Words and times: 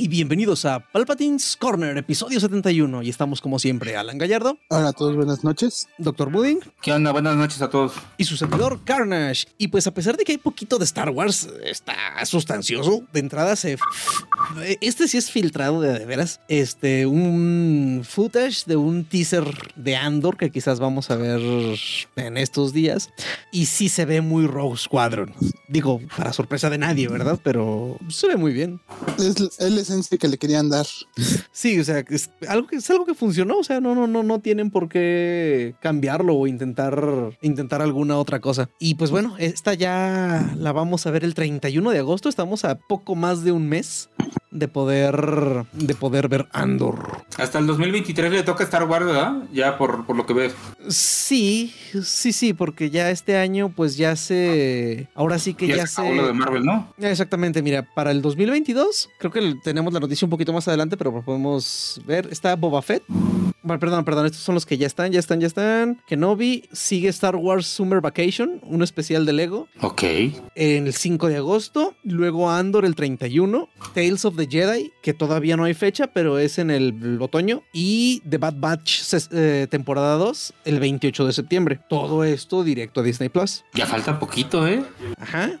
Y 0.00 0.06
bienvenidos 0.06 0.64
a 0.64 0.78
Palpatine's 0.78 1.56
Corner, 1.56 1.98
episodio 1.98 2.38
71. 2.38 3.02
Y 3.02 3.08
estamos 3.08 3.40
como 3.40 3.58
siempre, 3.58 3.96
Alan 3.96 4.16
Gallardo. 4.16 4.56
Hola 4.68 4.90
a 4.90 4.92
todos, 4.92 5.16
buenas 5.16 5.42
noches. 5.42 5.88
Doctor 5.98 6.30
Budding. 6.30 6.60
¿Qué 6.80 6.92
onda? 6.92 7.10
Buenas 7.10 7.34
noches 7.34 7.60
a 7.62 7.68
todos. 7.68 7.94
Y 8.16 8.22
su 8.22 8.36
servidor 8.36 8.84
Carnage. 8.84 9.48
Y 9.58 9.66
pues 9.66 9.88
a 9.88 9.90
pesar 9.90 10.16
de 10.16 10.22
que 10.22 10.30
hay 10.30 10.38
poquito 10.38 10.78
de 10.78 10.84
Star 10.84 11.10
Wars, 11.10 11.48
está 11.64 11.96
sustancioso. 12.26 13.02
De 13.12 13.18
entrada 13.18 13.56
se... 13.56 13.76
Este 14.80 15.08
sí 15.08 15.18
es 15.18 15.32
filtrado 15.32 15.80
de, 15.80 15.98
de 15.98 16.06
veras. 16.06 16.42
Este, 16.46 17.04
un 17.04 18.02
footage 18.08 18.66
de 18.66 18.76
un 18.76 19.04
teaser 19.04 19.72
de 19.74 19.96
Andor 19.96 20.36
que 20.36 20.52
quizás 20.52 20.78
vamos 20.78 21.10
a 21.10 21.16
ver 21.16 21.40
en 22.14 22.36
estos 22.36 22.72
días. 22.72 23.10
Y 23.50 23.66
sí 23.66 23.88
se 23.88 24.04
ve 24.04 24.20
muy 24.20 24.46
Rogue 24.46 24.76
Squadron. 24.76 25.34
Digo, 25.66 26.00
para 26.16 26.32
sorpresa 26.32 26.70
de 26.70 26.78
nadie, 26.78 27.08
¿verdad? 27.08 27.40
Pero 27.42 27.98
se 28.08 28.28
ve 28.28 28.36
muy 28.36 28.52
bien. 28.52 28.80
Es 29.18 29.87
esencia 29.88 30.18
que 30.18 30.28
le 30.28 30.38
querían 30.38 30.68
dar. 30.68 30.86
Sí, 31.52 31.78
o 31.80 31.84
sea, 31.84 32.04
es 32.08 32.30
algo 32.48 32.66
que 32.66 32.76
es 32.76 32.90
algo 32.90 33.04
que 33.04 33.14
funcionó, 33.14 33.58
o 33.58 33.64
sea, 33.64 33.80
no 33.80 33.94
no 33.94 34.06
no 34.06 34.22
no 34.22 34.40
tienen 34.40 34.70
por 34.70 34.88
qué 34.88 35.74
cambiarlo 35.80 36.34
o 36.34 36.46
intentar 36.46 37.36
intentar 37.42 37.82
alguna 37.82 38.18
otra 38.18 38.40
cosa. 38.40 38.70
Y 38.78 38.94
pues 38.94 39.10
bueno, 39.10 39.36
esta 39.38 39.74
ya 39.74 40.54
la 40.56 40.72
vamos 40.72 41.06
a 41.06 41.10
ver 41.10 41.24
el 41.24 41.34
31 41.34 41.90
de 41.90 41.98
agosto, 41.98 42.28
estamos 42.28 42.64
a 42.64 42.76
poco 42.78 43.14
más 43.14 43.44
de 43.44 43.52
un 43.52 43.68
mes 43.68 44.08
de 44.50 44.68
poder 44.68 45.66
de 45.72 45.94
poder 45.94 46.28
ver 46.28 46.48
Andor. 46.52 47.24
Hasta 47.36 47.58
el 47.58 47.66
2023 47.66 48.32
le 48.32 48.42
toca 48.42 48.64
Star 48.64 48.84
Wars, 48.84 49.06
¿verdad? 49.06 49.42
Ya 49.52 49.76
por, 49.78 50.06
por 50.06 50.16
lo 50.16 50.26
que 50.26 50.32
ves. 50.32 50.54
Sí, 50.88 51.74
sí, 52.02 52.32
sí, 52.32 52.54
porque 52.54 52.90
ya 52.90 53.10
este 53.10 53.36
año 53.36 53.72
pues 53.74 53.96
ya 53.96 54.16
se 54.16 55.08
ahora 55.14 55.38
sí 55.38 55.54
que 55.54 55.66
ya, 55.66 55.76
ya 55.76 55.86
se 55.86 56.14
lo 56.14 56.26
de 56.26 56.32
Marvel, 56.32 56.64
¿no? 56.64 56.92
Exactamente, 56.98 57.62
mira, 57.62 57.82
para 57.94 58.10
el 58.10 58.22
2022 58.22 59.10
creo 59.18 59.32
que 59.32 59.54
tenemos 59.62 59.77
la 59.78 60.00
noticia 60.00 60.26
un 60.26 60.30
poquito 60.30 60.52
más 60.52 60.66
adelante, 60.68 60.96
pero 60.96 61.22
podemos 61.22 62.00
ver, 62.04 62.28
está 62.30 62.54
Boba 62.56 62.82
Fett. 62.82 63.02
Bueno, 63.68 63.80
perdón, 63.80 64.04
perdón, 64.04 64.26
estos 64.26 64.40
son 64.40 64.54
los 64.54 64.64
que 64.64 64.78
ya 64.78 64.86
están, 64.86 65.12
ya 65.12 65.18
están, 65.18 65.40
ya 65.40 65.46
están. 65.46 66.00
Kenobi 66.06 66.64
sigue 66.72 67.08
Star 67.08 67.36
Wars 67.36 67.66
Summer 67.66 68.00
Vacation, 68.00 68.60
un 68.62 68.82
especial 68.82 69.26
de 69.26 69.32
Lego. 69.32 69.68
Ok. 69.82 70.04
El 70.54 70.92
5 70.92 71.28
de 71.28 71.36
agosto, 71.36 71.94
luego 72.02 72.50
Andor 72.50 72.84
el 72.84 72.94
31, 72.94 73.68
Tales 73.94 74.24
of 74.24 74.36
the 74.36 74.46
Jedi, 74.46 74.92
que 75.02 75.12
todavía 75.12 75.56
no 75.56 75.64
hay 75.64 75.74
fecha, 75.74 76.06
pero 76.06 76.38
es 76.38 76.58
en 76.58 76.70
el, 76.70 76.94
el 77.02 77.20
otoño, 77.20 77.62
y 77.72 78.22
The 78.28 78.38
Bad 78.38 78.54
Batch 78.58 79.02
eh, 79.32 79.66
temporada 79.70 80.14
2 80.16 80.54
el 80.64 80.80
28 80.80 81.26
de 81.26 81.32
septiembre. 81.32 81.80
Todo 81.88 82.24
esto 82.24 82.64
directo 82.64 83.00
a 83.00 83.02
Disney 83.02 83.28
Plus. 83.28 83.64
Ya 83.74 83.86
falta 83.86 84.18
poquito, 84.18 84.66
¿eh? 84.66 84.82
Ajá. 85.18 85.60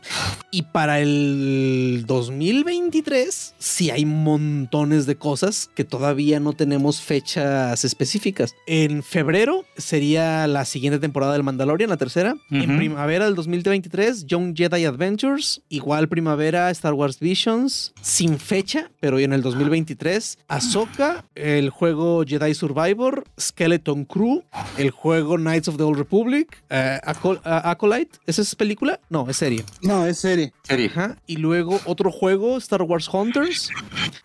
Y 0.50 0.62
para 0.62 1.00
el 1.00 2.04
2023, 2.06 3.54
sí 3.58 3.90
hay 3.90 4.06
montones 4.08 5.06
de 5.06 5.16
cosas 5.16 5.70
que 5.74 5.84
todavía 5.84 6.40
no 6.40 6.52
tenemos 6.52 7.00
fechas 7.00 7.84
específicas. 7.84 8.54
En 8.66 9.02
febrero 9.02 9.64
sería 9.76 10.46
la 10.46 10.64
siguiente 10.64 10.98
temporada 10.98 11.32
del 11.32 11.42
Mandalorian, 11.42 11.90
la 11.90 11.96
tercera. 11.96 12.34
Uh 12.34 12.54
-huh. 12.54 12.64
En 12.64 12.76
primavera 12.76 13.26
del 13.26 13.34
2023, 13.34 14.26
Young 14.26 14.56
Jedi 14.56 14.84
Adventures. 14.84 15.62
Igual 15.68 16.08
primavera, 16.08 16.70
Star 16.70 16.94
Wars 16.94 17.18
Visions. 17.20 17.92
Sin 18.02 18.38
fecha, 18.38 18.90
pero 19.00 19.18
en 19.18 19.32
el 19.32 19.42
2023, 19.42 20.38
Ahsoka, 20.48 21.24
el 21.34 21.70
juego 21.70 22.24
Jedi 22.26 22.54
Survivor, 22.54 23.24
Skeleton 23.38 24.04
Crew, 24.04 24.42
el 24.76 24.90
juego 24.90 25.36
Knights 25.36 25.68
of 25.68 25.76
the 25.76 25.82
Old 25.82 25.98
Republic, 25.98 26.62
uh, 26.70 26.98
Acol 27.02 27.36
uh, 27.44 27.60
Acolyte. 27.64 28.18
¿Esa 28.26 28.42
es 28.42 28.54
película? 28.54 29.00
No, 29.10 29.28
es 29.28 29.36
serie. 29.36 29.64
No, 29.82 30.06
es 30.06 30.18
serie. 30.18 30.52
Serie. 30.62 30.86
Ajá. 30.86 31.16
Y 31.26 31.36
luego 31.36 31.80
otro 31.84 32.10
juego, 32.10 32.56
Star 32.58 32.82
Wars 32.82 33.08
Hunters, 33.12 33.70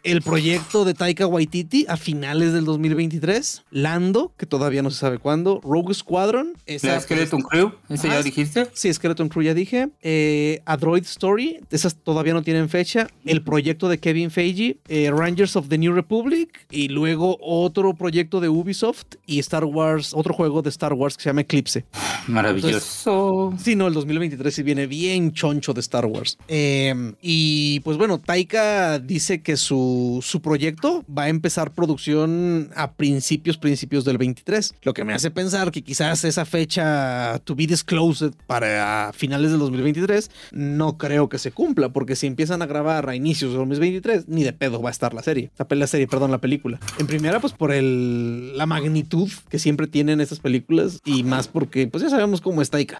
el 0.03 0.21
proyecto 0.21 0.85
de 0.85 0.93
Taika 0.93 1.27
Waititi 1.27 1.85
a 1.87 1.97
finales 1.97 2.53
del 2.53 2.65
2023, 2.65 3.63
Lando, 3.71 4.33
que 4.37 4.45
todavía 4.45 4.81
no 4.81 4.91
se 4.91 4.99
sabe 4.99 5.17
cuándo, 5.17 5.61
Rogue 5.63 5.93
Squadron. 5.93 6.53
Esa, 6.65 6.87
¿La 6.87 7.01
Skeleton 7.01 7.41
pues, 7.41 7.51
Crew? 7.51 7.71
¿Ese 7.89 8.07
ya 8.07 8.21
dijiste? 8.21 8.67
Sí, 8.73 8.93
Skeleton 8.93 9.29
Crew 9.29 9.43
ya 9.43 9.53
dije. 9.53 9.89
Eh, 10.01 10.61
A 10.65 10.77
Droid 10.77 11.03
Story, 11.03 11.59
esas 11.71 11.95
todavía 11.95 12.33
no 12.33 12.41
tienen 12.41 12.69
fecha. 12.69 13.07
El 13.25 13.43
proyecto 13.43 13.89
de 13.89 13.99
Kevin 13.99 14.31
Feige, 14.31 14.77
eh, 14.87 15.11
Rangers 15.11 15.55
of 15.55 15.69
the 15.69 15.77
New 15.77 15.93
Republic, 15.93 16.65
y 16.69 16.89
luego 16.89 17.37
otro 17.41 17.93
proyecto 17.93 18.39
de 18.39 18.49
Ubisoft 18.49 19.15
y 19.25 19.39
Star 19.39 19.65
Wars, 19.65 20.13
otro 20.13 20.33
juego 20.33 20.61
de 20.61 20.69
Star 20.69 20.93
Wars 20.93 21.17
que 21.17 21.23
se 21.23 21.29
llama 21.29 21.41
Eclipse. 21.41 21.85
Maravilloso. 22.27 23.43
Entonces, 23.51 23.63
sí, 23.63 23.75
no, 23.75 23.87
el 23.87 23.93
2023 23.93 24.53
sí 24.53 24.63
viene 24.63 24.87
bien 24.87 25.33
choncho 25.33 25.73
de 25.73 25.81
Star 25.81 26.05
Wars. 26.05 26.37
Eh, 26.47 27.13
y 27.21 27.79
pues 27.81 27.97
bueno, 27.97 28.19
Taika 28.19 28.99
dice 28.99 29.41
que 29.41 29.57
su, 29.63 30.19
su 30.21 30.41
proyecto 30.41 31.03
va 31.05 31.23
a 31.23 31.29
empezar 31.29 31.71
producción 31.71 32.69
a 32.75 32.93
principios, 32.93 33.57
principios 33.57 34.05
del 34.05 34.17
23. 34.17 34.75
Lo 34.83 34.93
que 34.93 35.03
me 35.03 35.13
hace 35.13 35.31
pensar 35.31 35.71
que 35.71 35.81
quizás 35.81 36.23
esa 36.23 36.45
fecha 36.45 37.39
to 37.43 37.55
be 37.55 37.67
disclosed 37.67 38.33
para 38.47 39.11
finales 39.13 39.51
del 39.51 39.59
2023 39.59 40.29
no 40.51 40.97
creo 40.97 41.29
que 41.29 41.39
se 41.39 41.51
cumpla, 41.51 41.89
porque 41.89 42.15
si 42.15 42.27
empiezan 42.27 42.61
a 42.61 42.65
grabar 42.65 43.09
a 43.09 43.15
inicios 43.15 43.51
del 43.51 43.59
2023, 43.59 44.27
ni 44.27 44.43
de 44.43 44.53
pedo 44.53 44.81
va 44.81 44.89
a 44.89 44.91
estar 44.91 45.13
la 45.13 45.23
serie. 45.23 45.51
La, 45.57 45.67
la 45.75 45.87
serie, 45.87 46.07
perdón, 46.07 46.31
la 46.31 46.39
película. 46.39 46.79
En 46.99 47.07
primera, 47.07 47.39
pues 47.39 47.53
por 47.53 47.71
el, 47.71 48.57
la 48.57 48.65
magnitud 48.65 49.29
que 49.49 49.59
siempre 49.59 49.87
tienen 49.87 50.21
estas 50.21 50.39
películas 50.39 50.99
y 51.05 51.23
más 51.23 51.47
porque 51.47 51.87
pues 51.87 52.03
ya 52.03 52.09
sabemos 52.09 52.41
cómo 52.41 52.61
es 52.61 52.69
Taika. 52.69 52.99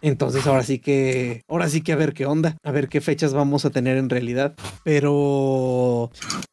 Entonces 0.00 0.46
ahora 0.46 0.62
sí 0.62 0.78
que, 0.78 1.42
ahora 1.48 1.68
sí 1.68 1.80
que 1.80 1.92
a 1.92 1.96
ver 1.96 2.12
qué 2.12 2.26
onda, 2.26 2.56
a 2.62 2.70
ver 2.72 2.88
qué 2.88 3.00
fechas 3.00 3.32
vamos 3.32 3.64
a 3.64 3.70
tener 3.70 3.96
en 3.96 4.10
realidad. 4.10 4.54
Pero, 4.84 6.01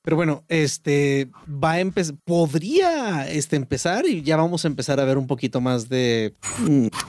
pero 0.01 0.17
bueno, 0.17 0.43
este 0.47 1.29
va 1.47 1.73
a 1.73 1.79
empezar, 1.79 2.15
podría 2.25 3.29
este, 3.29 3.55
empezar 3.55 4.05
y 4.05 4.21
ya 4.21 4.37
vamos 4.37 4.65
a 4.65 4.67
empezar 4.67 4.99
a 4.99 5.05
ver 5.05 5.17
un 5.17 5.27
poquito 5.27 5.61
más 5.61 5.87
de, 5.87 6.33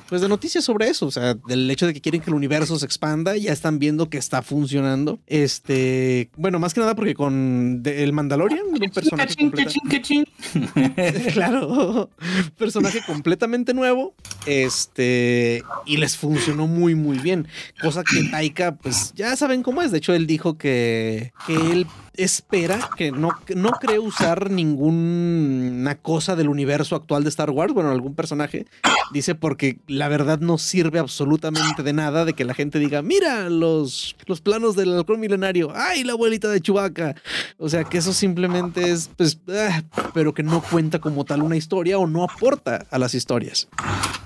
pues 0.08 0.20
de 0.20 0.28
noticias 0.28 0.64
sobre 0.64 0.88
eso. 0.88 1.06
O 1.06 1.10
sea, 1.10 1.34
del 1.34 1.70
hecho 1.70 1.86
de 1.86 1.94
que 1.94 2.00
quieren 2.00 2.20
que 2.20 2.30
el 2.30 2.36
universo 2.36 2.78
se 2.78 2.84
expanda, 2.84 3.36
ya 3.36 3.52
están 3.52 3.78
viendo 3.78 4.10
que 4.10 4.18
está 4.18 4.42
funcionando. 4.42 5.18
Este, 5.26 6.30
bueno, 6.36 6.58
más 6.58 6.74
que 6.74 6.80
nada 6.80 6.94
porque 6.94 7.14
con 7.14 7.82
el 7.84 8.12
Mandalorian, 8.12 8.66
un 8.66 8.90
personaje 8.90 9.34
claro, 11.32 12.10
personaje 12.58 13.00
completamente 13.06 13.74
nuevo, 13.74 14.14
este, 14.46 15.62
y 15.86 15.96
les 15.96 16.16
funcionó 16.16 16.66
muy, 16.66 16.94
muy 16.94 17.18
bien. 17.18 17.48
Cosa 17.80 18.02
que 18.04 18.24
Taika, 18.24 18.76
pues 18.76 19.12
ya 19.14 19.34
saben 19.36 19.62
cómo 19.62 19.82
es. 19.82 19.90
De 19.90 19.98
hecho, 19.98 20.14
él 20.14 20.26
dijo 20.26 20.58
que, 20.58 21.32
que 21.46 21.54
él 21.54 21.86
espera 22.22 22.90
que 22.96 23.12
no, 23.12 23.30
no 23.54 23.70
cree 23.72 23.98
usar 23.98 24.50
ninguna 24.50 25.96
cosa 25.96 26.36
del 26.36 26.48
universo 26.48 26.96
actual 26.96 27.22
de 27.22 27.30
Star 27.30 27.50
Wars, 27.50 27.72
bueno, 27.72 27.90
algún 27.90 28.14
personaje, 28.14 28.66
dice 29.12 29.34
porque 29.34 29.78
la 29.86 30.08
verdad 30.08 30.40
no 30.40 30.58
sirve 30.58 30.98
absolutamente 30.98 31.82
de 31.82 31.92
nada 31.92 32.24
de 32.24 32.34
que 32.34 32.44
la 32.44 32.54
gente 32.54 32.78
diga, 32.78 33.02
mira 33.02 33.48
los, 33.48 34.16
los 34.26 34.40
planos 34.40 34.76
del 34.76 34.94
halcón 34.94 35.20
milenario, 35.20 35.72
ay, 35.74 36.04
la 36.04 36.12
abuelita 36.12 36.48
de 36.48 36.60
Chewbacca. 36.60 37.14
O 37.58 37.68
sea, 37.68 37.84
que 37.84 37.98
eso 37.98 38.12
simplemente 38.12 38.90
es, 38.90 39.10
pues, 39.16 39.38
ah, 39.48 39.82
pero 40.14 40.34
que 40.34 40.42
no 40.42 40.62
cuenta 40.62 40.98
como 40.98 41.24
tal 41.24 41.42
una 41.42 41.56
historia 41.56 41.98
o 41.98 42.06
no 42.06 42.24
aporta 42.24 42.86
a 42.90 42.98
las 42.98 43.14
historias. 43.14 43.68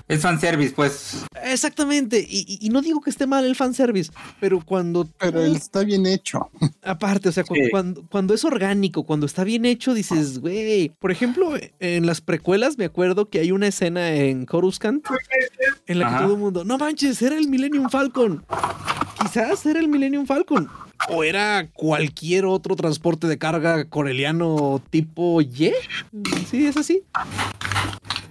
Es 0.07 0.21
fanservice, 0.21 0.71
pues. 0.75 1.25
Exactamente. 1.43 2.19
Y, 2.19 2.59
y, 2.61 2.69
no 2.69 2.81
digo 2.81 3.01
que 3.01 3.09
esté 3.09 3.25
mal 3.25 3.43
el 3.43 3.55
fanservice, 3.55 4.11
pero 4.39 4.61
cuando. 4.63 5.07
Pero 5.17 5.41
él 5.41 5.55
está 5.55 5.83
bien 5.83 6.05
hecho. 6.05 6.51
Aparte, 6.83 7.29
o 7.29 7.31
sea, 7.31 7.43
cuando, 7.43 7.65
sí. 7.65 7.71
cuando, 7.71 8.07
cuando, 8.09 8.33
es 8.35 8.45
orgánico, 8.45 9.03
cuando 9.03 9.25
está 9.25 9.43
bien 9.43 9.65
hecho, 9.65 9.95
dices, 9.95 10.39
güey. 10.39 10.89
Por 10.99 11.11
ejemplo, 11.11 11.53
en 11.79 12.05
las 12.05 12.21
precuelas 12.21 12.77
me 12.77 12.85
acuerdo 12.85 13.29
que 13.29 13.39
hay 13.39 13.51
una 13.51 13.67
escena 13.67 14.13
en 14.13 14.45
Coruscant 14.45 15.05
en 15.87 15.99
la 15.99 16.07
Ajá. 16.07 16.17
que 16.17 16.23
todo 16.23 16.33
el 16.35 16.39
mundo, 16.39 16.63
no 16.65 16.77
manches, 16.77 17.19
era 17.23 17.35
el 17.35 17.47
Millennium 17.47 17.89
Falcon. 17.89 18.45
Quizás 19.19 19.65
era 19.65 19.79
el 19.79 19.87
Millennium 19.87 20.27
Falcon. 20.27 20.69
O 21.09 21.23
era 21.23 21.67
cualquier 21.73 22.45
otro 22.45 22.75
transporte 22.75 23.27
de 23.27 23.37
carga 23.39 23.85
coreliano 23.85 24.81
tipo 24.91 25.41
Y. 25.41 25.73
Sí, 26.49 26.67
es 26.67 26.77
así 26.77 27.03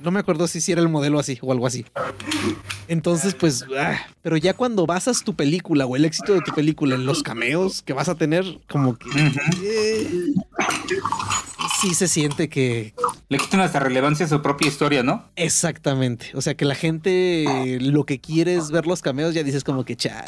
No 0.03 0.11
me 0.11 0.21
acuerdo 0.21 0.47
si, 0.47 0.61
si 0.61 0.73
era 0.73 0.83
el 0.83 0.89
modelo 0.89 1.19
así 1.19 1.39
o 1.41 1.51
algo 1.51 1.67
así. 1.67 1.87
Entonces, 2.89 3.35
pues, 3.35 3.65
ah, 3.79 3.99
pero 4.23 4.37
ya 4.37 4.53
cuando 4.53 4.85
basas 4.85 5.25
tu 5.25 5.35
película 5.35 5.87
o 5.87 5.97
el 5.97 6.05
éxito 6.05 6.35
de 6.35 6.43
tu 6.43 6.53
película 6.53 6.95
en 6.95 7.07
los 7.07 7.23
cameos 7.23 7.81
que 7.81 7.95
vas 7.95 8.11
a 8.11 8.15
tener, 8.15 8.45
como 8.69 8.99
que 8.99 9.09
eh, 9.63 10.35
sí 11.85 11.95
se 11.95 12.09
siente 12.09 12.49
que 12.49 12.95
Le 13.29 13.37
quitan 13.37 13.61
hasta 13.61 13.79
relevancia 13.79 14.25
a 14.25 14.29
su 14.29 14.41
propia 14.41 14.69
historia, 14.69 15.03
¿no? 15.03 15.29
exactamente. 15.37 16.31
O 16.35 16.41
sea, 16.41 16.55
que 16.55 16.65
la 16.65 16.75
gente 16.75 17.79
lo 17.81 18.05
que 18.05 18.21
quiere 18.21 18.55
es 18.55 18.71
ver 18.71 18.87
los 18.87 19.03
cameos, 19.03 19.35
ya 19.35 19.43
dices 19.43 19.65
como 19.65 19.85
que 19.85 19.97
chale. 19.97 20.25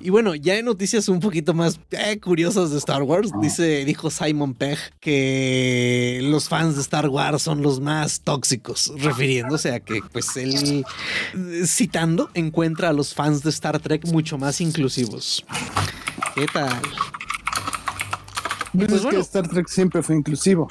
Y 0.00 0.10
bueno, 0.10 0.34
ya 0.34 0.56
en 0.56 0.64
noticias 0.66 1.08
un 1.08 1.20
poquito 1.20 1.54
más 1.54 1.80
eh, 1.92 2.18
curiosas 2.18 2.70
de 2.70 2.78
Star 2.78 3.02
Wars, 3.02 3.30
dice, 3.40 3.84
dijo 3.84 4.10
Simon 4.10 4.54
Pegg 4.54 4.78
que 5.00 6.20
los 6.24 6.48
fans 6.48 6.74
de 6.74 6.82
Star 6.82 7.08
Wars 7.08 7.42
son 7.42 7.62
los 7.62 7.80
más 7.80 8.20
tóxicos, 8.20 8.92
refiriéndose 8.98 9.72
a 9.72 9.80
que, 9.80 10.00
pues, 10.12 10.36
él, 10.36 10.84
citando, 11.66 12.30
encuentra 12.34 12.90
a 12.90 12.92
los 12.92 13.14
fans 13.14 13.42
de 13.42 13.50
Star 13.50 13.78
Trek 13.78 14.06
mucho 14.08 14.36
más 14.38 14.60
inclusivos. 14.60 15.44
¿Qué 16.34 16.46
tal? 16.52 16.82
Pues 18.72 18.86
Pues 18.88 18.92
es 18.92 19.02
bueno. 19.02 19.18
que 19.18 19.22
Star 19.22 19.48
Trek 19.48 19.68
siempre 19.68 20.02
fue 20.02 20.16
inclusivo. 20.16 20.66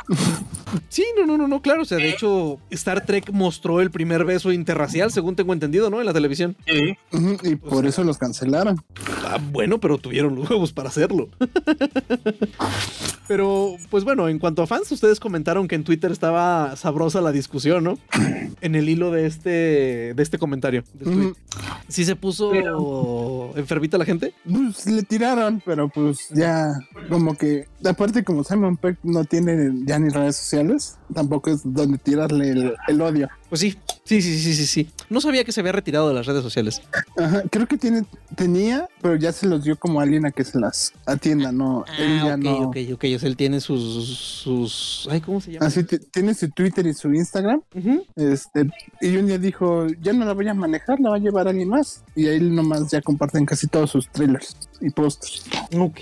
Sí, 0.90 1.06
no, 1.18 1.26
no, 1.26 1.38
no, 1.38 1.48
no, 1.48 1.62
claro. 1.62 1.84
O 1.84 1.86
sea, 1.86 1.98
de 1.98 2.10
hecho, 2.10 2.58
Star 2.72 3.06
Trek 3.06 3.32
mostró 3.32 3.80
el 3.82 3.92
primer 3.92 4.26
beso 4.26 4.52
interracial, 4.52 5.12
según 5.12 5.36
tengo 5.36 5.54
entendido, 5.54 5.90
¿no? 5.90 6.00
En 6.00 6.06
la 6.06 6.14
televisión. 6.14 6.56
Sí. 6.66 6.98
Y 7.44 7.56
por 7.56 7.86
eso 7.86 8.04
los 8.04 8.18
cancelaron. 8.18 8.82
Ah, 9.26 9.38
bueno, 9.52 9.80
pero 9.80 9.98
tuvieron 9.98 10.36
los 10.36 10.50
huevos 10.50 10.74
para 10.74 10.90
hacerlo. 10.90 11.30
pero, 13.28 13.76
pues 13.90 14.04
bueno, 14.04 14.28
en 14.28 14.40
cuanto 14.40 14.62
a 14.62 14.68
fans, 14.68 14.92
ustedes 14.92 15.20
comentaron 15.20 15.68
que 15.68 15.76
en 15.76 15.84
Twitter 15.84 16.12
estaba 16.12 16.76
sabrosa 16.76 17.22
la 17.22 17.32
discusión, 17.32 17.84
¿no? 17.84 17.98
En 18.62 18.76
el 18.76 18.90
hilo 18.90 19.12
de 19.12 19.26
este, 19.28 20.14
de 20.14 20.24
este 20.24 20.38
comentario. 20.38 20.84
de 20.94 21.06
tweet. 21.06 21.26
Ujú. 21.28 21.36
¿Sí 21.88 22.06
se 22.06 22.16
puso 22.16 23.54
enfermita 23.56 23.98
la 23.98 24.06
gente? 24.06 24.34
Pues 24.50 24.86
le 24.86 25.04
tiraron, 25.04 25.62
pero 25.66 25.88
pues 25.90 26.30
ya 26.34 26.74
como 27.10 27.36
que, 27.36 27.68
aparte 27.92 28.24
como 28.24 28.44
Simon 28.44 28.78
Peck 28.78 28.98
no 29.04 29.24
tiene 29.24 29.72
ya 29.86 30.00
ni 30.00 30.10
redes 30.10 30.38
sociales, 30.38 30.98
tampoco 31.14 31.52
es 31.52 31.62
donde 31.64 31.98
tirarle 31.98 32.50
el, 32.50 32.76
el 32.88 33.02
odio. 33.02 33.30
Pues 33.52 33.60
sí, 33.60 33.78
sí, 34.06 34.22
sí, 34.22 34.40
sí, 34.40 34.54
sí, 34.56 34.66
sí. 34.66 34.90
No 35.10 35.20
sabía 35.20 35.44
que 35.44 35.52
se 35.52 35.60
había 35.60 35.74
retirado 35.74 36.08
de 36.08 36.14
las 36.14 36.26
redes 36.26 36.42
sociales. 36.42 36.82
Ajá, 37.18 37.44
creo 37.52 37.68
que 37.68 37.76
tiene, 37.78 38.06
tenía, 38.38 38.88
pero 39.02 39.18
ya 39.18 39.34
se 39.34 39.46
los 39.46 39.66
dio 39.66 39.76
como 39.76 40.00
a 40.00 40.04
alguien 40.04 40.26
a 40.26 40.32
que 40.32 40.46
se 40.46 40.58
las 40.58 40.94
atienda, 41.06 41.52
no, 41.52 41.84
él 42.00 42.20
Ah, 42.22 42.24
ya 42.28 42.36
ok, 42.36 42.40
no. 42.42 42.58
ok, 42.70 42.78
ok. 42.94 43.04
O 43.14 43.20
sea, 43.20 43.28
él 43.28 43.36
tiene 43.36 43.60
sus, 43.60 44.08
sus... 44.08 45.06
Ay, 45.12 45.20
¿cómo 45.20 45.42
se 45.42 45.52
llama? 45.52 45.66
Así 45.66 45.84
t- 45.84 46.00
tiene 46.00 46.34
su 46.34 46.50
Twitter 46.50 46.88
y 46.88 46.94
su 46.94 47.14
Instagram, 47.14 47.62
Ujú. 47.76 48.06
este, 48.16 48.70
y 49.02 49.18
un 49.18 49.28
día 49.28 49.38
dijo, 49.38 49.86
ya 50.02 50.14
no 50.14 50.24
la 50.24 50.32
voy 50.32 50.48
a 50.48 50.54
manejar, 50.54 51.02
la 51.02 51.10
va 51.10 51.18
a 51.18 51.20
llevar 51.20 51.50
alguien 51.50 51.68
más, 51.68 52.06
y 52.16 52.28
ahí 52.28 52.40
nomás 52.40 52.90
ya 52.90 53.02
comparten 53.02 53.46
casi 53.46 53.68
todos 53.68 53.90
sus 53.92 54.08
trailers 54.08 54.56
y 54.80 54.90
posters. 54.92 55.44
Ok. 55.78 56.00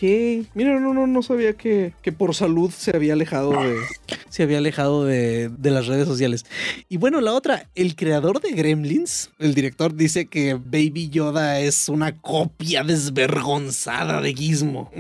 Mira, 0.54 0.80
no, 0.80 0.94
no, 0.94 1.08
no 1.08 1.24
sabía 1.24 1.54
que, 1.54 1.94
que 2.04 2.12
por 2.12 2.36
salud 2.36 2.70
se 2.70 2.96
había 2.96 3.14
alejado 3.14 3.52
de. 3.64 3.76
Se 4.30 4.44
había 4.44 4.60
alejado 4.60 5.06
de, 5.06 5.50
de 5.50 5.72
las 5.72 5.88
redes 5.88 6.08
sociales. 6.08 6.46
Y 6.88 6.98
bueno, 6.98 7.20
la 7.20 7.34
otra, 7.34 7.39
el 7.76 7.96
creador 7.96 8.42
de 8.42 8.52
Gremlins, 8.52 9.30
el 9.40 9.54
director, 9.54 9.96
dice 9.96 10.26
que 10.28 10.54
Baby 10.56 11.10
Yoda 11.10 11.60
es 11.60 11.90
una 11.90 12.18
copia 12.18 12.84
desvergonzada 12.84 14.22
de 14.22 14.34
Gizmo. 14.34 14.92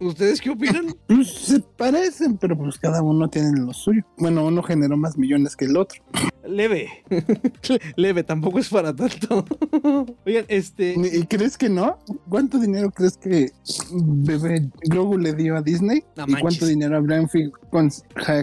¿Ustedes 0.00 0.40
qué 0.40 0.50
opinan? 0.50 0.86
Pues 1.06 1.30
se 1.30 1.60
parecen, 1.60 2.36
pero 2.36 2.56
pues 2.58 2.78
cada 2.78 3.00
uno 3.00 3.28
tiene 3.28 3.58
lo 3.60 3.72
suyo. 3.72 4.02
Bueno, 4.18 4.44
uno 4.44 4.62
generó 4.62 4.96
más 4.96 5.16
millones 5.16 5.56
que 5.56 5.64
el 5.66 5.76
otro. 5.76 6.02
Leve. 6.46 6.88
Leve, 7.96 8.22
tampoco 8.22 8.58
es 8.58 8.68
para 8.68 8.94
tanto. 8.94 9.44
Oigan, 10.26 10.44
este. 10.48 10.94
¿Y 11.12 11.24
crees 11.26 11.56
que 11.56 11.68
no? 11.68 11.98
¿Cuánto 12.28 12.58
dinero 12.58 12.90
crees 12.90 13.16
que 13.16 13.50
bebé 13.92 14.68
Grogu 14.84 15.18
le 15.18 15.32
dio 15.34 15.56
a 15.56 15.62
Disney? 15.62 16.02
No 16.16 16.24
¿Y 16.26 16.32
manches. 16.32 16.40
cuánto 16.42 16.66
dinero 16.66 16.96
habrán 16.96 17.28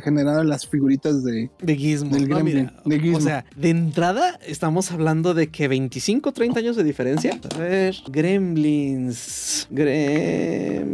generado 0.04 0.44
las 0.44 0.68
figuritas 0.68 1.24
de... 1.24 1.50
De 1.62 1.76
Gizmo. 1.76 2.12
Del 2.16 2.28
No, 2.30 2.36
Gremlin, 2.36 2.56
mira, 2.56 2.82
de 2.86 3.00
Gizmo. 3.00 3.18
O 3.18 3.22
sea, 3.22 3.43
de 3.56 3.70
entrada 3.70 4.40
estamos 4.46 4.92
hablando 4.92 5.34
de 5.34 5.50
que 5.50 5.68
25, 5.68 6.32
30 6.32 6.60
años 6.60 6.76
de 6.76 6.84
diferencia. 6.84 7.40
A 7.56 7.58
ver, 7.58 7.96
Gremlins. 8.08 9.68
Gremlins. 9.70 10.94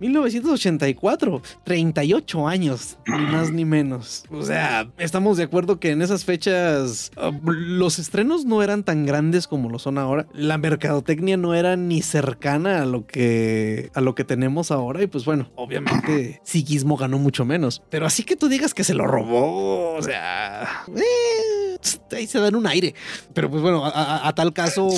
1984. 0.00 1.42
38 1.64 2.48
años. 2.48 2.98
Ni 3.06 3.18
más 3.26 3.50
ni 3.52 3.64
menos. 3.64 4.24
O 4.30 4.42
sea, 4.42 4.90
estamos 4.98 5.36
de 5.36 5.44
acuerdo 5.44 5.78
que 5.80 5.90
en 5.90 6.02
esas 6.02 6.24
fechas 6.24 7.10
uh, 7.16 7.32
los 7.50 7.98
estrenos 7.98 8.44
no 8.44 8.62
eran 8.62 8.84
tan 8.84 9.06
grandes 9.06 9.46
como 9.46 9.68
lo 9.68 9.78
son 9.78 9.98
ahora. 9.98 10.26
La 10.32 10.58
mercadotecnia 10.58 11.36
no 11.36 11.54
era 11.54 11.76
ni 11.76 12.02
cercana 12.02 12.82
a 12.82 12.86
lo 12.86 13.06
que 13.06 13.90
a 13.94 14.00
lo 14.00 14.14
que 14.14 14.24
tenemos 14.24 14.70
ahora. 14.70 15.02
Y 15.02 15.06
pues 15.06 15.24
bueno, 15.24 15.50
obviamente 15.54 16.40
sí 16.44 16.64
Gizmo 16.64 16.96
ganó 16.96 17.18
mucho 17.18 17.44
menos. 17.44 17.82
Pero 17.90 18.06
así 18.06 18.22
que 18.24 18.36
tú 18.36 18.48
digas 18.48 18.74
que 18.74 18.84
se 18.84 18.94
lo 18.94 19.06
robó. 19.06 19.94
O 19.94 20.02
sea, 20.02 20.61
eh, 20.96 21.78
ahí 22.12 22.26
se 22.26 22.38
dan 22.38 22.54
un 22.54 22.66
aire. 22.66 22.94
Pero 23.34 23.50
pues 23.50 23.62
bueno, 23.62 23.84
a, 23.84 24.32
tal 24.34 24.52
caso 24.52 24.88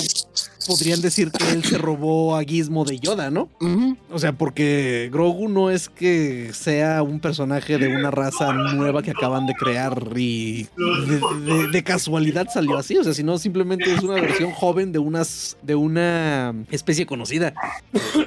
podrían 0.67 1.01
decir 1.01 1.31
que 1.31 1.49
él 1.51 1.63
se 1.63 1.77
robó 1.77 2.35
a 2.35 2.43
Gizmo 2.43 2.85
de 2.85 2.99
Yoda, 2.99 3.29
¿no? 3.31 3.49
O 4.11 4.19
sea, 4.19 4.33
porque 4.33 5.09
Grogu 5.11 5.47
no 5.49 5.69
es 5.71 5.89
que 5.89 6.51
sea 6.53 7.01
un 7.03 7.19
personaje 7.19 7.77
de 7.77 7.87
una 7.87 8.11
raza 8.11 8.53
nueva 8.53 9.01
que 9.03 9.11
acaban 9.11 9.45
de 9.45 9.53
crear 9.53 10.03
y 10.15 10.67
de, 10.77 11.21
de- 11.53 11.67
de 11.71 11.83
casualidad 11.83 12.47
salió 12.53 12.77
así. 12.77 12.97
O 12.97 13.03
sea, 13.03 13.13
sino 13.13 13.37
simplemente 13.37 13.93
es 13.93 14.01
una 14.03 14.15
versión 14.15 14.51
joven 14.51 14.91
de 14.91 14.99
unas 14.99 15.57
de 15.63 15.75
una 15.75 16.53
especie 16.71 17.05
conocida. 17.05 17.53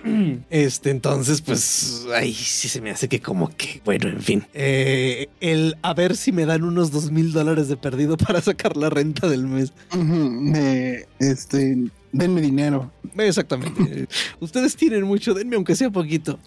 Este, 0.50 0.90
entonces, 0.90 1.40
pues, 1.42 2.06
ay, 2.14 2.32
sí 2.32 2.68
se 2.68 2.80
me 2.80 2.90
hace 2.90 3.08
que 3.08 3.20
como 3.20 3.48
que, 3.56 3.80
bueno, 3.84 4.08
en 4.08 4.20
fin. 4.22 4.44
Eh, 4.54 5.28
el 5.40 5.76
a 5.82 5.94
ver 5.94 6.16
si 6.16 6.32
me 6.32 6.46
dan 6.46 6.64
unos 6.64 6.90
dos 6.90 7.10
mil 7.10 7.32
dólares 7.32 7.68
de 7.68 7.76
perdido 7.76 8.16
para 8.16 8.40
sacar 8.40 8.76
la 8.76 8.90
renta 8.90 9.28
del 9.28 9.46
mes. 9.46 9.72
De, 9.92 11.06
este, 11.18 11.76
denme 12.12 12.40
dinero. 12.40 12.90
Exactamente. 13.16 14.06
Ustedes 14.40 14.76
tienen 14.76 15.02
mucho, 15.04 15.34
denme 15.34 15.56
aunque 15.56 15.74
sea 15.74 15.90
poquito. 15.90 16.38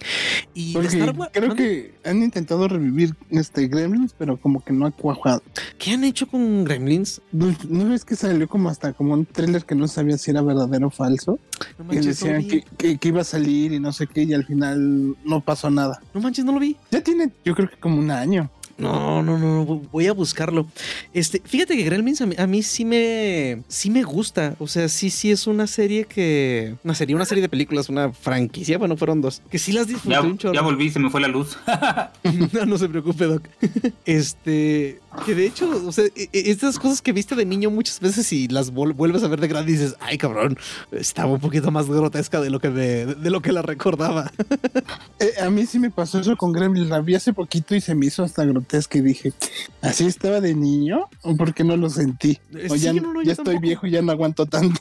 Y 0.53 0.73
Porque 0.73 0.87
Star 0.89 1.15
Wars- 1.17 1.31
creo 1.33 1.55
que 1.55 1.93
han 2.05 2.21
intentado 2.23 2.67
revivir 2.67 3.15
este 3.29 3.67
Gremlins, 3.67 4.13
pero 4.17 4.37
como 4.37 4.63
que 4.63 4.71
no 4.71 4.85
ha 4.85 4.91
cuajado. 4.91 5.41
¿Qué 5.77 5.91
han 5.91 6.03
hecho 6.03 6.27
con 6.27 6.63
Gremlins? 6.63 7.21
¿No, 7.31 7.53
no 7.67 7.89
ves 7.89 8.05
que 8.05 8.15
salió 8.15 8.47
como 8.47 8.69
hasta 8.69 8.93
como 8.93 9.13
un 9.13 9.25
tráiler 9.25 9.65
que 9.65 9.75
no 9.75 9.87
sabía 9.87 10.17
si 10.17 10.31
era 10.31 10.41
verdadero 10.41 10.87
o 10.87 10.91
falso? 10.91 11.39
No 11.77 11.85
manches, 11.85 12.05
decían 12.05 12.47
que, 12.47 12.63
que- 12.77 12.97
que 12.97 13.07
iba 13.07 13.21
a 13.21 13.25
salir 13.25 13.73
y 13.73 13.79
no 13.79 13.91
sé 13.91 14.07
qué, 14.07 14.23
y 14.23 14.33
al 14.33 14.45
final 14.45 15.15
no 15.25 15.41
pasó 15.41 15.69
nada. 15.69 16.01
No 16.13 16.21
manches, 16.21 16.45
no 16.45 16.51
lo 16.53 16.59
vi. 16.59 16.77
Ya 16.91 17.01
tiene, 17.01 17.31
yo 17.43 17.53
creo 17.55 17.69
que 17.69 17.77
como 17.77 17.97
un 17.99 18.11
año. 18.11 18.49
No, 18.81 19.21
no, 19.21 19.37
no, 19.37 19.63
no, 19.65 19.65
voy 19.91 20.07
a 20.07 20.13
buscarlo. 20.13 20.65
Este, 21.13 21.41
fíjate 21.43 21.75
que 21.75 21.83
Gremlins 21.83 22.21
a 22.21 22.25
mí, 22.25 22.35
a 22.37 22.47
mí 22.47 22.63
sí 22.63 22.85
me 22.85 23.61
sí 23.67 23.89
me 23.89 24.03
gusta, 24.03 24.55
o 24.59 24.67
sea, 24.67 24.87
sí 24.89 25.09
sí 25.09 25.29
es 25.31 25.45
una 25.47 25.67
serie 25.67 26.05
que 26.05 26.75
una 26.83 26.95
serie, 26.95 27.15
una 27.15 27.25
serie 27.25 27.41
de 27.41 27.49
películas, 27.49 27.89
una 27.89 28.11
franquicia, 28.13 28.77
bueno, 28.77 28.97
fueron 28.97 29.21
dos, 29.21 29.41
que 29.49 29.59
sí 29.59 29.71
las 29.71 29.87
disfruté 29.87 30.15
Ya, 30.15 30.21
un 30.21 30.37
chorro. 30.37 30.53
ya 30.53 30.61
volví, 30.61 30.89
se 30.89 30.99
me 30.99 31.09
fue 31.09 31.21
la 31.21 31.27
luz. 31.27 31.57
no, 32.53 32.65
no 32.65 32.77
se 32.77 32.87
preocupe, 32.89 33.25
Doc. 33.25 33.43
Este, 34.05 34.99
que 35.25 35.35
de 35.35 35.45
hecho, 35.45 35.69
o 35.87 35.91
sea, 35.91 36.05
e- 36.05 36.29
e- 36.33 36.51
estas 36.51 36.79
cosas 36.79 37.01
que 37.01 37.11
viste 37.13 37.35
de 37.35 37.45
niño 37.45 37.69
muchas 37.69 37.99
veces 37.99 38.31
y 38.33 38.47
las 38.47 38.71
vuelves 38.71 39.23
a 39.23 39.27
ver 39.27 39.39
de 39.41 39.47
grande 39.47 39.71
y 39.71 39.75
dices, 39.75 39.95
ay, 39.99 40.17
cabrón, 40.17 40.57
estaba 40.91 41.31
un 41.33 41.39
poquito 41.39 41.69
más 41.71 41.87
grotesca 41.87 42.39
de 42.41 42.49
lo 42.49 42.59
que 42.59 42.69
me, 42.69 42.81
de 43.05 43.29
lo 43.29 43.41
que 43.41 43.51
la 43.51 43.61
recordaba. 43.61 44.31
Eh, 45.19 45.39
a 45.39 45.51
mí 45.51 45.67
sí 45.67 45.77
me 45.77 45.91
pasó 45.91 46.19
eso 46.19 46.35
con 46.35 46.51
Gremlins. 46.51 46.89
La 46.89 46.99
vi 46.99 47.13
hace 47.13 47.31
poquito 47.31 47.75
y 47.75 47.81
se 47.81 47.93
me 47.93 48.07
hizo 48.07 48.23
hasta 48.23 48.43
grotesca 48.43 48.97
y 48.97 49.01
dije, 49.01 49.33
¿así 49.83 50.07
estaba 50.07 50.41
de 50.41 50.55
niño? 50.55 51.01
¿O 51.21 51.35
por 51.37 51.53
qué 51.53 51.63
no 51.63 51.77
lo 51.77 51.91
sentí? 51.91 52.39
Eh, 52.55 52.67
O 52.71 52.75
ya, 52.75 52.91
sí, 52.91 52.99
no, 52.99 53.13
no, 53.13 53.19
yo 53.21 53.25
ya 53.27 53.31
estoy 53.33 53.45
tampoco. 53.45 53.61
viejo 53.61 53.85
y 53.87 53.91
ya 53.91 54.01
no 54.01 54.11
aguanto 54.11 54.47
tanto. 54.47 54.79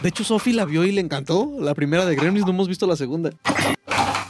De 0.00 0.08
hecho, 0.10 0.22
Sophie 0.22 0.54
la 0.54 0.64
vio 0.64 0.84
y 0.84 0.92
le 0.92 1.00
encantó. 1.00 1.50
La 1.58 1.74
primera 1.74 2.06
de 2.06 2.14
Gremlins, 2.14 2.46
no 2.46 2.52
hemos 2.52 2.68
visto 2.68 2.86
la 2.86 2.94
segunda. 2.94 3.30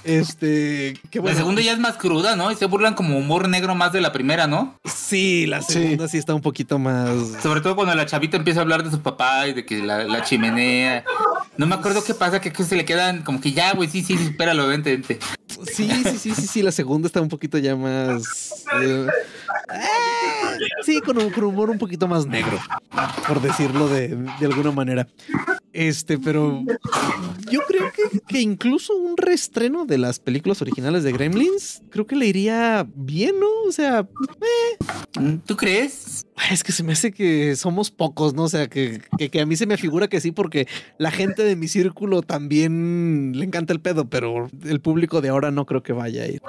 Este, 0.04 0.98
qué 1.10 1.18
bueno. 1.18 1.34
La 1.34 1.40
segunda 1.40 1.62
ya 1.62 1.72
es 1.72 1.78
más 1.78 1.96
cruda, 1.96 2.36
¿no? 2.36 2.50
Y 2.52 2.56
se 2.56 2.66
burlan 2.66 2.94
como 2.94 3.18
humor 3.18 3.48
negro 3.48 3.74
más 3.74 3.92
de 3.92 4.00
la 4.00 4.12
primera, 4.12 4.46
¿no? 4.46 4.78
Sí, 4.84 5.46
la 5.46 5.62
segunda 5.62 6.08
sí. 6.08 6.18
está 6.18 6.34
un 6.34 6.42
poquito 6.42 6.78
más. 6.78 7.10
Sobre 7.42 7.60
todo 7.60 7.74
cuando 7.74 7.94
la 7.94 8.06
chavita 8.06 8.36
empieza 8.36 8.60
a 8.60 8.62
hablar 8.62 8.84
de 8.84 8.90
su 8.90 9.00
papá 9.00 9.48
y 9.48 9.54
de 9.54 9.64
que 9.64 9.82
la, 9.82 10.04
la 10.04 10.22
chimenea. 10.22 11.04
No 11.56 11.66
me 11.66 11.74
acuerdo 11.74 12.02
qué 12.04 12.14
pasa, 12.14 12.40
que, 12.40 12.52
que 12.52 12.64
se 12.64 12.76
le 12.76 12.84
quedan 12.84 13.22
como 13.22 13.40
que 13.40 13.52
ya, 13.52 13.72
güey, 13.74 13.88
sí, 13.88 14.02
sí, 14.02 14.16
sí, 14.18 14.24
espéralo, 14.24 14.66
vente, 14.66 14.90
vente. 14.90 15.18
Sí, 15.72 15.88
sí, 15.88 16.18
sí, 16.18 16.34
sí, 16.34 16.46
sí. 16.46 16.62
La 16.62 16.72
segunda 16.72 17.06
está 17.06 17.20
un 17.20 17.28
poquito 17.28 17.58
ya 17.58 17.76
más. 17.76 18.64
eh, 18.82 19.06
ah, 19.68 20.56
sí, 20.82 21.00
con 21.00 21.18
un, 21.18 21.30
con 21.30 21.44
un 21.44 21.54
humor 21.54 21.70
un 21.70 21.78
poquito 21.78 22.08
más 22.08 22.26
negro, 22.26 22.58
por 23.26 23.40
decirlo 23.40 23.88
de, 23.88 24.08
de 24.08 24.46
alguna 24.46 24.70
manera. 24.70 25.06
Este, 25.72 26.18
pero 26.18 26.62
yo 27.50 27.60
creo 27.66 27.90
que, 27.92 28.20
que 28.20 28.40
incluso 28.40 28.96
un 28.96 29.16
reestreno 29.16 29.86
de 29.86 29.98
las 29.98 30.20
películas 30.20 30.62
originales 30.62 31.02
de 31.02 31.12
Gremlins, 31.12 31.82
creo 31.90 32.06
que 32.06 32.14
le 32.14 32.26
iría 32.26 32.86
bien, 32.94 33.40
¿no? 33.40 33.48
O 33.66 33.72
sea, 33.72 34.06
¿Tú 35.46 35.56
crees? 35.56 36.26
es 36.50 36.64
que 36.64 36.72
se 36.72 36.82
me 36.82 36.92
hace 36.92 37.12
que 37.12 37.54
somos 37.54 37.90
pocos, 37.90 38.34
¿no? 38.34 38.44
O 38.44 38.48
sea, 38.48 38.68
que, 38.68 39.00
que, 39.16 39.30
que 39.30 39.40
a 39.40 39.46
mí 39.46 39.54
se 39.56 39.66
me 39.66 39.76
figura 39.76 40.08
que 40.08 40.20
sí, 40.20 40.32
porque 40.32 40.66
la 40.98 41.10
gente 41.10 41.44
de 41.44 41.54
mi 41.54 41.68
círculo 41.68 42.22
también 42.22 43.32
le 43.34 43.44
encanta 43.44 43.72
el 43.72 43.80
pedo, 43.80 44.08
pero 44.08 44.48
el 44.64 44.80
público 44.80 45.20
de 45.20 45.28
ahora 45.28 45.50
no 45.52 45.66
creo 45.66 45.82
que 45.82 45.92
vaya 45.92 46.24
a 46.24 46.26
ir. 46.26 46.42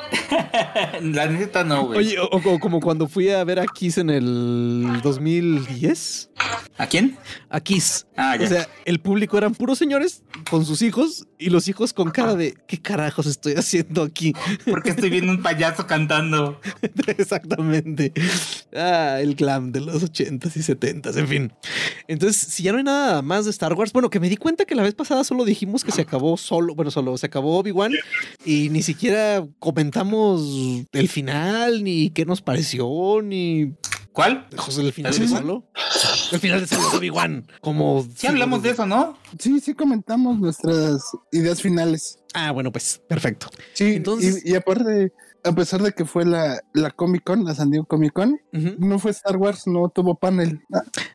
La 1.01 1.27
neta 1.27 1.63
no, 1.63 1.87
güey. 1.87 1.99
Oye, 1.99 2.19
o, 2.19 2.25
o 2.25 2.59
como 2.59 2.79
cuando 2.79 3.04
fui 3.07 3.29
a 3.29 3.43
ver 3.43 3.59
a 3.59 3.65
Kiss 3.65 3.97
en 3.97 4.09
el 4.09 4.99
2010. 5.03 6.29
¿A 6.77 6.87
quién? 6.87 7.17
A 7.49 7.59
Kiss. 7.59 8.05
Ah, 8.17 8.35
ya. 8.37 8.45
O 8.45 8.49
sea, 8.49 8.67
el 8.85 8.99
público 8.99 9.37
eran 9.37 9.55
puros 9.55 9.77
señores 9.77 10.23
con 10.49 10.65
sus 10.65 10.81
hijos 10.81 11.27
y 11.37 11.49
los 11.49 11.67
hijos 11.67 11.93
con 11.93 12.11
cara 12.11 12.35
de 12.35 12.55
¿qué 12.67 12.81
carajos 12.81 13.25
estoy 13.25 13.53
haciendo 13.53 14.03
aquí? 14.03 14.33
Porque 14.65 14.89
estoy 14.89 15.09
viendo 15.09 15.31
un 15.31 15.41
payaso 15.41 15.87
cantando. 15.87 16.59
Exactamente. 17.07 18.11
Ah, 18.73 19.19
el 19.21 19.35
glam 19.35 19.71
de 19.71 19.81
los 19.81 20.03
80s 20.03 20.55
y 20.55 20.59
70s, 20.59 21.17
en 21.17 21.27
fin. 21.27 21.53
Entonces, 22.07 22.41
si 22.41 22.63
ya 22.63 22.71
no 22.71 22.77
hay 22.77 22.83
nada 22.83 23.21
más 23.21 23.45
de 23.45 23.51
Star 23.51 23.73
Wars, 23.73 23.93
bueno, 23.93 24.09
que 24.09 24.19
me 24.19 24.29
di 24.29 24.37
cuenta 24.37 24.65
que 24.65 24.75
la 24.75 24.83
vez 24.83 24.95
pasada 24.95 25.23
solo 25.23 25.45
dijimos 25.45 25.83
que 25.83 25.91
se 25.91 26.01
acabó 26.01 26.37
solo, 26.37 26.75
bueno, 26.75 26.91
solo 26.91 27.17
se 27.17 27.25
acabó 27.25 27.57
Obi-Wan 27.57 27.93
y 28.45 28.69
ni 28.69 28.81
siquiera 28.81 29.45
comentamos 29.59 30.85
el 30.91 31.07
final, 31.07 31.83
ni 31.83 32.09
qué 32.09 32.25
nos 32.25 32.41
pareció, 32.41 32.87
ni 33.23 33.73
¿Cuál? 34.11 34.47
José, 34.55 34.81
el 34.81 34.93
final 34.93 35.11
¿El 35.13 35.19
de 35.19 35.25
Obi-Wan? 35.25 35.41
solo. 35.41 35.63
El 36.31 36.39
final 36.39 36.61
de 36.61 36.67
solo 36.67 36.87
Obi-Wan. 36.97 37.47
Como 37.59 38.07
Sí 38.15 38.27
hablamos 38.27 38.63
de 38.63 38.69
eso, 38.69 38.85
¿no? 38.85 39.17
Sí, 39.37 39.59
sí 39.59 39.73
comentamos 39.73 40.39
nuestras 40.39 41.01
ideas 41.33 41.61
finales. 41.61 42.19
Ah, 42.33 42.51
bueno, 42.51 42.71
pues 42.71 43.01
perfecto. 43.09 43.47
Sí, 43.73 43.95
Entonces- 43.95 44.41
y, 44.45 44.51
y 44.51 44.55
aparte, 44.55 45.11
a 45.45 45.51
pesar 45.53 45.81
de 45.81 45.91
que 45.93 46.05
fue 46.05 46.25
la, 46.25 46.59
la 46.73 46.91
Comic 46.91 47.23
Con, 47.23 47.45
la 47.45 47.55
San 47.55 47.69
Diego 47.71 47.85
Comic 47.85 48.13
Con, 48.13 48.39
no 48.79 48.99
fue 48.99 49.11
Star 49.11 49.37
Wars, 49.37 49.67
no 49.67 49.89
tuvo 49.89 50.15
panel. 50.15 50.61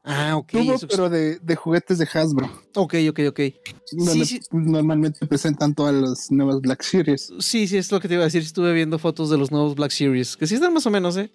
Ah, 0.04 0.36
ok. 0.36 0.48
tuvo, 0.52 0.74
eso- 0.74 0.86
pero 0.88 1.10
de, 1.10 1.38
de 1.40 1.56
juguetes 1.56 1.98
de 1.98 2.08
Hasbro, 2.12 2.48
Ok, 2.76 2.94
ok, 3.10 3.20
ok. 3.28 3.40
donde 3.92 4.24
sí. 4.24 4.40
pues, 4.50 4.66
normalmente 4.66 5.26
presentan 5.26 5.74
todas 5.74 5.94
las 5.94 6.30
nuevas 6.30 6.60
Black 6.60 6.82
Series. 6.82 7.32
Sí, 7.40 7.66
sí, 7.66 7.76
es 7.76 7.90
lo 7.92 8.00
que 8.00 8.08
te 8.08 8.14
iba 8.14 8.22
a 8.22 8.26
decir. 8.26 8.42
Estuve 8.42 8.72
viendo 8.72 8.98
fotos 8.98 9.28
de 9.30 9.36
los 9.38 9.50
nuevos 9.50 9.74
Black 9.74 9.90
Series, 9.90 10.36
que 10.36 10.46
sí 10.46 10.54
están 10.54 10.72
más 10.72 10.86
o 10.86 10.90
menos, 10.90 11.16
¿eh? 11.16 11.32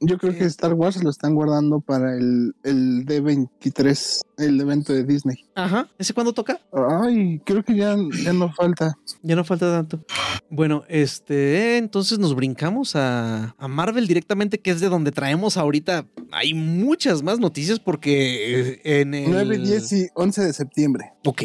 Yo 0.00 0.18
creo 0.18 0.32
que 0.36 0.44
Star 0.44 0.74
Wars 0.74 1.02
lo 1.02 1.10
están 1.10 1.34
guardando 1.34 1.80
para 1.80 2.16
el, 2.16 2.54
el 2.64 3.04
D23, 3.06 4.20
el 4.38 4.60
evento 4.60 4.92
de 4.92 5.04
Disney. 5.04 5.36
Ajá. 5.64 5.88
¿Ese 5.98 6.14
cuándo 6.14 6.32
toca? 6.32 6.60
Ay, 6.72 7.40
creo 7.44 7.62
que 7.62 7.76
ya, 7.76 7.94
ya 8.24 8.32
no 8.32 8.52
falta. 8.52 8.96
Ya 9.22 9.36
no 9.36 9.44
falta 9.44 9.70
tanto. 9.70 10.04
Bueno, 10.48 10.84
este, 10.88 11.76
entonces 11.76 12.18
nos 12.18 12.34
brincamos 12.34 12.96
a, 12.96 13.54
a 13.58 13.68
Marvel 13.68 14.06
directamente, 14.06 14.58
que 14.58 14.70
es 14.70 14.80
de 14.80 14.88
donde 14.88 15.12
traemos 15.12 15.56
ahorita. 15.56 16.06
Hay 16.32 16.54
muchas 16.54 17.22
más 17.22 17.38
noticias 17.38 17.78
porque 17.78 18.72
eh, 18.74 19.00
en 19.00 19.14
el... 19.14 19.30
9, 19.30 19.58
10 19.58 19.92
y 19.92 20.08
11 20.14 20.44
de 20.44 20.52
septiembre. 20.52 21.12
Ok, 21.24 21.42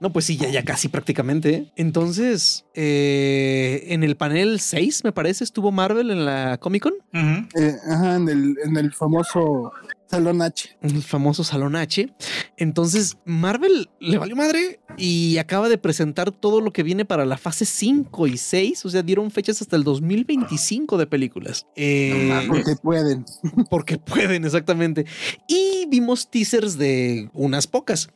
no, 0.00 0.12
pues 0.12 0.26
sí, 0.26 0.36
ya, 0.36 0.48
ya 0.48 0.64
casi 0.64 0.88
prácticamente. 0.88 1.54
¿eh? 1.54 1.72
Entonces, 1.76 2.64
eh, 2.74 3.86
en 3.88 4.04
el 4.04 4.16
panel 4.16 4.60
6, 4.60 5.04
me 5.04 5.12
parece, 5.12 5.44
estuvo 5.44 5.72
Marvel 5.72 6.10
en 6.10 6.24
la 6.24 6.58
Comic 6.58 6.84
Con. 6.84 6.94
Eh, 7.12 7.76
ajá, 7.90 8.16
en 8.16 8.28
el, 8.28 8.56
en 8.64 8.76
el 8.76 8.92
famoso 8.92 9.72
Salón 10.10 10.42
H. 10.42 10.76
el 10.80 11.02
famoso 11.02 11.44
Salón 11.44 11.76
H. 11.76 12.12
Entonces, 12.56 13.18
Marvel 13.24 13.90
le 14.00 14.18
valió 14.18 14.36
madre 14.36 14.80
y 14.96 15.38
acaba 15.38 15.68
de 15.68 15.78
presentar 15.78 16.32
todo 16.32 16.60
lo 16.60 16.72
que 16.72 16.82
viene 16.82 17.04
para 17.04 17.26
la 17.26 17.36
fase 17.36 17.64
5 17.64 18.26
y 18.26 18.38
6. 18.38 18.86
O 18.86 18.90
sea, 18.90 19.02
dieron 19.02 19.30
fechas 19.30 19.60
hasta 19.60 19.76
el 19.76 19.84
2025 19.84 20.96
de 20.96 21.06
películas. 21.06 21.66
Eh, 21.76 22.46
Porque 22.48 22.76
pueden. 22.76 23.24
porque 23.70 23.98
pueden, 23.98 24.44
exactamente. 24.44 25.06
Y 25.46 25.86
vimos 25.88 26.30
teasers 26.30 26.78
de 26.78 27.30
unas 27.34 27.66
pocas. 27.66 28.08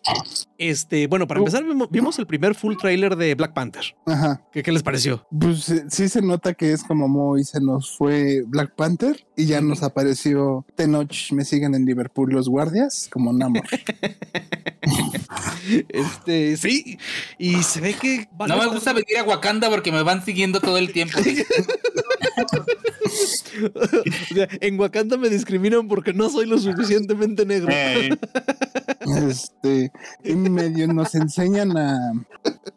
Este, 0.59 1.07
bueno, 1.07 1.27
para 1.27 1.41
empezar, 1.41 1.63
vimos, 1.65 1.89
vimos 1.91 2.19
el 2.19 2.27
primer 2.27 2.55
full 2.55 2.77
trailer 2.77 3.17
de 3.17 3.35
Black 3.35 3.53
Panther. 3.53 3.85
Ajá. 4.07 4.43
¿Qué, 4.53 4.63
qué 4.63 4.73
les 4.73 4.83
pareció? 4.83 5.27
Pues 5.31 5.69
eh, 5.69 5.85
sí 5.89 6.09
se 6.09 6.23
nota 6.23 6.55
que 6.55 6.73
es 6.73 6.83
como 6.83 7.09
muy 7.09 7.45
se 7.45 7.61
nos 7.61 7.97
fue 7.97 8.43
Black 8.47 8.75
Panther 8.75 9.27
y 9.37 9.47
ya 9.47 9.61
nos 9.61 9.83
apareció 9.83 10.65
Tenoch, 10.75 11.33
me 11.33 11.45
siguen 11.45 11.75
en 11.75 11.85
Liverpool 11.85 12.31
los 12.33 12.49
guardias, 12.49 13.09
como 13.13 13.33
Namor. 13.33 13.65
Este, 15.89 16.57
sí. 16.57 16.99
Y 17.39 17.63
se 17.63 17.81
ve 17.81 17.95
que. 17.95 18.29
No 18.39 18.47
me 18.49 18.55
estar- 18.57 18.73
gusta 18.73 18.93
venir 18.93 19.19
a 19.19 19.23
Wakanda 19.23 19.71
porque 19.71 19.93
me 19.93 20.03
van 20.03 20.25
siguiendo 20.25 20.61
todo 20.61 20.77
el 20.79 20.93
tiempo. 20.93 21.19
O 23.65 24.35
sea, 24.35 24.49
en 24.61 24.81
Wakanda 24.81 25.17
me 25.19 25.29
discriminan 25.29 25.87
porque 25.87 26.13
no 26.15 26.31
soy 26.31 26.47
lo 26.47 26.59
suficientemente 26.59 27.45
negro. 27.45 27.69
Eh, 27.71 28.11
este, 29.29 29.93
y 30.25 30.35
medio 30.35 30.87
nos 30.89 31.15
enseñan 31.15 31.77
a 31.77 32.13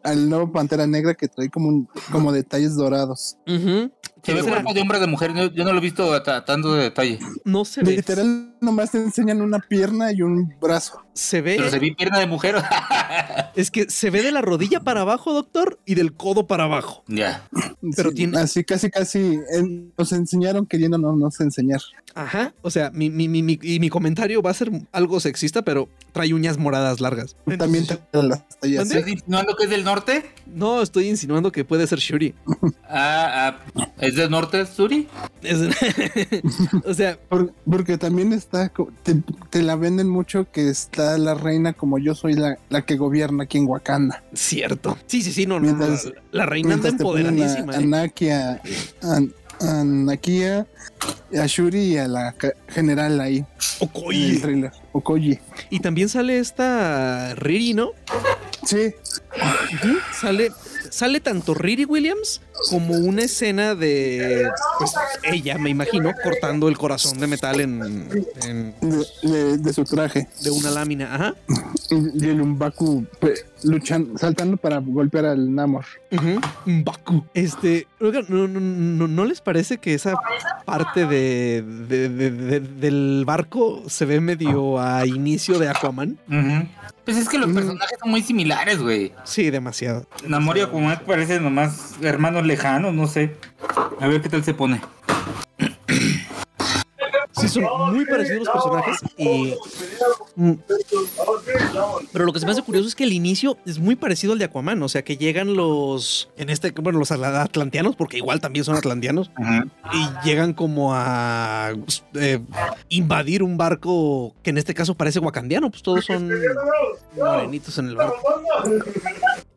al 0.02 0.28
nuevo 0.28 0.52
Pantera 0.52 0.86
Negra 0.86 1.14
que 1.14 1.28
trae 1.28 1.48
como 1.48 1.68
un, 1.68 1.88
como 2.12 2.32
detalles 2.32 2.74
dorados. 2.76 3.36
Ujú. 3.46 3.90
Se 4.26 4.34
ve 4.34 4.42
cuerpo 4.42 4.74
de 4.74 4.80
hombre 4.80 4.98
o 4.98 5.00
de 5.00 5.06
mujer. 5.06 5.32
Yo, 5.34 5.50
yo 5.52 5.64
no 5.64 5.72
lo 5.72 5.78
he 5.78 5.82
visto 5.82 6.12
a 6.12 6.44
tanto 6.44 6.74
de 6.74 6.82
detalle. 6.84 7.18
No 7.44 7.64
se 7.64 7.82
ve. 7.82 7.96
Literal, 7.96 8.54
nomás 8.60 8.90
te 8.90 8.98
enseñan 8.98 9.40
una 9.40 9.58
pierna 9.60 10.12
y 10.12 10.22
un 10.22 10.54
brazo. 10.60 11.02
Se 11.14 11.42
Pero 11.42 11.64
ve. 11.64 11.70
se 11.70 11.78
vi 11.78 11.94
pierna 11.94 12.18
de 12.18 12.26
mujer. 12.26 12.56
Es 13.54 13.70
que 13.70 13.88
se 13.88 14.10
ve 14.10 14.20
de 14.22 14.32
la 14.32 14.42
rodilla 14.42 14.80
para 14.80 15.00
abajo, 15.00 15.32
doctor, 15.32 15.78
y 15.86 15.94
del 15.94 16.12
codo 16.12 16.46
para 16.46 16.64
abajo. 16.64 17.02
ya. 17.06 17.48
Pero 17.96 18.10
Sí, 18.10 18.16
tiene- 18.16 18.38
así 18.38 18.64
casi 18.64 18.90
casi 18.90 19.38
en- 19.50 19.92
nos 19.96 20.12
enseñaron 20.12 20.66
queriéndonos 20.66 21.16
nos 21.16 21.40
enseñar. 21.40 21.80
Ajá. 22.14 22.52
O 22.60 22.70
sea, 22.70 22.90
mi, 22.90 23.08
mi, 23.08 23.28
mi, 23.28 23.42
mi- 23.42 23.58
y 23.62 23.80
mi 23.80 23.88
comentario 23.88 24.42
va 24.42 24.50
a 24.50 24.54
ser 24.54 24.70
algo 24.92 25.20
sexista, 25.20 25.62
pero 25.62 25.88
trae 26.12 26.34
uñas 26.34 26.58
moradas 26.58 27.00
largas. 27.00 27.34
También 27.58 27.84
Entonces, 27.84 28.00
te 28.10 28.22
las 28.22 28.48
tallas. 28.58 28.86
¿Estás 28.90 29.08
insinuando 29.08 29.56
que 29.56 29.64
es 29.64 29.70
del 29.70 29.84
norte? 29.84 30.30
No, 30.46 30.82
estoy 30.82 31.08
insinuando 31.08 31.50
que 31.50 31.64
puede 31.64 31.86
ser 31.86 31.98
Shuri. 31.98 32.34
Ah, 32.88 33.56
ah, 33.76 33.88
¿es 34.00 34.15
del 34.16 34.30
norte, 34.30 34.64
Suri? 34.66 35.06
Es- 35.42 35.60
o 36.84 36.94
sea, 36.94 37.18
Por- 37.28 37.52
porque 37.70 37.98
también 37.98 38.32
está, 38.32 38.70
te, 39.02 39.22
te 39.50 39.62
la 39.62 39.76
venden 39.76 40.08
mucho 40.08 40.46
que 40.50 40.68
está 40.68 41.18
la 41.18 41.34
reina 41.34 41.72
como 41.72 41.98
yo 41.98 42.14
soy 42.14 42.34
la, 42.34 42.58
la 42.68 42.82
que 42.82 42.96
gobierna 42.96 43.44
aquí 43.44 43.58
en 43.58 43.66
Wakanda. 43.66 44.22
cierto. 44.34 44.96
Sí, 45.06 45.22
sí, 45.22 45.32
sí, 45.32 45.46
no, 45.46 45.60
no. 45.60 45.66
Mientras- 45.66 46.06
la, 46.06 46.12
la 46.32 46.46
reina 46.46 46.74
anda 46.74 46.88
empoderadísima. 46.88 47.72
a, 47.74 47.76
a 47.76 47.80
¿eh? 47.80 47.86
Nakia, 47.86 48.60
a, 49.02 49.20
a 51.40 51.46
Shuri 51.46 51.80
y 51.80 51.96
a 51.98 52.08
la 52.08 52.34
general 52.68 53.20
ahí 53.20 53.38
en 53.38 53.44
el 53.44 53.88
Okoye. 53.88 54.38
trailer. 54.40 54.72
Okoye. 54.92 55.40
Y 55.70 55.80
también 55.80 56.08
sale 56.08 56.38
esta 56.38 57.34
Riri, 57.34 57.74
¿no? 57.74 57.90
Sí, 58.64 58.92
Sale, 60.20 60.50
sale 60.96 61.20
tanto 61.20 61.52
Riri 61.52 61.84
Williams 61.84 62.40
como 62.70 62.94
una 62.94 63.24
escena 63.24 63.74
de 63.74 64.48
pues, 64.78 64.92
ella, 65.24 65.58
me 65.58 65.68
imagino, 65.68 66.10
cortando 66.24 66.68
el 66.68 66.78
corazón 66.78 67.18
de 67.20 67.26
metal 67.26 67.60
en, 67.60 68.08
en- 68.46 68.74
de, 68.80 69.06
de- 69.28 69.58
de 69.58 69.72
su 69.74 69.84
traje. 69.84 70.26
de 70.42 70.50
una 70.50 70.70
lámina. 70.70 71.14
Ajá. 71.14 71.34
Y, 71.90 72.26
el 72.28 72.40
Umbaku 72.40 73.04
pues, 73.20 73.44
luchando, 73.62 74.16
saltando 74.18 74.56
para 74.56 74.78
golpear 74.78 75.26
al 75.26 75.54
Namor. 75.54 75.84
Baku. 76.64 77.24
Este, 77.34 77.86
¿no, 78.00 78.10
no, 78.28 78.48
no, 78.48 79.06
no 79.08 79.24
les 79.26 79.40
parece 79.42 79.76
que 79.76 79.92
esa 79.92 80.14
parte 80.64 81.06
de, 81.06 81.62
de- 81.88 82.08
de- 82.08 82.30
de- 82.30 82.60
del 82.60 83.24
barco 83.26 83.82
se 83.88 84.06
ve 84.06 84.20
medio 84.20 84.80
a 84.80 85.06
inicio 85.06 85.58
de 85.58 85.68
Aquaman? 85.68 86.18
Ujú. 86.28 86.68
Pues 87.06 87.16
es 87.16 87.28
que 87.28 87.38
los 87.38 87.48
Mm. 87.48 87.54
personajes 87.54 87.98
son 88.00 88.10
muy 88.10 88.20
similares, 88.22 88.78
güey. 88.82 89.12
Sí, 89.24 89.48
demasiado. 89.50 90.04
Namor 90.26 90.58
y 90.58 90.60
Aquaman 90.60 91.00
parecen 91.06 91.42
nomás 91.42 91.94
hermanos 92.02 92.44
lejanos, 92.44 92.92
no 92.92 93.06
sé. 93.06 93.34
A 94.00 94.06
ver 94.08 94.20
qué 94.20 94.28
tal 94.28 94.44
se 94.44 94.52
pone. 94.52 94.80
Sí, 97.38 97.48
son 97.48 97.94
muy 97.94 98.06
parecidos 98.06 98.46
los 98.46 98.48
personajes 98.48 98.98
y... 99.16 99.54
Mm. 100.36 100.52
Pero 102.12 102.24
lo 102.24 102.32
que 102.32 102.40
se 102.40 102.46
me 102.46 102.52
hace 102.52 102.62
curioso 102.62 102.88
es 102.88 102.94
que 102.94 103.04
el 103.04 103.12
inicio 103.12 103.58
es 103.66 103.78
muy 103.78 103.96
parecido 103.96 104.32
al 104.32 104.38
de 104.38 104.46
Aquaman, 104.46 104.82
o 104.82 104.88
sea 104.88 105.02
que 105.02 105.16
llegan 105.16 105.54
los, 105.54 106.30
en 106.36 106.48
este, 106.50 106.70
bueno, 106.70 106.98
los 106.98 107.10
atlanteanos, 107.10 107.96
porque 107.96 108.16
igual 108.16 108.40
también 108.40 108.64
son 108.64 108.76
atlanteanos, 108.76 109.30
Ujú. 109.38 109.70
y 109.92 110.26
llegan 110.26 110.54
como 110.54 110.94
a 110.94 111.72
eh, 112.14 112.40
invadir 112.88 113.42
un 113.42 113.56
barco 113.56 114.34
que 114.42 114.50
en 114.50 114.58
este 114.58 114.74
caso 114.74 114.94
parece 114.94 115.18
wakandiano, 115.18 115.70
pues 115.70 115.82
todos 115.82 116.04
son 116.04 116.30
morenitos 117.16 117.76
en 117.78 117.88
el 117.88 117.96
barco. 117.96 118.16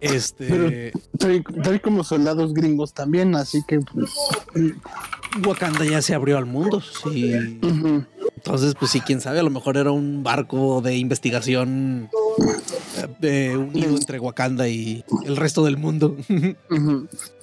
Este, 0.02 0.94
Trae, 1.18 1.44
trae 1.62 1.82
como 1.82 2.04
soldados 2.04 2.54
gringos 2.54 2.94
también, 2.94 3.36
así 3.36 3.62
que 3.68 3.80
pues, 3.80 4.12
Wakanda 5.46 5.86
ya 5.86 6.02
se 6.02 6.16
abrió 6.16 6.38
al 6.38 6.46
mundo, 6.46 6.82
sí. 6.82 7.34
Entonces, 8.36 8.74
pues 8.80 8.92
sí, 8.92 9.02
quién 9.02 9.22
sabe, 9.22 9.40
a 9.40 9.44
lo 9.44 9.50
mejor 9.50 9.78
era 9.78 9.92
un 9.92 10.24
barco 10.24 10.82
de 10.82 10.96
investigación 10.96 12.10
eh, 13.22 13.56
unido 13.56 13.90
entre 13.90 14.20
Wakanda 14.20 14.68
y 14.68 15.04
el 15.26 15.38
resto 15.38 15.64
del 15.64 15.78
mundo. 15.78 16.16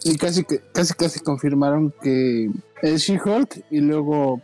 Y 0.04 0.16
casi 0.18 0.44
que 0.44 0.60
casi 0.72 0.94
casi 0.94 1.18
confirmaron 1.18 1.92
que 2.00 2.48
es 2.80 3.02
She-Hulk 3.02 3.64
y 3.72 3.80
luego 3.80 4.40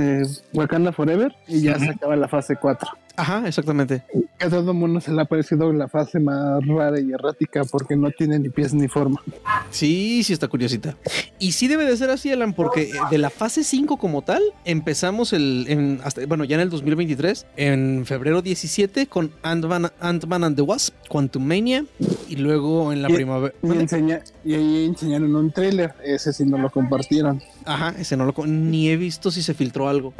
eh, 0.00 0.22
Wakanda 0.54 0.92
Forever 0.92 1.34
y 1.46 1.60
ya 1.60 1.78
se 1.78 1.90
acaba 1.90 2.16
la 2.16 2.26
fase 2.26 2.56
4. 2.56 2.88
Ajá, 3.16 3.46
exactamente. 3.46 4.02
A 4.40 4.48
todo 4.50 4.72
el 4.72 4.76
mundo 4.76 5.00
se 5.00 5.12
le 5.12 5.22
ha 5.22 5.24
parecido 5.24 5.72
la 5.72 5.88
fase 5.88 6.18
más 6.18 6.66
rara 6.66 6.98
y 7.00 7.12
errática 7.12 7.62
porque 7.64 7.96
no 7.96 8.10
tiene 8.10 8.38
ni 8.38 8.48
pies 8.48 8.74
ni 8.74 8.88
forma. 8.88 9.22
Sí, 9.70 10.22
sí 10.24 10.32
está 10.32 10.48
curiosita. 10.48 10.96
Y 11.38 11.52
sí 11.52 11.68
debe 11.68 11.84
de 11.84 11.96
ser 11.96 12.10
así, 12.10 12.30
Alan, 12.32 12.52
porque 12.52 12.82
eh, 12.82 12.92
de 13.10 13.18
la 13.18 13.30
fase 13.30 13.62
5 13.64 13.96
como 13.96 14.22
tal, 14.22 14.42
empezamos 14.64 15.32
el, 15.32 15.66
en, 15.68 16.00
hasta, 16.02 16.26
bueno, 16.26 16.44
ya 16.44 16.56
en 16.56 16.62
el 16.62 16.70
2023, 16.70 17.46
en 17.56 18.04
febrero 18.06 18.42
17, 18.42 19.06
con 19.06 19.30
Ant-Man 19.42 19.92
Ant-Man 20.00 20.44
and 20.44 20.56
the 20.56 20.62
Wasp, 20.62 20.94
Quantum 21.08 21.44
Mania, 21.44 21.84
y 22.28 22.36
luego 22.36 22.92
en 22.92 23.02
la 23.02 23.10
Y- 23.10 23.14
primavera... 23.14 23.54
Y, 23.62 23.70
enseña, 23.70 24.20
y 24.44 24.54
ahí 24.54 24.84
enseñaron 24.86 25.34
un 25.36 25.50
tráiler, 25.52 25.94
ese 26.04 26.32
sí 26.32 26.44
no 26.44 26.58
lo 26.58 26.70
compartieron. 26.70 27.40
Ajá, 27.64 27.94
ese 27.98 28.16
no 28.16 28.24
lo... 28.26 28.34
Ni 28.46 28.90
he 28.90 28.96
visto 28.96 29.30
si 29.30 29.42
se 29.42 29.54
filtró 29.54 29.88
algo. 29.88 30.12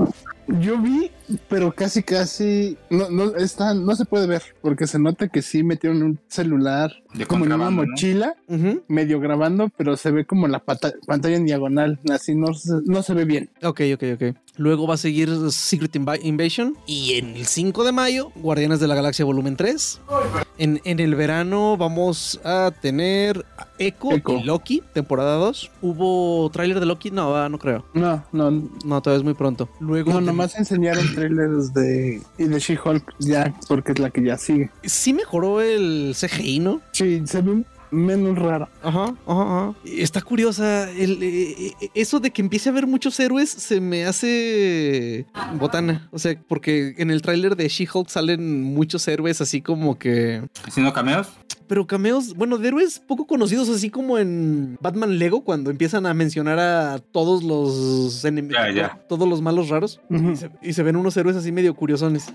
Yo 0.60 0.78
vi, 0.78 1.10
pero 1.48 1.72
casi 1.74 2.02
casi 2.02 2.76
no, 2.90 3.10
no, 3.10 3.36
está, 3.36 3.74
no 3.74 3.94
se 3.96 4.04
puede 4.04 4.26
ver 4.26 4.42
porque 4.60 4.86
se 4.86 4.98
nota 4.98 5.28
que 5.28 5.42
sí 5.42 5.62
metieron 5.64 6.02
un 6.02 6.20
celular 6.28 6.92
De 7.14 7.26
como 7.26 7.44
en 7.44 7.52
una 7.52 7.70
mochila. 7.70 8.34
Medio 8.88 9.20
grabando, 9.20 9.70
pero 9.76 9.96
se 9.96 10.10
ve 10.10 10.24
como 10.24 10.46
la 10.48 10.58
pata- 10.60 10.92
pantalla 11.06 11.36
en 11.36 11.46
diagonal, 11.46 11.98
así 12.12 12.34
no, 12.34 12.54
se- 12.54 12.80
no 12.84 13.02
se 13.02 13.14
ve 13.14 13.24
bien. 13.24 13.50
Ok, 13.62 13.80
ok, 13.94 14.02
ok. 14.14 14.36
Luego 14.56 14.87
va 14.87 14.94
a 14.94 14.99
seguir 14.99 15.28
Secret 15.50 15.96
Invasion. 16.23 16.76
Y 16.87 17.14
en 17.14 17.37
el 17.37 17.46
5 17.46 17.84
de 17.84 17.92
mayo, 17.92 18.30
Guardianes 18.37 18.78
de 18.80 18.87
la 18.87 18.94
Galaxia 18.94 19.25
Volumen 19.25 19.56
3. 19.56 20.00
En, 20.58 20.80
en 20.84 21.00
el 21.00 21.16
verano 21.16 21.76
vamos 21.76 22.40
a 22.44 22.70
tener 22.80 23.44
Echo, 23.78 24.12
Echo. 24.12 24.38
y 24.38 24.44
Loki, 24.44 24.82
temporada 24.92 25.34
2. 25.37 25.70
¿Hubo 25.82 26.49
tráiler 26.50 26.78
de 26.78 26.87
Loki? 26.87 27.11
No, 27.11 27.34
ah, 27.34 27.49
no 27.49 27.58
creo. 27.58 27.84
No, 27.94 28.25
no, 28.32 28.50
no, 28.50 28.70
No, 28.84 29.02
todavía 29.02 29.18
es 29.18 29.25
muy 29.25 29.34
pronto. 29.34 29.68
Luego, 29.80 30.20
nomás 30.20 30.54
enseñaron 30.56 31.12
trailers 31.14 31.75
de 31.75 32.23
y 32.38 32.44
de 32.44 32.58
She-Hulk 32.61 33.14
ya, 33.18 33.52
porque 33.66 33.92
es 33.92 33.99
la 33.99 34.11
que 34.11 34.23
ya 34.23 34.38
sigue. 34.38 34.70
sí 34.84 35.12
mejoró 35.12 35.61
el 35.61 36.14
CGI, 36.18 36.61
¿no? 36.61 36.80
Sí, 36.92 37.23
se 37.26 37.42
ve 37.42 37.64
menos 37.90 38.38
raro. 38.38 38.68
Ajá, 38.82 39.14
ajá, 39.26 39.42
ajá. 39.42 39.74
Está 39.84 40.20
curiosa. 40.22 40.90
El, 40.90 41.22
eh, 41.22 41.74
eh, 41.80 41.90
eso 41.94 42.20
de 42.20 42.30
que 42.30 42.42
empiece 42.42 42.68
a 42.68 42.72
haber 42.72 42.86
muchos 42.86 43.18
héroes 43.20 43.50
se 43.50 43.80
me 43.80 44.04
hace 44.04 45.26
botana. 45.58 46.08
O 46.12 46.18
sea, 46.18 46.38
porque 46.48 46.94
en 46.98 47.10
el 47.10 47.22
tráiler 47.22 47.56
de 47.56 47.68
She-Hulk 47.68 48.08
salen 48.08 48.62
muchos 48.62 49.06
héroes 49.08 49.40
así 49.40 49.60
como 49.60 49.98
que... 49.98 50.42
Haciendo 50.66 50.92
cameos. 50.92 51.28
Pero 51.66 51.86
cameos, 51.86 52.34
bueno, 52.34 52.58
de 52.58 52.68
héroes 52.68 52.98
poco 52.98 53.26
conocidos, 53.26 53.68
así 53.70 53.88
como 53.88 54.18
en 54.18 54.76
Batman 54.80 55.18
Lego, 55.18 55.44
cuando 55.44 55.70
empiezan 55.70 56.04
a 56.04 56.12
mencionar 56.12 56.58
a 56.58 56.98
todos 56.98 57.42
los 57.42 58.22
enemigos, 58.24 58.60
todos 59.08 59.26
los 59.26 59.40
malos 59.40 59.70
raros. 59.70 60.00
Y 60.10 60.36
se, 60.36 60.50
y 60.62 60.72
se 60.74 60.82
ven 60.82 60.96
unos 60.96 61.16
héroes 61.16 61.36
así 61.36 61.52
medio 61.52 61.74
curiosones. 61.74 62.26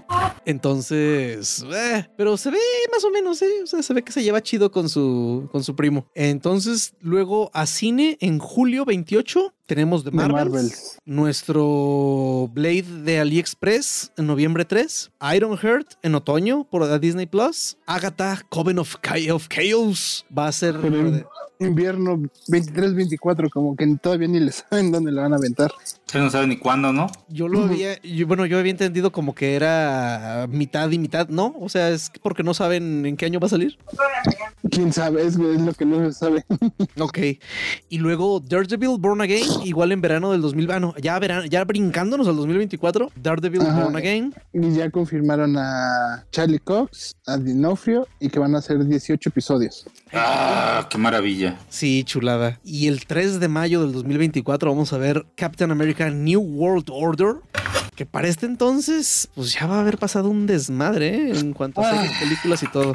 Entonces, 0.45 1.63
eh, 1.71 2.07
pero 2.17 2.37
se 2.37 2.49
ve 2.49 2.57
más 2.91 3.03
o 3.03 3.11
menos, 3.11 3.41
¿eh? 3.43 3.63
O 3.63 3.67
sea, 3.67 3.83
se 3.83 3.93
ve 3.93 4.03
que 4.03 4.11
se 4.11 4.23
lleva 4.23 4.41
chido 4.41 4.71
con 4.71 4.89
su, 4.89 5.38
con 5.47 5.63
su 5.63 5.75
primo. 5.75 6.05
Entonces, 6.15 6.93
luego 7.01 7.49
a 7.53 7.65
cine 7.65 8.17
en 8.21 8.39
julio 8.39 8.85
28 8.85 9.53
tenemos 9.65 10.03
The 10.03 10.11
De 10.11 10.17
Marvels, 10.17 10.45
Marvels. 10.45 10.97
nuestro 11.05 12.49
Blade 12.53 13.03
de 13.03 13.19
AliExpress 13.19 14.11
en 14.17 14.27
noviembre 14.27 14.65
3, 14.65 15.11
Ironheart 15.35 15.93
en 16.01 16.15
otoño 16.15 16.65
por 16.69 16.99
Disney 16.99 17.27
Plus, 17.27 17.77
Agatha 17.85 18.41
Coven 18.49 18.79
of 18.79 18.95
Chaos 19.01 20.25
va 20.35 20.47
a 20.47 20.51
ser... 20.51 20.75
Invierno 21.61 22.21
23-24, 22.47 23.49
como 23.49 23.75
que 23.75 23.85
todavía 24.01 24.29
ni 24.29 24.39
les 24.39 24.63
saben 24.69 24.93
dónde 24.93 25.11
la 25.11 25.23
van 25.23 25.33
a 25.33 25.35
aventar. 25.35 25.71
Ustedes 25.83 26.23
no 26.23 26.31
saben 26.31 26.49
ni 26.49 26.57
cuándo, 26.57 26.93
¿no? 26.93 27.07
Yo 27.27 27.49
lo 27.49 27.65
había, 27.65 28.01
yo- 28.01 28.25
bueno, 28.27 28.45
yo 28.45 28.57
había 28.57 28.71
entendido 28.71 29.11
como 29.11 29.35
que 29.35 29.55
era 29.55 30.47
mitad 30.49 30.89
y 30.89 30.97
mitad, 30.97 31.27
¿no? 31.27 31.53
O 31.59 31.67
sea, 31.67 31.89
es 31.89 32.11
porque 32.21 32.43
no 32.43 32.53
saben 32.53 33.05
en 33.05 33.17
qué 33.17 33.25
año 33.25 33.41
va 33.41 33.47
a 33.47 33.49
salir. 33.49 33.77
Quién 34.71 34.93
sabe, 34.93 35.21
es, 35.25 35.35
es 35.35 35.61
lo 35.61 35.73
que 35.73 35.83
no 35.85 36.05
se 36.05 36.13
sabe. 36.17 36.45
Ok. 36.99 37.19
Y 37.89 37.97
luego 37.97 38.39
Daredevil 38.39 38.97
Born 38.99 39.21
Again, 39.21 39.45
igual 39.65 39.91
en 39.91 39.99
verano 40.01 40.31
del 40.31 40.41
2000, 40.41 40.71
ah, 40.71 40.79
no, 40.79 40.95
ya, 40.97 41.17
verano, 41.19 41.45
ya 41.45 41.63
brincándonos 41.65 42.27
al 42.27 42.35
2024, 42.37 43.11
Daredevil 43.21 43.61
Ajá. 43.61 43.83
Born 43.83 43.95
Again. 43.97 44.33
Y 44.53 44.71
ya 44.73 44.89
confirmaron 44.89 45.55
a 45.57 46.25
Charlie 46.31 46.59
Cox, 46.59 47.15
a 47.25 47.37
Dinofrio 47.37 48.07
y 48.19 48.29
que 48.29 48.39
van 48.39 48.55
a 48.55 48.61
ser 48.61 48.85
18 48.85 49.29
episodios. 49.29 49.85
Ah, 50.13 50.87
qué 50.89 50.97
maravilla. 50.97 51.48
Sí, 51.69 52.03
chulada. 52.03 52.59
Y 52.63 52.87
el 52.87 53.05
3 53.05 53.39
de 53.39 53.47
mayo 53.47 53.81
del 53.81 53.91
2024 53.93 54.69
vamos 54.71 54.93
a 54.93 54.97
ver 54.97 55.25
Captain 55.35 55.71
America 55.71 56.09
New 56.09 56.41
World 56.41 56.87
Order. 56.91 57.35
Que 57.95 58.05
para 58.05 58.27
este 58.29 58.45
entonces, 58.45 59.27
pues 59.35 59.53
ya 59.53 59.67
va 59.67 59.77
a 59.77 59.81
haber 59.81 59.97
pasado 59.97 60.29
un 60.29 60.47
desmadre 60.47 61.31
¿eh? 61.31 61.39
en 61.39 61.53
cuanto 61.53 61.81
a 61.81 61.91
series, 61.91 62.17
películas 62.19 62.63
y 62.63 62.67
todo. 62.67 62.93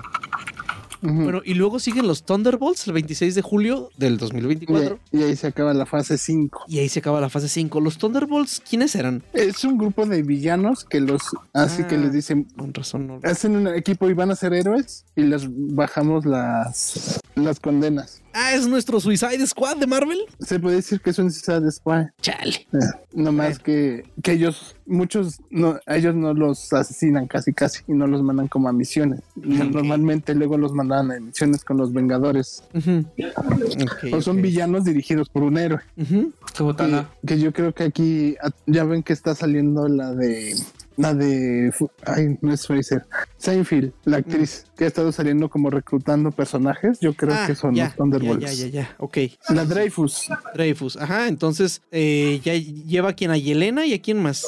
Bueno, 1.07 1.43
y 1.45 1.53
luego 1.53 1.79
siguen 1.81 2.07
los 2.07 2.25
Thunderbolts 2.25 2.87
el 2.87 2.95
26 2.95 3.35
de 3.35 3.43
julio 3.43 3.90
del 3.99 4.14
y, 4.14 4.17
2024. 4.17 4.99
y 5.12 5.23
ahí 5.23 5.37
se 5.37 5.47
acaba 5.49 5.75
la 5.75 5.85
fase 5.85 6.17
5. 6.17 6.64
Y 6.67 6.79
ahí 6.79 6.88
se 6.88 7.01
acaba 7.01 7.21
la 7.21 7.29
fase 7.29 7.51
5. 7.51 7.79
Los 7.83 7.99
Thunderbolts, 7.99 8.62
¿quiénes 8.67 8.95
eran? 8.95 9.23
Es 9.35 9.62
un 9.64 9.77
grupo 9.77 10.07
de 10.07 10.23
villanos 10.23 10.87
que 10.87 11.01
los 11.01 11.21
así 11.53 11.83
Ah. 11.83 11.88
que 11.88 11.99
les 11.99 12.11
dicen 12.14 12.45
Con 12.57 12.73
razón, 12.73 13.07
no. 13.07 13.21
hacen 13.23 13.55
un 13.55 13.69
equipo 13.69 14.09
y 14.09 14.14
van 14.14 14.31
a 14.31 14.37
ser 14.37 14.55
héroes 14.55 15.05
y 15.14 15.25
les 15.25 15.45
bajamos 15.51 16.25
las 16.25 17.21
las 17.35 17.61
condenas. 17.61 18.23
Ah, 18.37 18.53
es 18.53 18.66
nuestro 18.66 18.99
Suicide 18.99 19.47
Squad 19.47 19.77
de 19.77 19.87
Marvel. 19.87 20.18
Se 20.40 20.59
puede 20.59 20.77
decir 20.77 21.01
que 21.01 21.11
es 21.11 21.18
un 21.20 21.31
Suicide 21.31 21.70
Squad. 21.70 22.07
Chale. 22.20 22.66
Eh, 22.73 22.79
no 23.12 23.31
más 23.31 23.61
que, 23.61 24.05
que 24.25 24.33
ellos, 24.33 24.75
muchos, 24.87 25.40
no, 25.51 25.79
a 25.87 25.97
ellos 25.97 26.16
no 26.16 26.35
los 26.35 26.73
asesinan 26.73 27.29
casi 27.29 27.53
casi 27.53 27.83
y 27.87 27.92
no 27.92 28.09
los 28.09 28.23
mandan 28.23 28.49
como 28.49 28.68
a 28.68 28.73
misiones. 28.73 29.20
Normalmente 29.37 30.35
luego 30.35 30.59
los 30.59 30.73
mandaban 30.73 31.12
a 31.12 31.20
misiones 31.20 31.62
con 31.62 31.77
los 31.77 31.92
Vengadores. 31.92 32.64
Ok, 32.75 34.12
o 34.12 34.20
son 34.20 34.42
villanos 34.42 34.85
dirigidos 34.85 35.29
por 35.29 35.44
un 35.44 35.57
héroe. 35.57 35.81
Qué 35.97 36.62
botana. 36.64 37.09
Que, 37.20 37.37
que 37.37 37.40
yo 37.40 37.53
creo 37.53 37.73
que 37.73 37.85
aquí 37.85 38.37
ya 38.66 38.83
ven 38.83 39.05
que 39.05 39.12
está 39.12 39.37
saliendo 39.37 39.87
la 39.87 40.12
de 40.12 40.57
la 40.96 41.12
de 41.14 41.72
ay 42.07 42.38
no 42.40 42.52
es 42.52 42.66
Fraser 42.66 43.04
Seinfeld 43.37 43.92
la 44.04 44.18
actriz 44.18 44.66
que 44.76 44.85
ha 44.85 44.87
estado 44.87 45.11
saliendo 45.12 45.48
como 45.48 45.70
reclutando 45.70 46.30
personajes 46.30 46.98
yo 47.00 47.14
creo 47.14 47.35
Mm. 47.35 47.38
Ah, 47.38 47.46
que 47.46 47.54
son 47.57 47.74
ya, 47.74 47.85
los 47.87 47.96
Thunderbolts 47.96 48.42
Ya, 48.44 48.52
ya, 48.52 48.66
ya, 48.66 48.83
ya. 48.83 48.96
Ok. 48.98 49.18
la 49.48 49.64
Dreyfus 49.64 50.28
Dreyfus. 50.54 50.96
Ajá, 50.96 51.26
entonces 51.28 51.83
eh, 51.90 52.40
ya 52.44 52.54
lleva 52.54 53.11
a 53.11 53.12
quien 53.14 53.30
a 53.33 53.37
Yelena 53.37 53.87
y 53.87 53.94
a 53.94 54.00
quién 54.00 54.22
más. 54.22 54.46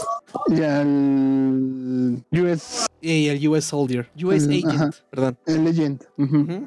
y 0.48 0.62
al 0.62 2.22
US 2.32 2.85
Y 3.08 3.28
el 3.28 3.46
US 3.48 3.64
Soldier. 3.66 4.10
US 4.22 4.46
Mm, 4.46 4.50
Agent, 4.50 4.66
ajá. 4.66 4.90
perdón. 5.10 5.38
el 5.46 5.64
Legend. 5.64 6.02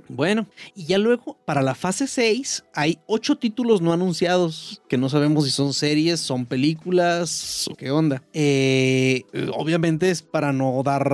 Bueno, 0.07 0.47
y 0.75 0.85
ya 0.85 0.97
luego, 0.97 1.37
para 1.45 1.61
la 1.61 1.75
fase 1.75 2.07
6, 2.07 2.63
hay 2.73 2.99
ocho 3.07 3.37
títulos 3.37 3.81
no 3.81 3.91
anunciados, 3.93 4.81
que 4.87 4.97
no 4.97 5.09
sabemos 5.09 5.45
si 5.45 5.51
son 5.51 5.73
series, 5.73 6.19
son 6.19 6.45
películas 6.45 7.67
o 7.69 7.75
qué 7.75 7.91
onda. 7.91 8.23
Eh, 8.33 9.23
obviamente 9.53 10.09
es 10.09 10.21
para 10.21 10.53
no 10.53 10.81
dar... 10.83 11.09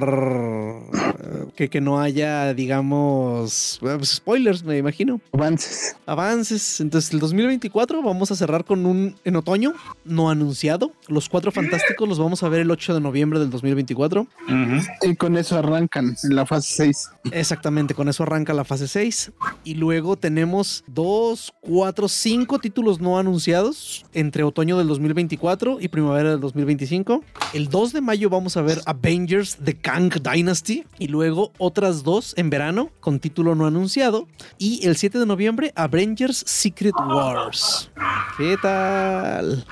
Que, 1.55 1.69
que 1.69 1.81
no 1.81 1.99
haya, 2.01 2.53
digamos, 2.53 3.79
eh, 3.81 3.95
pues, 3.97 4.09
spoilers, 4.09 4.63
me 4.63 4.77
imagino. 4.77 5.21
avances 5.31 5.95
Avances. 6.05 6.81
Entonces, 6.81 7.13
el 7.13 7.19
2024 7.19 8.01
vamos 8.03 8.29
a 8.31 8.35
cerrar 8.35 8.65
con 8.65 8.85
un 8.85 9.15
en 9.23 9.35
otoño 9.35 9.73
no 10.03 10.29
anunciado. 10.29 10.91
Los 11.07 11.29
cuatro 11.29 11.51
fantásticos 11.51 12.07
los 12.07 12.19
vamos 12.19 12.43
a 12.43 12.49
ver 12.49 12.59
el 12.61 12.71
8 12.71 12.93
de 12.95 12.99
noviembre 13.01 13.39
del 13.39 13.49
2024. 13.49 14.21
Ujú. 14.21 15.14
Con 15.15 15.37
eso 15.37 15.57
arrancan 15.57 16.15
en 16.23 16.35
la 16.35 16.45
fase 16.45 16.73
6 16.75 17.09
Exactamente, 17.31 17.93
con 17.95 18.07
eso 18.07 18.23
arranca 18.23 18.53
la 18.53 18.63
fase 18.63 18.87
6. 18.87 19.31
Y 19.63 19.75
luego 19.75 20.15
tenemos 20.15 20.83
2, 20.87 21.53
4, 21.61 22.07
5 22.07 22.59
títulos 22.59 22.99
no 22.99 23.17
anunciados 23.17 24.05
entre 24.13 24.43
otoño 24.43 24.77
del 24.77 24.87
2024 24.87 25.77
y 25.79 25.87
primavera 25.87 26.31
del 26.31 26.39
2025. 26.39 27.23
El 27.53 27.69
2 27.69 27.93
de 27.93 28.01
mayo 28.01 28.29
vamos 28.29 28.57
a 28.57 28.61
ver 28.61 28.81
Avengers 28.85 29.57
The 29.63 29.75
Kang 29.75 30.13
Dynasty 30.21 30.85
y 30.99 31.07
luego 31.07 31.51
otras 31.57 32.03
dos 32.03 32.33
en 32.37 32.49
verano 32.49 32.91
con 32.99 33.19
título 33.19 33.55
no 33.55 33.65
anunciado. 33.65 34.27
Y 34.57 34.85
el 34.85 34.95
7 34.95 35.19
de 35.19 35.25
noviembre 35.25 35.73
Avengers 35.75 36.43
Secret 36.45 36.93
Wars. 36.95 37.89
¿Qué 38.37 38.57
tal? 38.61 39.65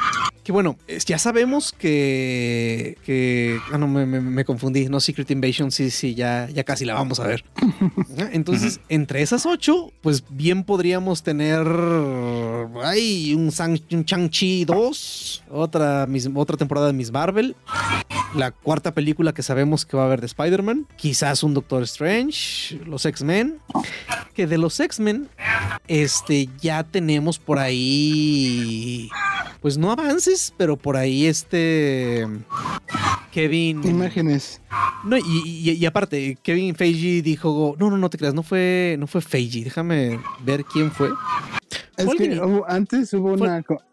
Que 0.43 0.51
bueno, 0.51 0.77
ya 1.05 1.17
sabemos 1.17 1.71
que. 1.71 2.97
que 3.05 3.57
ah, 3.71 3.77
no, 3.77 3.87
me, 3.87 4.05
me- 4.05 4.19
me 4.19 4.43
confundí. 4.43 4.87
No, 4.89 4.99
Secret 4.99 5.31
Invasion, 5.31 5.71
sí, 5.71 5.89
sí, 5.89 6.15
ya, 6.15 6.49
ya 6.53 6.65
casi 6.65 6.83
la 6.83 6.95
vamos 6.95 7.21
a 7.21 7.27
ver. 7.27 7.45
Entonces, 8.33 8.81
entre 8.89 9.21
esas 9.21 9.45
ocho, 9.45 9.93
pues 10.01 10.23
bien 10.29 10.65
podríamos 10.65 11.23
tener. 11.23 11.65
Ay, 12.83 13.33
un, 13.33 13.51
un 13.91 14.03
Shang-Chi 14.03 14.65
2, 14.65 15.43
otra, 15.49 16.05
Miss- 16.07 16.29
otra 16.35 16.57
temporada 16.57 16.87
de 16.87 16.93
Miss 16.93 17.11
Marvel. 17.11 17.55
la 18.35 18.51
cuarta 18.51 18.93
película 18.93 19.33
que 19.33 19.43
sabemos 19.43 19.85
que 19.85 19.95
va 19.95 20.03
a 20.03 20.05
haber 20.07 20.19
de 20.19 20.25
Spider-Man, 20.25 20.87
quizás 20.97 21.43
un 21.43 21.53
Doctor 21.53 21.83
Strange, 21.83 22.79
los 22.85 23.05
X-Men, 23.05 23.59
que 24.33 24.47
de 24.47 24.57
los 24.57 24.79
X-Men, 24.79 25.29
este, 25.87 26.49
ya 26.59 26.83
tenemos 26.83 27.37
por 27.37 27.59
ahí, 27.59 29.07
pues 29.61 29.77
no 29.77 29.91
avances, 29.91 30.32
pero 30.57 30.77
por 30.77 30.95
ahí 30.97 31.25
este, 31.25 32.25
Kevin... 33.31 33.83
Imágenes. 33.83 34.61
No, 35.03 35.17
y, 35.17 35.21
y- 35.45 35.71
y 35.71 35.85
aparte, 35.85 36.37
Kevin 36.41 36.75
Feige 36.75 37.21
dijo, 37.21 37.75
no, 37.79 37.89
no, 37.89 37.97
no 37.97 38.09
te 38.09 38.17
creas, 38.17 38.33
no 38.33 38.43
fue, 38.43 38.95
no 38.99 39.07
fue 39.07 39.21
Feige, 39.21 39.63
déjame 39.63 40.19
ver 40.45 40.63
quién 40.65 40.91
fue. 40.91 41.09
Es 41.97 42.05
Fue 42.05 42.17
que 42.17 42.39
hubo- 42.41 42.65
antes 42.67 43.13
hubo 43.13 43.33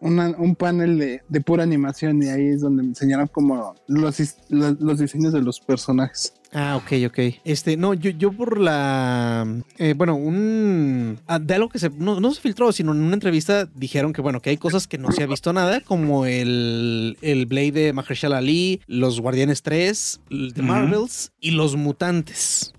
una, 0.00 0.31
un 0.38 0.55
panel 0.57 0.98
de, 0.98 1.22
de 1.29 1.40
pura 1.42 1.62
animación 1.64 2.22
y 2.22 2.29
ahí 2.29 2.46
es 2.48 2.61
donde 2.62 2.83
me 2.83 2.88
enseñaron 2.90 3.26
como 3.29 3.74
los, 3.88 4.16
los 4.48 4.98
diseños 4.98 5.33
de 5.35 5.42
los 5.42 5.61
personajes. 5.61 6.33
Ah, 6.52 6.76
ok, 6.76 6.92
ok. 7.06 7.18
Este, 7.44 7.76
no, 7.76 7.94
yo, 7.94 8.10
yo 8.10 8.32
por 8.32 8.58
la. 8.58 9.46
eh, 9.78 9.94
bueno, 9.96 10.16
un. 10.16 11.18
ah, 11.28 11.38
de 11.38 11.54
algo 11.54 11.68
que 11.68 11.78
se. 11.78 11.90
No, 11.90 12.18
no 12.18 12.32
se 12.34 12.40
filtró, 12.40 12.72
sino 12.72 12.92
en 12.92 13.00
una 13.00 13.14
entrevista 13.14 13.66
dijeron 13.66 14.12
que, 14.12 14.20
bueno, 14.20 14.40
que 14.42 14.50
hay 14.50 14.56
cosas 14.56 14.88
que 14.88 14.98
no 14.98 15.12
se 15.12 15.22
ha 15.22 15.26
visto 15.26 15.52
nada, 15.52 15.80
como 15.80 16.26
el, 16.26 17.16
el 17.20 17.46
Blade 17.46 17.72
de 17.72 17.92
Mahershala 17.92 18.38
Ali, 18.38 18.80
los 18.88 19.20
Guardianes 19.20 19.62
3, 19.62 20.20
el 20.30 20.52
de 20.52 20.60
Ujú. 20.60 20.68
Marvels 20.70 21.32
y 21.40 21.52
los 21.52 21.76
Mutantes. 21.76 22.72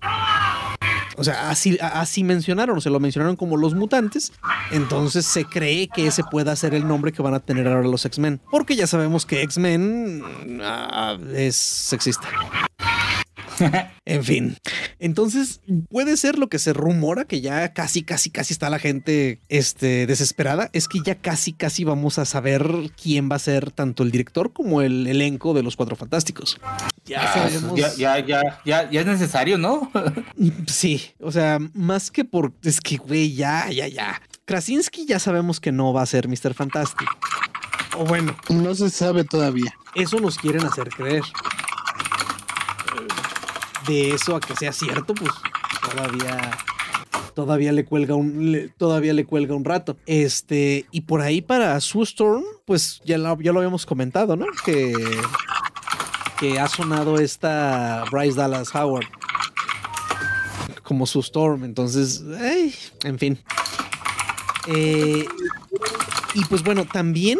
O 1.16 1.24
sea, 1.24 1.50
así, 1.50 1.78
así 1.80 2.24
mencionaron, 2.24 2.80
se 2.80 2.90
lo 2.90 2.98
mencionaron 2.98 3.36
como 3.36 3.56
los 3.56 3.74
mutantes. 3.74 4.32
Entonces 4.70 5.26
se 5.26 5.44
cree 5.44 5.88
que 5.88 6.06
ese 6.06 6.24
pueda 6.24 6.56
ser 6.56 6.74
el 6.74 6.88
nombre 6.88 7.12
que 7.12 7.22
van 7.22 7.34
a 7.34 7.40
tener 7.40 7.68
ahora 7.68 7.86
los 7.86 8.04
X-Men. 8.06 8.40
Porque 8.50 8.76
ya 8.76 8.86
sabemos 8.86 9.26
que 9.26 9.42
X-Men 9.42 10.22
ah, 10.62 11.18
es 11.34 11.54
sexista. 11.56 12.28
En 14.04 14.24
fin. 14.24 14.56
Entonces, 14.98 15.60
puede 15.88 16.16
ser 16.16 16.36
lo 16.38 16.48
que 16.48 16.58
se 16.58 16.72
rumora, 16.72 17.24
que 17.24 17.40
ya 17.40 17.72
casi, 17.72 18.02
casi, 18.02 18.30
casi 18.30 18.52
está 18.52 18.68
la 18.68 18.78
gente 18.80 19.38
este, 19.48 20.06
desesperada. 20.06 20.70
Es 20.72 20.88
que 20.88 20.98
ya 21.04 21.14
casi, 21.14 21.52
casi 21.52 21.84
vamos 21.84 22.18
a 22.18 22.24
saber 22.24 22.66
quién 23.00 23.30
va 23.30 23.36
a 23.36 23.38
ser 23.38 23.70
tanto 23.70 24.02
el 24.02 24.10
director 24.10 24.52
como 24.52 24.82
el 24.82 25.06
elenco 25.06 25.54
de 25.54 25.62
los 25.62 25.76
Cuatro 25.76 25.94
Fantásticos. 25.96 26.58
Ya 27.04 27.22
Ah, 27.22 27.32
sabemos. 27.48 27.78
ya, 27.78 27.94
ya, 27.94 28.18
ya, 28.26 28.60
ya, 28.64 28.90
ya 28.90 29.00
es 29.00 29.06
necesario, 29.06 29.56
¿no? 29.58 29.90
Sí, 30.66 31.00
o 31.20 31.30
sea, 31.30 31.58
más 31.74 32.10
que 32.10 32.24
por. 32.24 32.52
Es 32.64 32.80
que, 32.80 32.96
güey, 32.96 33.34
ya, 33.34 33.70
ya, 33.70 33.86
ya. 33.88 34.20
Krasinski 34.44 35.06
ya 35.06 35.18
sabemos 35.20 35.60
que 35.60 35.70
no 35.72 35.92
va 35.92 36.02
a 36.02 36.06
ser 36.06 36.26
Mr. 36.28 36.54
Fantastic. 36.54 37.08
O 37.96 38.04
bueno, 38.04 38.34
No 38.48 38.74
se 38.74 38.90
sabe 38.90 39.22
todavía. 39.24 39.72
eso 39.94 40.18
nos 40.18 40.38
quieren 40.38 40.64
hacer 40.64 40.88
creer. 40.88 41.22
De 43.86 44.10
eso 44.10 44.36
a 44.36 44.40
que 44.40 44.54
sea 44.54 44.72
cierto, 44.72 45.14
pues 45.14 45.30
todavía 45.90 46.58
todavía 47.34 47.72
le 47.72 47.84
cuelga 47.84 48.14
un 48.14 48.72
todavía 48.76 49.12
le 49.12 49.24
cuelga 49.24 49.54
un 49.54 49.64
rato. 49.64 49.96
Este, 50.06 50.86
y 50.90 51.02
por 51.02 51.20
ahí 51.20 51.40
para 51.40 51.80
Sue 51.80 52.04
Storm, 52.04 52.44
pues 52.64 53.00
ya 53.04 53.18
lo, 53.18 53.40
ya 53.40 53.52
lo 53.52 53.60
habíamos 53.60 53.86
comentado, 53.86 54.36
¿no? 54.36 54.46
Que 54.64 54.94
que 56.38 56.58
ha 56.58 56.66
sonado 56.66 57.20
esta 57.20 58.04
Bryce 58.10 58.36
Dallas 58.36 58.74
Howard 58.74 59.06
como 60.82 61.06
Sue 61.06 61.22
Storm, 61.22 61.64
entonces, 61.64 62.22
en 63.04 63.18
fin. 63.18 63.38
Eh, 64.66 65.24
y 66.34 66.44
pues 66.46 66.62
bueno, 66.62 66.84
también 66.84 67.38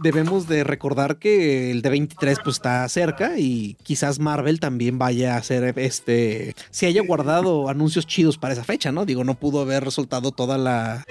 debemos 0.00 0.48
de 0.48 0.64
recordar 0.64 1.18
que 1.18 1.70
el 1.70 1.82
de 1.82 1.90
23 1.90 2.38
pues 2.42 2.56
está 2.56 2.88
cerca 2.88 3.38
y 3.38 3.76
quizás 3.82 4.18
Marvel 4.18 4.60
también 4.60 4.98
vaya 4.98 5.34
a 5.34 5.38
hacer 5.38 5.78
este, 5.78 6.54
si 6.70 6.86
haya 6.86 7.02
guardado 7.02 7.68
anuncios 7.68 8.06
chidos 8.06 8.38
para 8.38 8.54
esa 8.54 8.64
fecha, 8.64 8.92
¿no? 8.92 9.04
Digo, 9.04 9.24
no 9.24 9.34
pudo 9.34 9.60
haber 9.60 9.84
resultado 9.84 10.32
toda 10.32 10.58
la 10.58 11.04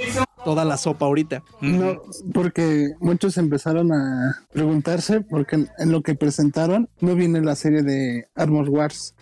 toda 0.45 0.63
la 0.65 0.77
sopa 0.77 1.05
ahorita. 1.05 1.43
No, 1.61 2.01
porque 2.33 2.91
muchos 2.99 3.37
empezaron 3.37 3.91
a 3.91 4.37
preguntarse 4.51 5.21
porque 5.21 5.67
en, 5.77 5.91
lo 5.91 6.01
que 6.01 6.15
presentaron 6.15 6.89
no 7.01 7.15
viene 7.15 7.41
la 7.41 7.55
serie 7.55 7.81
de 7.83 8.27
Armor 8.35 8.69
Wars 8.69 9.13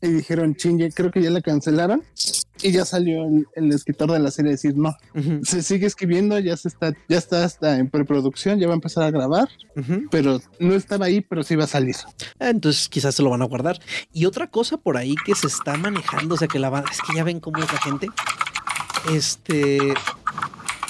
y 0.00 0.08
dijeron, 0.08 0.54
chingue, 0.54 0.90
creo 0.92 1.10
que 1.10 1.22
ya 1.22 1.30
la 1.30 1.40
cancelaron 1.42 2.02
y 2.62 2.72
ya 2.72 2.84
salió 2.84 3.24
el, 3.24 3.46
el 3.54 3.72
escritor 3.72 4.10
de 4.12 4.18
la 4.18 4.30
serie 4.30 4.50
a 4.50 4.52
decir, 4.52 4.76
no, 4.76 4.94
se 5.42 5.62
sigue 5.62 5.86
escribiendo, 5.86 6.38
ya 6.38 6.56
se 6.56 6.68
está, 6.68 6.92
ya 7.08 7.18
está 7.18 7.44
hasta 7.44 7.78
en 7.78 7.88
preproducción, 7.88 8.58
ya 8.58 8.66
va 8.66 8.74
a 8.74 8.76
empezar 8.76 9.02
a 9.04 9.10
grabar, 9.10 9.48
pero 10.10 10.40
no 10.58 10.74
estaba 10.74 11.06
ahí, 11.06 11.20
pero 11.22 11.42
sí 11.42 11.56
va 11.56 11.64
a 11.64 11.68
salir. 11.68 11.96
Ah, 12.38 12.50
Entonces 12.50 12.88
quizás 12.88 13.14
se 13.14 13.22
lo 13.22 13.30
van 13.30 13.42
a 13.42 13.46
guardar. 13.46 13.78
Y 14.12 14.26
otra 14.26 14.46
cosa 14.48 14.76
por 14.76 14.96
ahí 14.96 15.14
que 15.24 15.34
se 15.34 15.46
está 15.46 15.76
manejando, 15.76 16.34
o 16.34 16.38
sea 16.38 16.48
que 16.48 16.58
la 16.58 16.70
va- 16.70 16.84
es 16.90 16.98
que 17.00 17.16
ya 17.16 17.24
ven 17.24 17.40
cómo 17.40 17.58
es 17.62 17.72
la 17.72 17.78
gente. 17.80 18.08
Este 19.14 19.78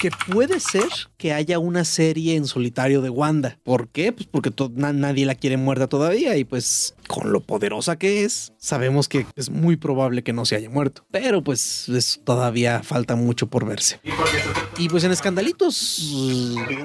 que 0.01 0.09
puede 0.33 0.59
ser 0.59 0.87
que 1.17 1.31
haya 1.31 1.59
una 1.59 1.85
serie 1.85 2.35
en 2.35 2.47
solitario 2.47 3.03
de 3.03 3.11
Wanda. 3.11 3.59
¿Por 3.63 3.87
qué? 3.89 4.11
Pues 4.11 4.25
porque 4.25 4.51
nadie 4.67 5.27
la 5.27 5.35
quiere 5.35 5.57
muerta 5.57 5.85
todavía 5.85 6.35
y 6.37 6.43
pues 6.43 6.95
con 7.07 7.31
lo 7.31 7.41
poderosa 7.41 7.97
que 7.99 8.23
es, 8.23 8.51
sabemos 8.57 9.07
que 9.07 9.27
es 9.35 9.51
muy 9.51 9.75
probable 9.75 10.23
que 10.23 10.33
no 10.33 10.43
se 10.45 10.55
haya 10.55 10.71
muerto. 10.71 11.05
Pero 11.11 11.43
pues 11.43 11.87
es- 11.89 12.19
todavía 12.23 12.81
falta 12.81 13.15
mucho 13.15 13.45
por 13.45 13.63
verse. 13.67 13.99
Y 14.79 14.89
pues 14.89 15.03
en 15.03 15.11
escandalitos 15.11 16.01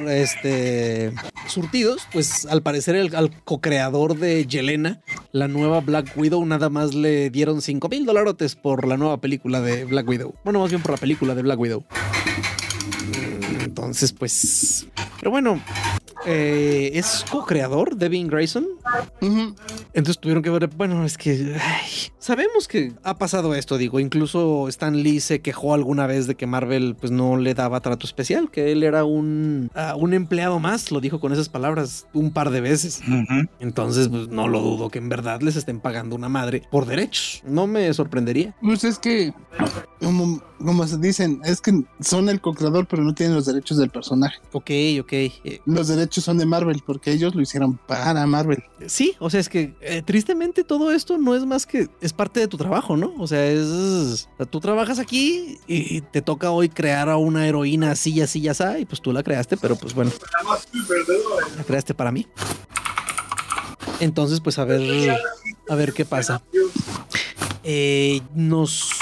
este 0.08 1.12
surtidos, 1.48 2.02
pues 2.12 2.44
al 2.44 2.62
parecer 2.62 2.96
el 2.96 3.14
al 3.16 3.30
co-creador 3.44 4.18
de 4.18 4.46
Yelena, 4.46 5.00
la 5.32 5.48
nueva 5.48 5.80
Black 5.80 6.12
Widow, 6.16 6.44
nada 6.44 6.68
más 6.68 6.92
le 6.94 7.30
dieron 7.30 7.62
5 7.62 7.88
mil 7.88 8.04
dolarotes 8.04 8.56
por 8.56 8.86
la 8.86 8.98
nueva 8.98 9.22
película 9.22 9.62
de 9.62 9.86
Black 9.86 10.06
Widow. 10.06 10.34
Bueno, 10.44 10.60
más 10.60 10.68
bien 10.70 10.82
por 10.82 10.90
la 10.90 10.98
película 10.98 11.34
de 11.34 11.40
Black 11.42 11.58
Widow. 11.58 11.84
Entonces, 13.76 14.10
pues. 14.14 14.86
Pero 15.18 15.30
bueno. 15.30 15.60
eh, 16.24 16.92
es 16.94 17.24
co-creador 17.30 17.96
Devin 17.96 18.26
Grayson. 18.26 18.66
Entonces 19.20 20.18
tuvieron 20.18 20.42
que 20.42 20.48
ver, 20.50 20.68
bueno, 20.68 21.04
es 21.04 21.18
que 21.18 21.56
ay, 21.60 21.88
sabemos 22.18 22.68
que 22.68 22.92
ha 23.04 23.18
pasado 23.18 23.54
esto, 23.54 23.76
digo, 23.76 24.00
incluso 24.00 24.66
Stan 24.68 24.96
Lee 24.96 25.20
se 25.20 25.40
quejó 25.40 25.74
alguna 25.74 26.06
vez 26.06 26.26
de 26.26 26.34
que 26.34 26.46
Marvel 26.46 26.96
pues 26.98 27.12
no 27.12 27.36
le 27.36 27.54
daba 27.54 27.80
trato 27.80 28.06
especial, 28.06 28.50
que 28.50 28.72
él 28.72 28.82
era 28.82 29.04
un, 29.04 29.70
ah, 29.74 29.94
un 29.96 30.14
empleado 30.14 30.58
más, 30.58 30.90
lo 30.90 31.00
dijo 31.00 31.20
con 31.20 31.32
esas 31.32 31.48
palabras 31.50 32.06
un 32.14 32.32
par 32.32 32.50
de 32.50 32.60
veces. 32.62 33.02
Entonces, 33.60 34.08
pues 34.08 34.28
no 34.28 34.48
lo 34.48 34.60
dudo 34.62 34.88
que 34.88 34.98
en 34.98 35.08
verdad 35.10 35.42
les 35.42 35.56
estén 35.56 35.80
pagando 35.80 36.16
una 36.16 36.28
madre 36.30 36.62
por 36.70 36.86
derechos. 36.86 37.42
No 37.46 37.66
me 37.66 37.92
sorprendería. 37.92 38.54
Pues 38.62 38.84
es 38.84 38.98
que, 38.98 39.32
como, 40.00 40.42
como 40.58 40.86
se 40.86 40.96
dicen, 40.98 41.40
es 41.44 41.60
que 41.60 41.82
son 42.00 42.28
el 42.28 42.40
co-creador, 42.40 42.86
pero 42.86 43.02
no 43.04 43.14
tienen 43.14 43.34
los 43.34 43.46
derechos 43.46 43.76
del 43.78 43.90
personaje. 43.90 44.38
Ok, 44.52 44.70
ok. 45.00 45.12
eh, 45.12 45.60
Los 45.66 45.88
derechos 45.88 46.24
son 46.24 46.38
de 46.38 46.46
Marvel, 46.46 46.82
porque 46.84 47.12
ellos 47.12 47.34
lo 47.34 47.42
hicieron 47.42 47.76
para 47.86 48.26
Marvel. 48.26 48.62
sí, 48.86 49.14
o 49.18 49.30
sea, 49.30 49.40
es 49.40 49.48
que 49.48 49.74
eh, 49.80 50.02
tristemente 50.04 50.64
todo 50.64 50.90
esto 50.92 51.18
no 51.18 51.34
es 51.34 51.44
más 51.46 51.66
que 51.66 51.88
es 52.00 52.12
parte 52.12 52.40
de 52.40 52.48
tu 52.48 52.56
trabajo, 52.56 52.96
¿no? 52.96 53.12
O 53.18 53.26
sea, 53.26 53.46
es. 53.46 53.66
o 53.66 54.36
sea, 54.36 54.46
tú 54.48 54.60
trabajas 54.60 54.98
aquí 54.98 55.58
y 55.66 56.00
te 56.00 56.22
toca 56.22 56.50
hoy 56.50 56.68
crear 56.68 57.08
a 57.08 57.16
una 57.16 57.46
heroína 57.46 57.90
así, 57.92 58.20
así, 58.20 58.48
así, 58.48 58.64
y 58.80 58.84
pues 58.84 59.00
tú 59.00 59.12
la 59.12 59.22
creaste, 59.22 59.56
pero 59.56 59.76
pues 59.76 59.94
bueno. 59.94 60.10
La 61.56 61.64
creaste 61.64 61.94
para 61.94 62.10
mí. 62.12 62.26
Entonces, 64.00 64.40
pues 64.40 64.58
a 64.58 64.64
ver, 64.64 65.16
a 65.68 65.74
ver 65.74 65.92
qué 65.92 66.04
pasa. 66.04 66.42
Eh, 67.68 68.22
nos 68.32 68.94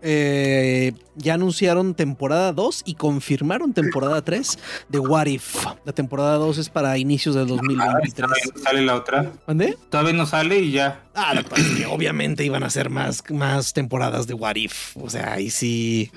eh, 0.00 0.92
ya 1.18 1.34
anunciaron 1.34 1.94
temporada 1.94 2.52
2 2.52 2.82
y 2.86 2.94
confirmaron 2.94 3.72
temporada 3.74 4.22
3 4.22 4.58
de 4.88 4.98
What 4.98 5.26
If. 5.26 5.64
La 5.84 5.92
temporada 5.92 6.36
2 6.36 6.58
es 6.58 6.68
para 6.70 6.96
inicios 6.98 7.34
del 7.34 7.44
Ah, 7.44 7.56
2023. 7.56 8.14
todavía 8.14 8.52
no 8.54 8.62
sale 8.62 8.82
la 8.82 8.94
otra. 8.96 9.32
¿Mande? 9.46 9.76
Todavía 9.90 10.12
no 10.14 10.26
sale 10.26 10.58
y 10.60 10.72
ya. 10.72 11.02
Ah, 11.14 11.34
lo 11.34 11.42
que 11.42 11.50
pasa 11.50 11.62
es 11.62 11.76
que 11.76 11.86
obviamente 11.86 12.44
iban 12.44 12.62
a 12.62 12.70
ser 12.70 12.90
más, 12.90 13.24
más 13.30 13.72
temporadas 13.72 14.26
de 14.26 14.34
What 14.34 14.54
If. 14.56 14.96
O 14.96 15.10
sea, 15.10 15.32
ahí 15.32 15.50
sí. 15.50 16.10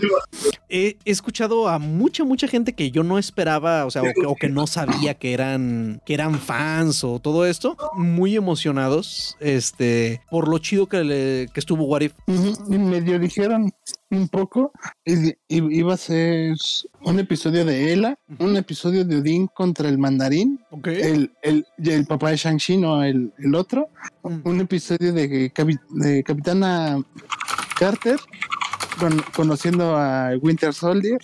He, 0.69 0.97
he 1.03 1.11
escuchado 1.11 1.67
a 1.67 1.79
mucha, 1.79 2.23
mucha 2.23 2.47
gente 2.47 2.73
que 2.73 2.91
yo 2.91 3.03
no 3.03 3.17
esperaba, 3.17 3.85
o 3.85 3.91
sea, 3.91 4.03
o 4.03 4.05
que, 4.05 4.25
o 4.27 4.35
que 4.35 4.47
no 4.47 4.67
sabía 4.67 5.15
que 5.15 5.33
eran, 5.33 6.01
que 6.05 6.13
eran 6.13 6.39
fans 6.39 7.03
o 7.03 7.19
todo 7.19 7.45
esto, 7.45 7.75
muy 7.95 8.35
emocionados, 8.35 9.35
este, 9.39 10.21
por 10.29 10.47
lo 10.47 10.59
chido 10.59 10.87
que, 10.87 11.03
le- 11.03 11.47
que 11.53 11.59
estuvo 11.59 11.83
What 11.85 12.01
If. 12.01 12.13
Y 12.69 12.77
medio 12.77 13.17
dijeron 13.19 13.71
un 14.11 14.27
poco, 14.27 14.71
y, 15.05 15.29
y- 15.29 15.35
iba 15.79 15.93
a 15.93 15.97
ser 15.97 16.55
un 17.03 17.19
episodio 17.19 17.63
de 17.65 17.93
Ella, 17.93 18.17
un 18.39 18.57
episodio 18.57 19.05
de 19.05 19.15
Odín 19.17 19.47
contra 19.47 19.87
el 19.89 19.97
mandarín, 19.97 20.59
el, 20.83 21.31
el, 21.41 21.65
el 21.83 22.05
papá 22.05 22.29
de 22.31 22.35
Shang-Chi, 22.37 22.77
no 22.77 23.03
el, 23.03 23.33
el 23.39 23.55
otro, 23.55 23.89
Mm. 24.23 24.41
un 24.43 24.59
episodio 24.61 25.13
de, 25.13 25.51
Capi- 25.53 25.79
de 25.89 26.23
Capitana 26.23 27.01
Carter, 27.79 28.19
con- 28.99 29.23
conociendo 29.35 29.95
a 29.97 30.31
Winter 30.41 30.73
Soldier, 30.73 31.19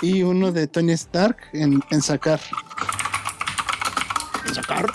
y 0.00 0.22
uno 0.22 0.50
de 0.52 0.66
Tony 0.66 0.92
Stark 0.92 1.36
en, 1.52 1.82
en 1.90 2.00
sacar. 2.02 2.40
sacar. 4.54 4.86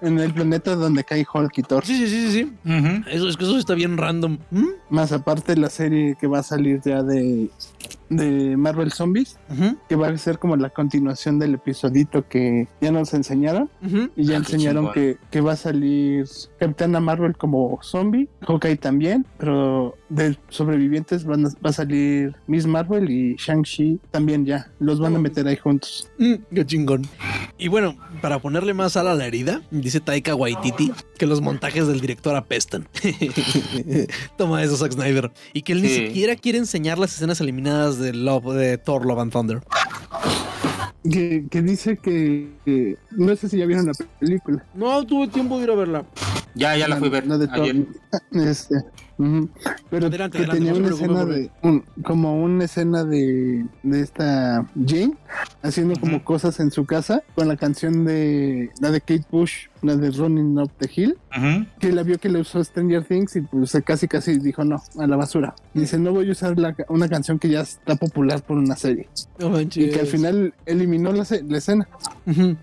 En 0.00 0.18
el 0.18 0.32
planeta 0.32 0.76
donde 0.76 1.04
cae 1.04 1.26
Hulk 1.32 1.58
y 1.58 1.62
Thor. 1.62 1.84
Sí, 1.84 1.96
sí, 1.96 2.08
sí, 2.08 2.30
sí. 2.30 2.52
sí. 2.64 3.02
Eso 3.10 3.28
es 3.28 3.36
que 3.36 3.44
eso 3.44 3.58
está 3.58 3.74
bien 3.74 3.96
random. 3.96 4.38
¿Mm? 4.50 4.66
Más 4.90 5.12
aparte 5.12 5.56
la 5.56 5.70
serie 5.70 6.16
que 6.20 6.26
va 6.26 6.40
a 6.40 6.42
salir 6.42 6.80
ya 6.84 7.02
de, 7.02 7.48
de 8.08 8.56
Marvel 8.56 8.92
Zombies, 8.92 9.38
que 9.88 9.96
va 9.96 10.08
a 10.08 10.18
ser 10.18 10.38
como 10.38 10.56
la 10.56 10.70
continuación 10.70 11.38
del 11.38 11.54
episodito 11.54 12.26
que 12.28 12.68
ya 12.80 12.90
nos 12.92 13.12
enseñaron. 13.14 13.68
Y 14.16 14.24
ya 14.24 14.34
Ah, 14.34 14.38
enseñaron 14.38 14.92
que, 14.92 15.16
que 15.30 15.40
va 15.40 15.52
a 15.52 15.56
salir 15.56 16.26
Capitana 16.58 17.00
Marvel 17.00 17.36
como 17.36 17.78
zombie, 17.82 18.28
Hawkeye 18.42 18.76
también, 18.76 19.26
pero 19.38 19.96
de 20.08 20.36
sobrevivientes 20.48 21.24
van 21.24 21.46
a- 21.46 21.50
va 21.64 21.70
a 21.70 21.72
salir 21.72 22.34
Miss 22.46 22.66
Marvel 22.66 23.10
y 23.10 23.34
Shang-Chi 23.36 23.98
también 24.10 24.44
ya. 24.46 24.70
Los 24.78 25.00
van 25.00 25.16
a 25.16 25.18
meter 25.18 25.46
ahí 25.48 25.56
juntos. 25.56 26.10
Mm, 26.18 26.34
qué 26.54 26.64
chingón. 26.66 27.02
Y 27.58 27.68
bueno, 27.68 27.96
para 28.20 28.38
ponerle 28.38 28.74
más 28.74 28.92
sal 28.92 29.08
a 29.08 29.14
la 29.14 29.26
herida, 29.26 29.62
dice 29.70 30.00
Taika 30.00 30.34
Waititi 30.34 30.92
que 31.18 31.26
los 31.26 31.40
montajes 31.40 31.86
del 31.88 32.00
director 32.00 32.36
apestan. 32.36 32.86
Toma 34.36 34.62
eso, 34.62 34.76
Zack 34.76 34.92
Snyder. 34.92 35.30
Y 35.52 35.62
que 35.62 35.72
él 35.72 35.82
ni 35.82 35.88
siquiera 35.88 36.36
quiere 36.36 36.58
enseñar 36.58 36.98
las 36.98 37.14
escenas 37.14 37.40
eliminadas 37.40 37.95
de, 37.98 38.12
Love, 38.12 38.54
de 38.54 38.78
Thor 38.78 39.04
Love 39.06 39.18
and 39.20 39.32
Thunder. 39.32 39.60
Que, 41.10 41.46
que 41.48 41.62
dice 41.62 41.96
que, 41.98 42.50
que- 42.64 42.96
no 43.12 43.36
sé 43.36 43.48
si 43.48 43.58
ya 43.58 43.66
vieron 43.66 43.86
la 43.86 43.92
película. 44.18 44.64
No 44.74 45.04
tuve 45.06 45.28
tiempo 45.28 45.56
de 45.58 45.64
ir 45.64 45.70
a 45.70 45.74
verla. 45.76 46.04
Ya, 46.56 46.76
ya 46.76 46.88
la 46.88 46.96
fui 46.96 47.08
a 47.08 47.10
ver 47.12 47.26
La 47.26 47.38
de 47.38 47.46
Thor. 47.46 47.60
ayer. 47.62 47.86
Este. 48.32 48.74
Pero 49.88 50.08
Adelante, 50.08 50.36
que 50.36 50.44
adelante, 50.44 50.52
tenía 50.64 50.74
una 50.74 50.88
escena 50.88 51.24
de 51.24 51.50
un- 51.62 51.84
como 52.04 52.42
una 52.42 52.64
escena 52.64 53.02
de, 53.04 53.64
de 53.82 54.00
esta 54.02 54.66
Jane 54.86 55.14
haciendo 55.62 55.98
como 55.98 56.22
cosas 56.22 56.60
en 56.60 56.70
su 56.70 56.84
casa 56.84 57.22
con 57.34 57.48
la 57.48 57.56
canción 57.56 58.04
de 58.04 58.70
la 58.80 58.90
de 58.90 59.00
Kate 59.00 59.24
Bush, 59.30 59.68
la 59.80 59.96
de 59.96 60.10
Running 60.10 60.58
Up 60.58 60.70
the 60.78 60.90
Hill, 60.94 61.16
Ujú. 61.36 61.66
que 61.78 61.92
la 61.92 62.02
vio 62.02 62.18
que 62.18 62.28
le 62.28 62.40
usó 62.40 62.62
Stranger 62.62 63.04
Things 63.04 63.36
y 63.36 63.42
pues 63.42 63.76
casi 63.84 64.08
casi 64.08 64.38
dijo 64.38 64.64
no, 64.64 64.82
a 64.98 65.06
la 65.06 65.16
basura. 65.16 65.54
Dice, 65.74 65.98
no 65.98 66.12
voy 66.12 66.28
a 66.28 66.32
usar 66.32 66.58
la 66.58 66.74
una 66.88 67.08
canción 67.08 67.38
que 67.38 67.48
ya 67.48 67.60
está 67.60 67.96
popular 67.96 68.42
por 68.42 68.58
una 68.58 68.76
serie. 68.76 69.08
Y 69.74 69.90
que 69.90 70.00
al 70.00 70.06
final 70.06 70.54
eliminó 70.64 71.12
la, 71.12 71.22
escena. 71.22 71.88
Ujú. 72.26 72.56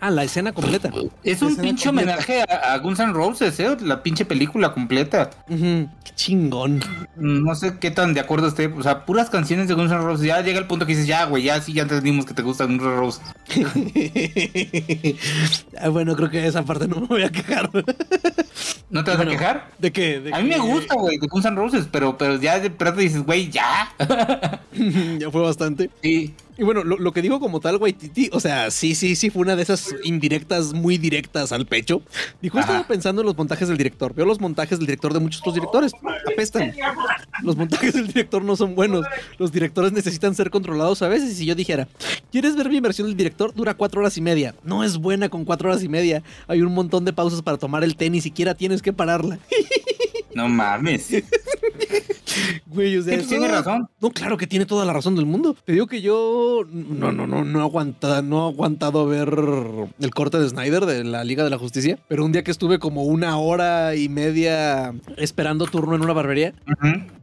Ah, 0.00 0.10
la 0.10 0.24
escena 0.24 0.52
completa. 0.52 0.90
Es 1.22 1.42
un 1.42 1.56
pinche 1.56 1.86
completa. 1.86 2.12
homenaje 2.12 2.42
a, 2.42 2.72
a 2.72 2.78
Guns 2.78 3.00
N' 3.00 3.12
Roses, 3.12 3.58
¿eh? 3.60 3.76
La 3.82 4.02
pinche 4.02 4.24
película 4.24 4.72
completa. 4.72 5.30
Ujú. 5.48 5.88
Qué 6.04 6.14
chingón. 6.14 6.80
No 7.16 7.54
sé 7.54 7.78
qué 7.78 7.90
tan 7.90 8.14
de 8.14 8.20
acuerdo 8.20 8.48
esté. 8.48 8.66
O 8.66 8.82
sea, 8.82 9.04
puras 9.04 9.28
canciones 9.28 9.68
de 9.68 9.74
Guns 9.74 9.90
N' 9.92 10.00
Roses. 10.00 10.26
Ya 10.26 10.40
llega 10.40 10.58
el 10.58 10.66
punto 10.66 10.86
que 10.86 10.92
dices, 10.92 11.06
ya, 11.06 11.26
güey, 11.26 11.42
ya 11.44 11.60
sí, 11.60 11.72
ya 11.74 11.82
entendimos 11.82 12.24
que 12.24 12.34
te 12.34 12.42
gusta 12.42 12.64
Guns 12.64 12.82
N' 12.82 12.96
Roses. 12.96 13.22
Ah, 15.78 15.88
bueno, 15.88 16.14
creo 16.14 16.28
que 16.28 16.46
esa 16.46 16.62
parte 16.62 16.86
no 16.86 17.00
me 17.00 17.06
voy 17.06 17.22
a 17.22 17.30
quejar. 17.30 17.70
¿No 18.90 19.04
te 19.04 19.10
vas 19.10 19.18
Bueno, 19.18 19.32
a 19.32 19.34
quejar? 19.34 19.70
¿De 19.78 19.92
qué? 19.92 20.20
¿De 20.20 20.34
A 20.34 20.40
mí 20.40 20.48
me 20.48 20.58
gusta, 20.58 20.94
güey, 20.94 21.18
de 21.18 21.26
Guns 21.26 21.44
N' 21.44 21.56
Roses, 21.56 21.86
pero, 21.90 22.18
pero 22.18 22.40
ya 22.40 22.58
de 22.58 22.70
pronto 22.70 23.00
dices, 23.00 23.24
güey, 23.24 23.50
ya. 23.50 23.92
ya 25.18 25.30
fue 25.30 25.42
bastante. 25.42 25.90
Sí. 26.02 26.34
Y 26.60 26.62
bueno, 26.62 26.84
lo, 26.84 26.98
lo 26.98 27.12
que 27.14 27.22
dijo 27.22 27.40
como 27.40 27.58
tal 27.58 27.78
Waititi, 27.78 28.28
o 28.34 28.38
sea, 28.38 28.70
sí, 28.70 28.94
sí, 28.94 29.16
sí, 29.16 29.30
fue 29.30 29.40
una 29.40 29.56
de 29.56 29.62
esas 29.62 29.94
indirectas 30.04 30.74
muy 30.74 30.98
directas 30.98 31.52
al 31.52 31.64
pecho. 31.64 32.02
Dijo, 32.42 32.58
Ajá. 32.58 32.66
estaba 32.66 32.86
pensando 32.86 33.22
en 33.22 33.26
los 33.26 33.36
montajes 33.38 33.66
del 33.66 33.78
director. 33.78 34.14
Veo 34.14 34.26
los 34.26 34.40
montajes 34.42 34.78
del 34.78 34.84
director 34.86 35.14
de 35.14 35.20
muchos 35.20 35.40
otros 35.40 35.54
directores. 35.54 35.92
Apestan. 36.30 36.74
Los 37.42 37.56
montajes 37.56 37.94
del 37.94 38.08
director 38.08 38.44
no 38.44 38.56
son 38.56 38.74
buenos. 38.74 39.06
Los 39.38 39.52
directores 39.52 39.92
necesitan 39.92 40.34
ser 40.34 40.50
controlados 40.50 41.00
a 41.00 41.08
veces. 41.08 41.30
Y 41.32 41.34
si 41.34 41.46
yo 41.46 41.54
dijera, 41.54 41.88
¿quieres 42.30 42.54
ver 42.56 42.68
mi 42.68 42.78
versión 42.80 43.08
del 43.08 43.16
director? 43.16 43.54
Dura 43.54 43.72
cuatro 43.72 44.02
horas 44.02 44.18
y 44.18 44.20
media. 44.20 44.54
No 44.62 44.84
es 44.84 44.98
buena 44.98 45.30
con 45.30 45.46
cuatro 45.46 45.70
horas 45.70 45.82
y 45.82 45.88
media. 45.88 46.22
Hay 46.46 46.60
un 46.60 46.74
montón 46.74 47.06
de 47.06 47.14
pausas 47.14 47.40
para 47.40 47.56
tomar 47.56 47.84
el 47.84 47.96
té, 47.96 48.10
ni 48.10 48.20
siquiera 48.20 48.54
tienes 48.54 48.82
que 48.82 48.92
pararla. 48.92 49.38
No 50.34 50.46
mames. 50.46 51.08
Güey, 52.66 52.96
o 52.96 53.02
sea, 53.02 53.14
pues 53.16 53.28
tiene 53.28 53.48
no- 53.48 53.54
razón. 53.54 53.88
No, 54.00 54.10
claro 54.10 54.36
que 54.36 54.46
tiene 54.46 54.66
toda 54.66 54.84
la 54.84 54.92
razón 54.92 55.16
del 55.16 55.26
mundo. 55.26 55.56
Te 55.64 55.72
digo 55.72 55.86
que 55.86 56.00
yo 56.02 56.64
no, 56.70 57.12
no, 57.12 57.26
no, 57.26 57.44
no 57.44 57.60
aguanta, 57.60 58.22
no 58.22 58.46
he 58.48 58.52
aguantado 58.52 59.06
ver 59.06 59.28
el 60.00 60.10
corte 60.12 60.38
de 60.38 60.48
Snyder 60.48 60.86
de 60.86 61.04
la 61.04 61.24
Liga 61.24 61.44
de 61.44 61.50
la 61.50 61.58
Justicia. 61.58 61.98
Pero 62.08 62.24
un 62.24 62.32
día 62.32 62.44
que 62.44 62.50
estuve 62.50 62.78
como 62.78 63.02
una 63.04 63.36
hora 63.38 63.94
y 63.96 64.08
media 64.08 64.94
esperando 65.16 65.66
turno 65.66 65.94
en 65.96 66.02
una 66.02 66.12
barbería, 66.12 66.54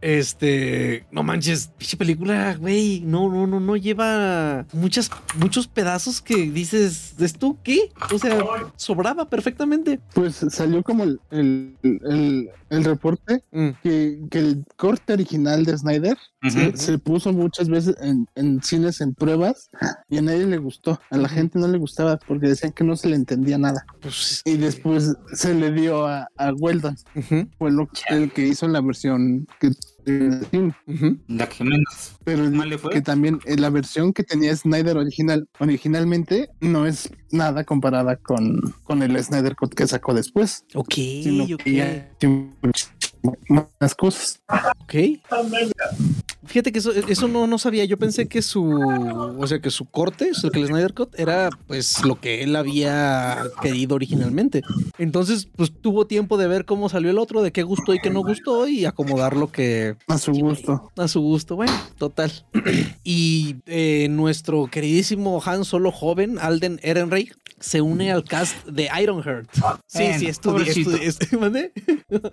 este, 0.02 1.06
no 1.12 1.24
manches, 1.24 1.72
pinche 1.78 1.98
película, 1.98 2.56
güey, 2.60 3.02
no, 3.02 3.30
no, 3.30 3.48
no, 3.48 3.60
no 3.60 3.76
lleva 3.76 4.66
muchas, 4.74 5.10
muchos 5.38 5.68
pedazos 5.68 6.22
que 6.22 6.36
dices, 6.52 7.16
¿esto 7.20 7.58
qué? 7.64 7.90
O 8.14 8.20
sea, 8.20 8.38
sobraba 8.76 9.30
perfectamente. 9.30 10.00
Pues 10.14 10.36
salió 10.50 10.84
como 10.84 11.04
el, 11.04 11.20
el, 11.32 11.76
el- 11.84 12.50
el 12.70 12.84
reporte 12.84 13.42
Mm, 13.52 13.70
que, 13.82 14.20
que 14.30 14.40
el 14.40 14.66
corte 14.76 14.97
original 15.14 15.64
de 15.66 15.78
Snyder 15.78 16.18
se, 16.50 16.76
se 16.78 16.98
puso 17.00 17.34
muchas 17.34 17.68
veces 17.70 17.96
en, 18.02 18.26
en 18.36 18.62
cines 18.62 19.02
en 19.02 19.14
pruebas 19.14 19.70
y 20.10 20.18
a 20.18 20.22
nadie 20.22 20.46
le 20.46 20.58
gustó. 20.58 21.00
A 21.10 21.18
la 21.18 21.28
gente 21.30 21.58
no 21.60 21.68
le 21.68 21.78
gustaba 21.78 22.18
porque 22.18 22.48
decían 22.48 22.72
que 22.72 22.84
no 22.84 22.96
se 22.96 23.10
le 23.10 23.16
entendía 23.16 23.58
nada. 23.58 23.86
pues, 24.02 24.42
Y 24.46 24.58
después 24.58 25.14
se 25.34 25.54
le 25.54 25.72
dio 25.72 26.06
a, 26.08 26.28
a 26.38 26.54
Weldon, 26.54 26.96
fue 27.58 27.72
lo, 27.72 27.90
el 28.10 28.32
que 28.32 28.48
hizo 28.48 28.68
la 28.68 28.82
versión 28.82 29.48
que 29.60 29.72
cine. 30.06 30.74
ujú. 30.88 31.18
La 31.28 31.50
que 31.50 31.64
menos 31.66 32.16
pero 32.24 32.50
mal 32.52 32.70
le 32.70 32.78
fue. 32.78 32.92
que 32.94 33.02
también 33.02 33.40
eh, 33.46 33.58
la 33.58 33.70
versión 33.70 34.14
que 34.14 34.24
tenía 34.24 34.56
Snyder 34.56 34.98
original 34.98 35.48
originalmente 35.60 36.50
no 36.62 36.86
es 36.86 37.10
nada 37.32 37.64
comparada 37.66 38.16
con, 38.16 38.60
con 38.84 39.02
el 39.04 39.22
Snyder 39.22 39.56
Cut 39.56 39.74
que 39.74 39.86
sacó 39.88 40.14
después, 40.14 40.64
Ok, 40.76 40.94
sino 40.94 41.44
ok. 41.44 41.62
que 41.64 41.74
ya 41.74 42.10
tiene 43.22 43.38
muchísimo 43.38 43.70
más 43.80 43.96
cosas. 43.96 44.40
Ok. 44.82 44.94
Fíjate 46.48 46.72
que 46.72 46.80
eso, 46.80 46.92
eso 46.92 47.28
no, 47.28 47.46
no 47.48 47.58
sabía. 47.58 47.86
Yo 47.86 47.98
pensé 47.98 48.28
que 48.28 48.42
su, 48.42 48.64
o 48.72 49.48
sea, 49.48 49.60
que 49.60 49.70
su 49.70 49.86
corte, 49.86 50.32
o 50.32 50.34
sea, 50.34 50.50
que 50.50 50.60
el 50.60 50.68
Snyder 50.68 50.94
Cut 50.94 51.18
era 51.20 51.50
pues 51.68 52.04
lo 52.04 52.20
que 52.20 52.44
él 52.44 52.56
había 52.56 53.44
querido 53.62 53.96
originalmente. 53.96 54.62
Entonces, 54.98 55.48
pues 55.56 55.72
tuvo 55.82 56.08
tiempo 56.08 56.38
de 56.38 56.48
ver 56.48 56.66
cómo 56.66 56.90
salió 56.90 57.10
el 57.12 57.20
otro, 57.20 57.42
de 57.42 57.52
qué 57.52 57.64
gustó 57.64 57.94
y 57.94 58.00
qué 58.00 58.10
no 58.10 58.22
gustó 58.22 58.68
y 58.68 58.86
acomodar 58.86 59.36
lo 59.36 59.52
que 59.52 59.96
A 60.08 60.18
su 60.18 60.32
gusto. 60.32 60.92
a 60.98 61.08
su 61.08 61.22
gusto. 61.22 61.56
Bueno, 61.56 61.74
total. 61.98 62.32
y 63.04 63.58
eh, 63.66 64.08
nuestro 64.10 64.68
queridísimo 64.68 65.42
Han 65.46 65.66
Solo 65.66 65.92
joven, 65.92 66.38
Alden 66.40 66.80
Ehrenreich, 66.84 67.34
se 67.60 67.82
une 67.82 68.12
al 68.12 68.24
cast 68.24 68.66
de 68.68 68.88
Ironheart. 69.02 69.50
Sí, 69.54 69.62
Bueno, 70.04 70.20
sí, 70.20 70.26
estudié, 70.28 70.58
pobrecito. 70.60 70.92
estudié- 70.92 71.08
estu- 71.08 71.40
¿mandé? 71.40 71.72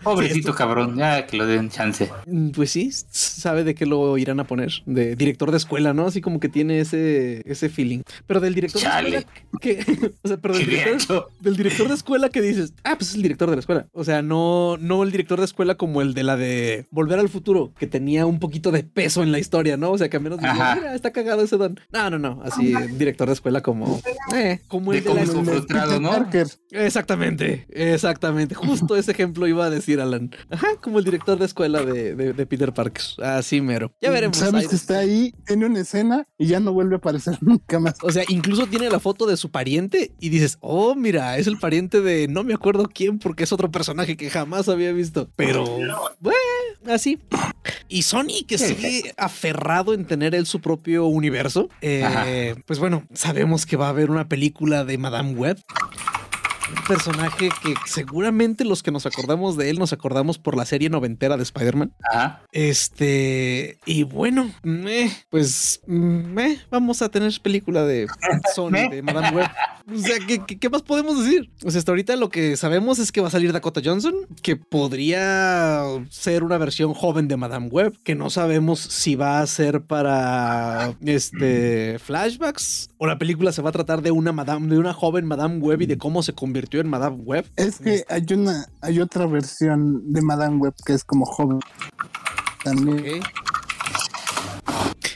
Pobrecito 0.02 0.52
Sí, 0.52 0.58
cabrón, 0.58 0.96
ya 0.96 1.26
que 1.26 1.36
lo 1.38 1.46
den 1.46 1.70
chance. 1.70 2.10
Mm, 2.26 2.50
Pues 2.50 2.70
sí, 2.70 2.90
sabe 3.10 3.64
de 3.64 3.74
qué 3.74 3.86
lo 3.86 4.03
irán 4.18 4.40
a 4.40 4.44
poner. 4.46 4.70
De 4.86 5.16
director 5.16 5.50
de 5.50 5.56
escuela, 5.56 5.92
¿no? 5.94 6.06
Así 6.06 6.20
como 6.20 6.40
que 6.40 6.48
tiene 6.48 6.80
ese, 6.80 7.42
ese 7.50 7.68
feeling. 7.68 8.00
Pero 8.26 8.40
del 8.40 8.54
director 8.54 8.80
Chale. 8.80 9.10
de 9.10 9.16
escuela 9.18 9.40
que. 9.60 10.12
O 10.24 10.28
sea, 10.28 10.36
pero 10.38 10.54
del 10.54 10.62
¿Qué 10.64 10.68
hubiera 10.70 10.84
director, 10.92 11.16
hecho? 11.16 11.28
del 11.40 11.56
director 11.56 11.88
de 11.88 11.94
escuela 11.94 12.28
que 12.28 12.40
dices, 12.40 12.72
ah, 12.84 12.94
pues 12.98 13.10
es 13.10 13.14
el 13.16 13.22
director 13.22 13.48
de 13.50 13.56
la 13.56 13.60
escuela. 13.60 13.86
O 13.92 14.04
sea, 14.04 14.22
no, 14.22 14.76
no 14.78 15.02
el 15.02 15.10
director 15.10 15.38
de 15.38 15.44
escuela 15.44 15.74
como 15.76 16.00
el 16.02 16.14
de 16.14 16.22
la 16.24 16.36
de 16.36 16.86
Volver 16.90 17.18
al 17.18 17.28
Futuro, 17.28 17.72
que 17.78 17.86
tenía 17.86 18.26
un 18.26 18.38
poquito 18.38 18.70
de 18.72 18.82
peso 18.84 19.22
en 19.22 19.32
la 19.32 19.38
historia, 19.38 19.76
¿no? 19.76 19.90
O 19.92 19.98
sea, 19.98 20.08
que 20.08 20.16
al 20.16 20.22
menos 20.22 20.38
Ajá. 20.42 20.76
mira, 20.76 20.94
está 20.94 21.10
cagado 21.12 21.42
ese 21.42 21.56
don. 21.56 21.78
No, 21.92 22.10
no, 22.10 22.18
no. 22.18 22.40
Así, 22.44 22.74
director 22.96 23.26
de 23.28 23.34
escuela 23.34 23.60
como. 23.62 24.00
Eh, 24.34 24.60
como 24.68 24.92
el 24.92 25.02
De 25.04 25.10
de, 25.10 25.14
la 25.14 25.26
cómo 25.26 25.40
El 25.40 25.46
de 25.46 25.52
frustrado, 25.52 25.86
Peter 25.88 26.02
¿no? 26.02 26.10
Parker. 26.10 26.46
Exactamente, 26.70 27.66
exactamente. 27.70 28.54
Justo 28.54 28.96
ese 28.96 29.12
ejemplo 29.12 29.46
iba 29.46 29.64
a 29.66 29.70
decir 29.70 30.00
Alan. 30.00 30.30
Ajá, 30.50 30.68
como 30.80 30.98
el 30.98 31.04
director 31.04 31.38
de 31.38 31.44
escuela 31.46 31.82
de, 31.84 32.14
de- 32.14 32.32
de 32.32 32.46
Peter 32.46 32.72
Parker. 32.72 33.02
Así 33.22 33.60
mero. 33.60 33.92
Ya 34.00 34.10
veremos. 34.10 34.36
Sabes 34.36 34.68
que 34.68 34.76
está 34.76 34.98
ahí, 34.98 35.34
tiene 35.46 35.66
una 35.66 35.80
escena 35.80 36.26
y 36.36 36.46
ya 36.46 36.60
no 36.60 36.72
vuelve 36.72 36.96
a 36.96 36.98
aparecer 36.98 37.38
nunca 37.42 37.78
más. 37.78 37.96
O 38.02 38.10
sea, 38.10 38.24
incluso 38.28 38.66
tiene 38.66 38.90
la 38.90 39.00
foto 39.00 39.26
de 39.26 39.36
su 39.36 39.50
pariente 39.50 40.12
y 40.20 40.28
dices, 40.28 40.58
oh, 40.60 40.94
mira, 40.94 41.38
es 41.38 41.46
el 41.46 41.58
pariente 41.58 42.00
de 42.00 42.28
no 42.28 42.44
me 42.44 42.54
acuerdo 42.54 42.88
quién 42.92 43.18
porque 43.18 43.44
es 43.44 43.52
otro 43.52 43.70
personaje 43.70 44.16
que 44.16 44.30
jamás 44.30 44.68
había 44.68 44.92
visto. 44.92 45.30
Pero, 45.36 45.64
bueno, 46.20 46.38
así. 46.86 47.18
Y 47.88 48.02
Sony, 48.02 48.44
que 48.46 48.58
sigue 48.58 49.14
aferrado 49.16 49.94
en 49.94 50.06
tener 50.06 50.34
él 50.34 50.46
su 50.46 50.60
propio 50.60 51.06
universo, 51.06 51.68
eh, 51.80 52.54
pues 52.66 52.78
bueno, 52.78 53.06
sabemos 53.14 53.66
que 53.66 53.76
va 53.76 53.86
a 53.86 53.90
haber 53.90 54.10
una 54.10 54.28
película 54.28 54.84
de 54.84 54.98
Madame 54.98 55.32
Web. 55.32 55.60
Personaje 56.86 57.48
que 57.62 57.74
seguramente 57.86 58.64
los 58.64 58.82
que 58.82 58.90
nos 58.90 59.06
acordamos 59.06 59.56
de 59.56 59.70
él 59.70 59.78
nos 59.78 59.92
acordamos 59.92 60.38
por 60.38 60.56
la 60.56 60.64
serie 60.64 60.90
noventera 60.90 61.36
de 61.36 61.42
Spider-Man. 61.42 61.92
Ajá. 62.10 62.42
Este, 62.52 63.78
y 63.86 64.02
bueno, 64.02 64.50
meh, 64.62 65.10
pues 65.30 65.80
meh, 65.86 66.58
vamos 66.70 67.02
a 67.02 67.08
tener 67.08 67.32
película 67.42 67.84
de 67.84 68.06
Sony, 68.54 68.88
de 68.90 69.02
Madame 69.02 69.30
Web. 69.30 69.50
O 69.92 69.98
sea, 69.98 70.18
¿qué, 70.26 70.40
qué, 70.46 70.58
qué 70.58 70.70
más 70.70 70.82
podemos 70.82 71.22
decir? 71.22 71.50
O 71.64 71.70
sea, 71.70 71.78
hasta 71.78 71.92
ahorita 71.92 72.16
lo 72.16 72.30
que 72.30 72.56
sabemos 72.56 72.98
es 72.98 73.12
que 73.12 73.20
va 73.20 73.28
a 73.28 73.30
salir 73.30 73.52
Dakota 73.52 73.80
Johnson, 73.84 74.14
que 74.42 74.56
podría 74.56 75.82
ser 76.10 76.42
una 76.42 76.58
versión 76.58 76.94
joven 76.94 77.28
de 77.28 77.36
Madame 77.36 77.68
Web, 77.68 77.98
que 78.02 78.14
no 78.14 78.30
sabemos 78.30 78.80
si 78.80 79.14
va 79.14 79.40
a 79.40 79.46
ser 79.46 79.82
para 79.82 80.94
este 81.04 81.98
flashbacks 81.98 82.90
o 82.96 83.06
la 83.06 83.18
película 83.18 83.52
se 83.52 83.62
va 83.62 83.70
a 83.70 83.72
tratar 83.72 84.02
de 84.02 84.10
una 84.10 84.32
Madame, 84.32 84.68
de 84.68 84.78
una 84.78 84.92
joven 84.92 85.26
Madame 85.26 85.58
Web 85.58 85.82
y 85.82 85.86
de 85.86 85.98
cómo 85.98 86.22
se 86.22 86.32
convirtió 86.32 86.63
convirtió 86.64 86.80
en 86.80 86.88
Madame 86.88 87.16
Web. 87.16 87.46
Es 87.56 87.78
que 87.78 88.04
hay 88.08 88.24
una, 88.32 88.66
hay 88.80 89.00
otra 89.00 89.26
versión 89.26 90.12
de 90.12 90.22
Madame 90.22 90.56
Web 90.56 90.74
que 90.84 90.94
es 90.94 91.04
como 91.04 91.26
joven. 91.26 91.60
También. 92.62 93.20
Ok. 93.20 93.28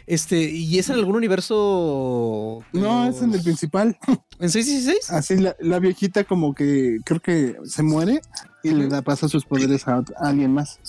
Este, 0.07 0.41
¿y 0.41 0.79
es 0.79 0.89
en 0.89 0.97
algún 0.97 1.17
universo? 1.17 2.63
No, 2.73 3.07
es 3.07 3.21
en 3.23 3.33
el 3.35 3.43
principal. 3.43 3.99
¿En 4.39 4.51
616? 4.51 5.11
Así 5.11 5.37
la, 5.37 5.55
la 5.61 5.79
viejita 5.79 6.25
como 6.25 6.55
que 6.55 6.99
creo 7.05 7.21
que 7.21 7.57
se 7.65 7.83
muere 7.83 8.21
y 8.62 8.71
le 8.71 8.88
da 8.88 9.03
pasa 9.03 9.29
sus 9.29 9.44
poderes 9.44 9.87
a, 9.88 10.03
alguien 10.18 10.53
más. 10.53 10.81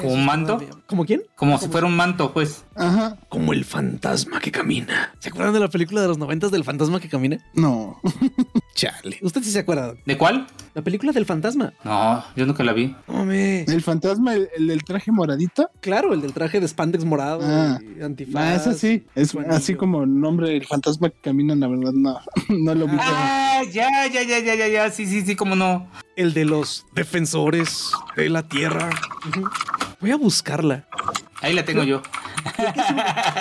¿Como 0.00 0.12
un 0.12 0.24
manto? 0.24 0.60
¿Como 0.86 1.04
quién? 1.04 1.22
Como 1.34 1.58
si 1.58 1.68
fuera 1.68 1.86
un 1.86 1.96
manto, 1.96 2.32
pues. 2.32 2.64
Ajá. 2.74 3.16
Como 3.28 3.52
el 3.52 3.64
fantasma 3.64 4.38
que 4.40 4.52
camina. 4.52 5.12
¿Se 5.18 5.30
acuerdan 5.30 5.54
de 5.54 5.60
la 5.60 5.68
película 5.68 6.02
de 6.02 6.08
los 6.08 6.18
noventas 6.18 6.50
del 6.50 6.64
fantasma 6.64 7.00
que 7.00 7.08
camina? 7.08 7.38
No. 7.54 8.00
Chale. 8.74 9.18
Usted 9.22 9.42
sí 9.42 9.50
se 9.50 9.60
acuerda. 9.60 9.94
¿De 10.06 10.16
cuál? 10.16 10.46
La 10.74 10.82
película 10.82 11.12
del 11.12 11.26
fantasma. 11.26 11.72
No, 11.84 12.22
yo 12.36 12.46
nunca 12.46 12.62
la 12.62 12.72
vi. 12.72 12.94
Hombre. 13.08 13.62
El 13.64 13.82
fantasma, 13.82 14.34
el, 14.34 14.48
el 14.56 14.66
del 14.68 14.84
traje 14.84 15.10
moradito. 15.10 15.70
Claro, 15.80 16.12
el 16.14 16.20
del 16.20 16.32
traje 16.32 16.60
de 16.60 16.68
spandex 16.68 17.04
morado 17.04 17.40
Ah. 17.42 17.78
y 17.98 18.02
antifaz. 18.02 18.42
Ah, 18.42 18.54
ese 18.54 18.74
sí. 18.74 19.06
Es 19.14 19.34
así 19.50 19.74
como 19.74 20.04
el 20.04 20.20
nombre 20.20 20.50
del 20.50 20.66
fantasma 20.66 21.10
que 21.10 21.18
camina, 21.20 21.54
la 21.54 21.66
verdad, 21.66 21.92
no. 21.92 22.20
No 22.48 22.74
lo 22.74 22.86
vi. 22.86 22.96
Ah, 23.00 23.62
ya, 23.72 24.06
ya, 24.06 24.22
ya, 24.22 24.38
ya, 24.38 24.54
ya, 24.54 24.68
ya. 24.68 24.90
Sí, 24.90 25.06
sí, 25.06 25.22
sí, 25.22 25.34
cómo 25.34 25.56
no. 25.56 25.88
El 26.14 26.34
de 26.34 26.44
los 26.44 26.84
defensores 27.08 27.90
de 28.16 28.28
la 28.28 28.42
tierra. 28.42 28.90
Voy 29.98 30.10
a 30.10 30.16
buscarla. 30.16 30.84
Ahí 31.40 31.54
la 31.54 31.64
tengo 31.64 31.82
yo. 31.82 32.02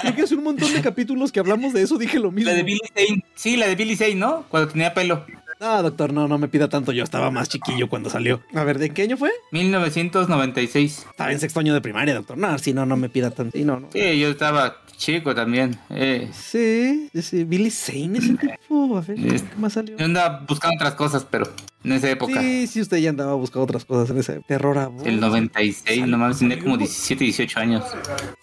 Creo 0.01 0.15
que 0.15 0.21
hace 0.21 0.35
un 0.35 0.43
montón 0.45 0.73
de 0.73 0.81
capítulos 0.81 1.33
que 1.33 1.39
hablamos 1.41 1.73
de 1.73 1.81
eso 1.81 1.97
dije 1.97 2.17
lo 2.17 2.31
mismo. 2.31 2.49
La 2.49 2.55
de 2.55 2.63
Billy 2.63 2.79
Zane. 2.93 3.25
Sí, 3.35 3.57
la 3.57 3.67
de 3.67 3.75
Billy 3.75 3.97
Zane, 3.97 4.15
¿no? 4.15 4.45
Cuando 4.49 4.69
tenía 4.69 4.93
pelo. 4.93 5.25
No, 5.59 5.81
doctor, 5.83 6.13
no, 6.13 6.27
no 6.27 6.37
me 6.37 6.47
pida 6.47 6.67
tanto. 6.69 6.91
Yo 6.91 7.03
estaba 7.03 7.31
más 7.31 7.49
chiquillo 7.49 7.89
cuando 7.89 8.09
salió. 8.09 8.41
A 8.53 8.63
ver, 8.63 8.77
¿de 8.79 8.89
qué 8.91 9.03
año 9.03 9.17
fue? 9.17 9.31
1996. 9.51 11.05
Estaba 11.09 11.31
en 11.31 11.39
sexto 11.39 11.59
año 11.59 11.73
de 11.73 11.81
primaria, 11.81 12.13
doctor. 12.13 12.37
No, 12.37 12.57
sí, 12.57 12.73
no, 12.73 12.85
no 12.85 12.95
me 12.97 13.09
pida 13.09 13.31
tanto. 13.31 13.57
Sí, 13.57 13.63
no, 13.63 13.79
no. 13.79 13.89
Sí, 13.91 14.19
yo 14.19 14.29
estaba 14.29 14.81
chico 14.97 15.33
también. 15.35 15.77
Eh, 15.89 16.29
Sí, 16.33 17.09
sí, 17.21 17.43
Billy 17.43 17.69
Zane 17.71 18.17
ese 18.17 18.33
tipo. 18.35 18.97
A 18.97 19.01
ver, 19.01 19.15
¿qué 19.15 19.41
más 19.57 19.73
salió? 19.73 19.95
yo 19.97 20.05
andaba 20.05 20.43
buscando 20.47 20.75
otras 20.75 20.95
cosas, 20.95 21.25
pero 21.29 21.47
en 21.83 21.91
esa 21.91 22.09
época. 22.09 22.41
Sí, 22.41 22.65
sí, 22.67 22.81
usted 22.81 22.97
ya 22.97 23.09
andaba 23.11 23.33
buscando 23.35 23.63
otras 23.65 23.85
cosas 23.85 24.09
en 24.09 24.17
ese 24.17 24.39
terror 24.47 24.77
a 24.77 24.89
El 25.05 25.19
96, 25.19 26.07
nomás 26.07 26.39
tenía 26.39 26.59
como 26.59 26.77
17, 26.77 27.23
18 27.23 27.59
años. 27.59 27.83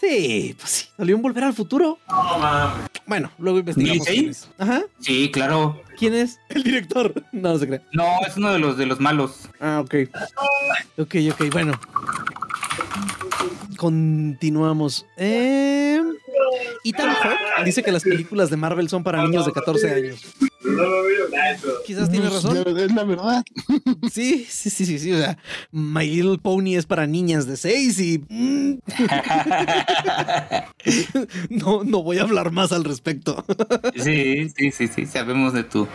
Sí, 0.01 0.55
pues 0.59 0.71
sí. 0.71 0.87
Salió 0.97 1.17
en 1.17 1.23
Volver 1.23 1.45
al 1.45 1.55
Futuro. 1.55 1.99
Bueno, 3.07 3.31
luego 3.39 3.59
investigamos. 3.59 4.07
¿Billy 4.09 4.29
es. 4.31 4.49
Ajá. 4.57 4.83
Sí, 5.01 5.31
claro. 5.33 5.83
¿Quién 5.97 6.15
es? 6.15 6.41
El 6.49 6.63
director. 6.63 7.13
No, 7.33 7.53
no 7.53 7.59
se 7.59 7.67
cree. 7.67 7.81
No, 7.93 8.05
es 8.27 8.37
uno 8.37 8.53
de 8.53 8.59
los 8.59 8.77
de 8.77 8.87
los 8.87 9.01
malos. 9.01 9.49
Ah, 9.61 9.81
ok. 9.85 9.95
Ok, 10.99 11.17
ok, 11.33 11.53
bueno. 11.53 11.73
Continuamos. 13.77 15.07
Eh, 15.17 16.01
Ethan 16.85 17.15
Hawke 17.15 17.65
dice 17.65 17.83
que 17.83 17.93
las 17.93 18.03
películas 18.03 18.51
de 18.51 18.57
Marvel 18.57 18.89
son 18.89 19.03
para 19.03 19.23
niños 19.23 19.47
de 19.47 19.53
14 19.53 19.91
años. 19.91 20.23
Quizás 21.87 22.11
tiene 22.11 22.29
Pues, 22.29 22.43
razón. 22.43 22.79
Es 22.79 22.93
la 22.95 23.05
verdad. 23.05 23.45
Sí, 24.13 24.47
sí, 24.49 24.71
sí, 24.71 24.87
sí, 24.87 24.99
sí. 24.99 25.13
O 25.13 25.19
sea, 25.19 25.39
My 25.73 26.07
Little 26.07 26.39
Pony 26.39 26.77
es 26.77 26.87
para 26.87 27.07
niñas 27.07 27.47
de 27.47 27.57
6 27.57 28.01
y. 28.01 28.25
mm. 28.29 28.79
no, 31.51 31.85
no 31.85 32.03
voy 32.03 32.19
a 32.19 32.23
hablar 32.23 32.51
más 32.53 32.73
al 32.73 32.85
respecto. 32.85 33.45
Sí, 33.97 34.49
sí, 34.57 34.71
sí, 34.71 34.89
sí, 34.89 35.07
sabemos 35.07 35.53
de 35.53 35.65
tú. 35.65 35.89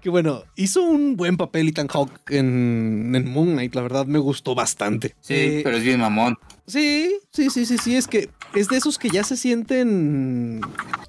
que 0.00 0.10
bueno, 0.10 0.44
hizo 0.56 0.82
un 0.82 1.16
buen 1.16 1.36
papel 1.36 1.68
Ethan 1.68 1.88
Hawke 1.88 2.20
en, 2.30 3.12
en 3.14 3.30
Moon 3.30 3.52
Knight. 3.52 3.74
La 3.74 3.82
verdad 3.82 4.06
me 4.06 4.18
gustó 4.18 4.54
bastante. 4.54 5.14
Sí, 5.20 5.34
Eh, 5.34 5.60
pero 5.64 5.76
es 5.76 5.82
bien 5.84 6.00
mamón. 6.00 6.36
Sí, 6.70 7.10
sí, 7.32 7.50
sí, 7.50 7.66
sí, 7.66 7.76
sí, 7.78 7.96
es 7.96 8.06
que 8.06 8.30
es 8.54 8.68
de 8.68 8.76
esos 8.76 8.98
que 8.98 9.10
ya 9.10 9.22
se 9.24 9.36
sienten 9.36 10.60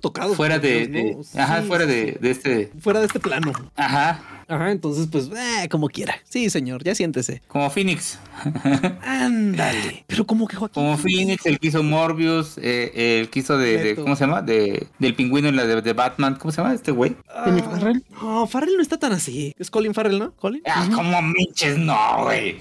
tocados. 0.02 0.36
Fuera 0.38 0.60
de, 0.60 0.88
Dios, 0.88 1.32
de- 1.34 1.38
¿no? 1.38 1.44
ajá, 1.44 1.62
Sí, 1.62 1.68
fuera 1.68 1.86
sí, 1.86 1.92
de, 1.92 2.06
sí. 2.14 2.18
de 2.20 2.32
este, 2.32 2.72
Fuera 2.80 3.00
de 3.00 3.06
este 3.06 3.20
plano. 3.20 3.52
ajá, 3.76 4.22
Ajá, 4.48 4.70
entonces 4.72 5.08
pues, 5.10 5.30
eh, 5.34 5.70
como 5.70 5.88
quiera. 5.88 6.16
Sí, 6.28 6.50
señor, 6.50 6.84
ya 6.84 6.94
siéntese. 6.94 7.42
como 7.48 7.70
Phoenix. 7.70 8.20
Ándale. 9.06 10.04
Pero 10.08 10.26
como 10.26 10.46
que 10.48 10.58
Joaquín. 10.58 10.74
Como 10.84 10.98
Phoenix, 10.98 11.46
el 11.46 11.58
que 11.58 11.68
hizo 11.68 11.84
Morbius, 11.84 12.58
eh, 12.62 13.20
el 13.22 13.30
que 13.30 13.40
hizo 13.40 13.58
de. 13.58 13.96
¿cómo 13.96 14.16
se 14.18 14.26
llama? 14.26 14.42
De, 14.42 14.88
del 15.00 15.16
pingüino 15.16 15.48
en 15.48 15.56
la 15.56 15.66
de, 15.66 15.82
de 15.82 15.94
Batman, 15.94 16.36
¿cómo 16.36 16.52
se 16.52 16.62
llama 16.62 16.74
este 16.74 16.92
güey? 16.92 17.16
Colin 17.46 17.64
Ah, 17.64 17.70
Farrell. 17.72 18.04
No, 18.22 18.48
Farrell 18.48 18.76
no 18.76 18.82
está 18.82 18.98
tan 18.98 19.14
así. 19.14 19.54
Es 19.58 19.72
Colin 19.72 19.94
Farrell, 19.94 20.20
¿no? 20.20 20.32
Colin. 20.36 20.62
Ah, 20.66 20.90
como 20.94 21.22
minches, 21.22 21.78
no, 21.78 22.24
güey. 22.24 22.58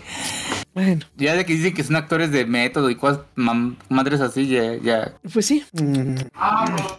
Bueno, 0.73 1.05
Ya 1.17 1.35
de 1.35 1.45
que 1.45 1.55
dicen 1.55 1.75
que 1.75 1.83
son 1.83 1.97
actores 1.97 2.31
de 2.31 2.47
método 2.47 2.91
y 2.91 2.95
cosas, 2.95 3.21
mam- 3.37 3.77
madres 3.89 4.21
así, 4.21 4.47
ya, 4.47 4.77
ya. 4.77 5.15
pues 5.33 5.47
sí. 5.47 5.65
Mm, 5.73 6.15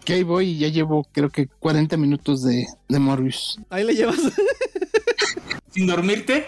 Que 0.03 0.13
ahí 0.13 0.23
voy 0.23 0.49
y 0.49 0.57
ya 0.59 0.67
llevo 0.67 1.07
creo 1.11 1.29
que 1.29 1.47
40 1.47 1.95
minutos 1.97 2.43
de, 2.43 2.65
de 2.89 2.99
Morbius. 2.99 3.59
ahí 3.69 3.83
le 3.85 3.95
llevas. 3.95 4.17
Sin 5.71 5.87
dormirte. 5.87 6.45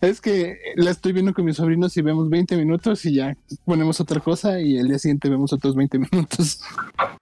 Es 0.00 0.20
que 0.20 0.58
la 0.76 0.90
estoy 0.90 1.12
viendo 1.12 1.32
con 1.34 1.44
mis 1.44 1.56
sobrinos 1.56 1.96
y 1.96 2.02
vemos 2.02 2.28
20 2.30 2.56
minutos 2.56 3.04
y 3.06 3.14
ya 3.14 3.36
ponemos 3.64 4.00
otra 4.00 4.20
cosa 4.20 4.58
y 4.60 4.78
el 4.78 4.88
día 4.88 4.98
siguiente 4.98 5.28
vemos 5.28 5.52
otros 5.52 5.74
20 5.74 5.98
minutos. 6.10 6.60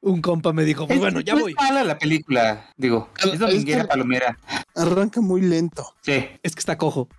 Un 0.00 0.20
compa 0.22 0.52
me 0.52 0.64
dijo, 0.64 0.86
pues 0.86 0.96
Es- 0.96 1.00
bueno, 1.00 1.20
ya 1.20 1.34
no 1.34 1.40
voy. 1.40 1.52
Es 1.52 1.56
mala 1.56 1.82
la 1.84 1.98
película, 1.98 2.70
digo. 2.76 3.10
Es 3.32 3.38
dominguera, 3.38 3.82
es 3.82 3.86
palomera. 3.88 4.38
Arranca 4.76 5.20
muy 5.20 5.40
lento. 5.42 5.84
Sí. 6.02 6.24
Es 6.42 6.54
que 6.54 6.60
está 6.60 6.78
cojo. 6.78 7.08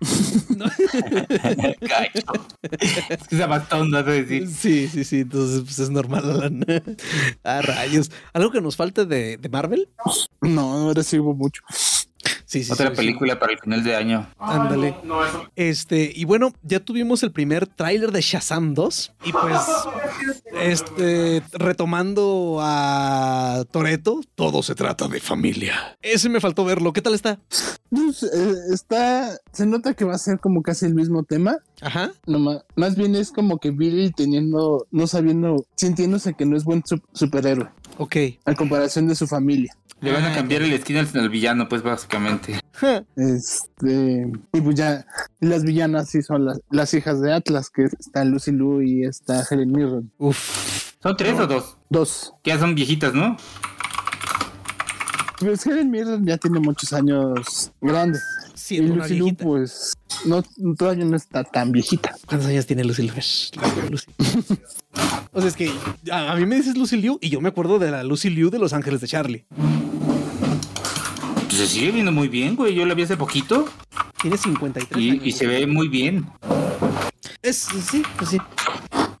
Es 3.10 3.28
que 3.28 3.36
se 3.36 3.46
bastón, 3.46 3.90
decir. 3.90 4.48
Sí, 4.48 4.88
sí, 4.88 5.04
sí. 5.04 5.20
Entonces, 5.20 5.60
pues 5.62 5.78
es 5.78 5.90
normal, 5.90 6.30
Alan. 6.30 6.64
Ah, 7.44 7.60
rayos. 7.62 8.10
¿Algo 8.32 8.50
que 8.50 8.60
nos 8.60 8.76
falte 8.76 9.04
de, 9.06 9.36
de 9.36 9.48
Marvel? 9.48 9.88
No, 10.40 10.72
ahora 10.72 11.02
sí 11.02 11.18
hubo 11.18 11.34
mucho. 11.34 11.62
Sí, 12.50 12.64
sí. 12.64 12.72
Otra 12.72 12.86
sí, 12.88 12.94
sí. 12.94 12.96
película 12.96 13.38
para 13.38 13.52
el 13.52 13.60
final 13.60 13.84
de 13.84 13.94
año. 13.94 14.28
Ándale. 14.40 14.96
Este, 15.54 16.10
y 16.12 16.24
bueno, 16.24 16.52
ya 16.64 16.80
tuvimos 16.80 17.22
el 17.22 17.30
primer 17.30 17.68
tráiler 17.68 18.10
de 18.10 18.20
Shazam 18.20 18.74
2. 18.74 19.12
Y 19.24 19.32
pues, 19.32 19.56
este, 20.60 21.42
retomando 21.52 22.58
a 22.60 23.64
Toreto, 23.70 24.20
todo 24.34 24.62
se 24.64 24.74
trata 24.74 25.06
de 25.06 25.20
familia. 25.20 25.96
Ese 26.02 26.28
me 26.28 26.40
faltó 26.40 26.64
verlo. 26.64 26.92
¿Qué 26.92 27.02
tal 27.02 27.14
está? 27.14 27.38
Pues, 27.90 28.22
eh, 28.24 28.54
está, 28.72 29.36
se 29.52 29.66
nota 29.66 29.94
que 29.94 30.04
va 30.04 30.14
a 30.14 30.18
ser 30.18 30.40
como 30.40 30.62
casi 30.62 30.86
el 30.86 30.94
mismo 30.94 31.22
tema. 31.22 31.56
Ajá. 31.80 32.10
No, 32.26 32.38
ma- 32.40 32.64
más 32.76 32.96
bien 32.96 33.14
es 33.14 33.30
como 33.32 33.58
que 33.58 33.70
Billy 33.70 34.10
teniendo, 34.10 34.86
no 34.90 35.06
sabiendo, 35.06 35.66
sintiéndose 35.76 36.34
que 36.34 36.46
no 36.46 36.56
es 36.56 36.64
buen 36.64 36.82
sup- 36.82 37.02
superhéroe 37.12 37.68
Ok. 38.02 38.16
a 38.46 38.54
comparación 38.54 39.06
de 39.08 39.14
su 39.14 39.26
familia. 39.26 39.74
Le 40.00 40.10
van 40.12 40.24
Ah, 40.24 40.32
a 40.32 40.34
cambiar 40.34 40.62
el 40.62 40.80
skin 40.80 40.96
al, 40.96 41.08
al 41.14 41.28
villano, 41.28 41.68
pues 41.68 41.82
básicamente. 41.82 42.58
Este, 43.16 44.32
y 44.54 44.60
pues 44.62 44.74
ya 44.74 45.04
las 45.40 45.64
villanas 45.64 46.08
sí 46.08 46.22
son 46.22 46.46
las, 46.46 46.60
las 46.70 46.94
hijas 46.94 47.20
de 47.20 47.34
Atlas, 47.34 47.68
que 47.68 47.84
está 47.84 48.24
Lucy 48.24 48.52
Liu 48.52 48.80
y 48.80 49.04
está 49.04 49.44
Helen 49.50 49.70
Mirren. 49.70 50.10
Uf. 50.16 50.94
¿Son 51.02 51.14
tres 51.14 51.38
o 51.38 51.46
dos? 51.46 51.76
Dos. 51.90 52.32
Que 52.42 52.52
ya 52.52 52.58
son 52.58 52.74
viejitas, 52.74 53.12
¿no? 53.12 53.36
Pues 55.38 55.66
Helen 55.66 55.90
Mirren 55.90 56.24
ya 56.26 56.38
tiene 56.38 56.58
muchos 56.60 56.92
años 56.94 57.70
grande. 58.60 58.74
Y 58.74 58.76
Siendo 58.78 58.92
una 58.94 59.02
Lucy 59.04 59.14
Liu, 59.14 59.24
viejita. 59.26 59.44
pues, 59.44 59.92
no, 60.26 60.42
todavía 60.76 61.04
no 61.04 61.16
está 61.16 61.44
tan 61.44 61.72
viejita. 61.72 62.14
¿Cuántos 62.26 62.48
años 62.48 62.66
tiene 62.66 62.84
Lucy 62.84 63.02
Liu? 63.02 63.14
Lucy. 63.90 64.06
o 65.32 65.40
sea, 65.40 65.48
es 65.48 65.56
que 65.56 65.70
a, 66.10 66.32
a 66.32 66.36
mí 66.36 66.46
me 66.46 66.56
dices 66.56 66.76
Lucy 66.76 66.96
Liu 66.96 67.18
y 67.20 67.28
yo 67.30 67.40
me 67.40 67.48
acuerdo 67.48 67.78
de 67.78 67.90
la 67.90 68.02
Lucy 68.04 68.30
Liu 68.30 68.50
de 68.50 68.58
Los 68.58 68.72
Ángeles 68.72 69.00
de 69.00 69.06
Charlie. 69.08 69.44
Pues 71.34 71.54
se 71.54 71.66
sigue 71.66 71.90
viendo 71.90 72.12
muy 72.12 72.28
bien, 72.28 72.54
güey. 72.56 72.74
Yo 72.74 72.84
la 72.86 72.94
vi 72.94 73.02
hace 73.02 73.16
poquito 73.16 73.66
Tiene 74.22 74.36
53 74.36 75.02
y, 75.02 75.10
años. 75.10 75.26
y 75.26 75.32
se 75.32 75.46
ve 75.46 75.66
muy 75.66 75.88
bien. 75.88 76.26
Es, 77.42 77.56
sí, 77.90 78.02
pues 78.18 78.30
sí. 78.30 78.38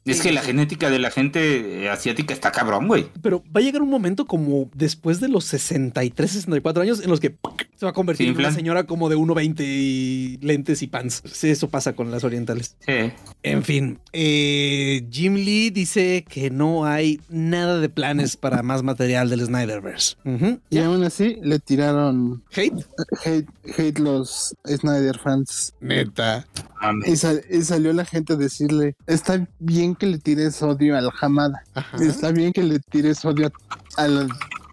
Es 0.06 0.22
que 0.22 0.32
la 0.32 0.40
genética 0.42 0.88
de 0.90 0.98
la 0.98 1.10
gente 1.10 1.84
eh, 1.84 1.90
asiática 1.90 2.32
está 2.34 2.50
cabrón, 2.50 2.88
güey. 2.88 3.06
Pero 3.22 3.42
va 3.54 3.60
a 3.60 3.62
llegar 3.62 3.82
un 3.82 3.90
momento 3.90 4.24
como 4.26 4.70
después 4.74 5.20
de 5.20 5.28
los 5.28 5.44
63, 5.44 6.30
64 6.30 6.82
años 6.82 7.00
en 7.02 7.10
los 7.10 7.20
que 7.20 7.36
se 7.76 7.84
va 7.86 7.90
a 7.90 7.92
convertir 7.94 8.28
en 8.28 8.36
una 8.36 8.50
señora 8.52 8.84
como 8.84 9.08
de 9.08 9.16
1,20 9.16 9.60
y 9.60 10.38
lentes 10.40 10.82
y 10.82 10.86
pants. 10.86 11.22
Sí, 11.30 11.50
eso 11.50 11.68
pasa 11.68 11.94
con 11.94 12.10
las 12.10 12.24
orientales. 12.24 12.76
Sí. 12.80 13.12
En 13.42 13.62
fin, 13.62 13.98
eh, 14.12 15.06
Jim 15.10 15.34
Lee 15.34 15.70
dice 15.70 16.24
que 16.28 16.50
no 16.50 16.86
hay 16.86 17.20
nada 17.28 17.78
de 17.78 17.88
planes 17.88 18.36
para 18.36 18.62
más 18.62 18.82
material 18.82 19.28
del 19.30 19.44
Snyderverse. 19.44 20.16
Ujú. 20.24 20.60
Y 20.70 20.78
aún 20.78 21.04
así 21.04 21.36
le 21.42 21.58
tiraron 21.58 22.42
Hate. 22.52 22.84
hate, 23.24 23.48
hate 23.78 23.98
los 23.98 24.54
Snyder 24.66 25.18
fans. 25.18 25.74
Neta. 25.80 26.46
Mames. 26.80 27.08
Y, 27.08 27.16
sal- 27.16 27.44
y 27.50 27.60
salió 27.62 27.92
la 27.92 28.06
gente 28.06 28.32
a 28.32 28.36
decirle, 28.36 28.94
está 29.06 29.46
bien 29.58 29.89
que 29.94 30.06
le 30.06 30.18
tires 30.18 30.62
odio 30.62 30.96
al 30.96 31.10
Hamada. 31.20 31.62
Ajá. 31.74 31.96
Está 32.02 32.32
bien 32.32 32.52
que 32.52 32.62
le 32.62 32.78
tires 32.78 33.24
odio 33.24 33.52
al, 33.96 34.28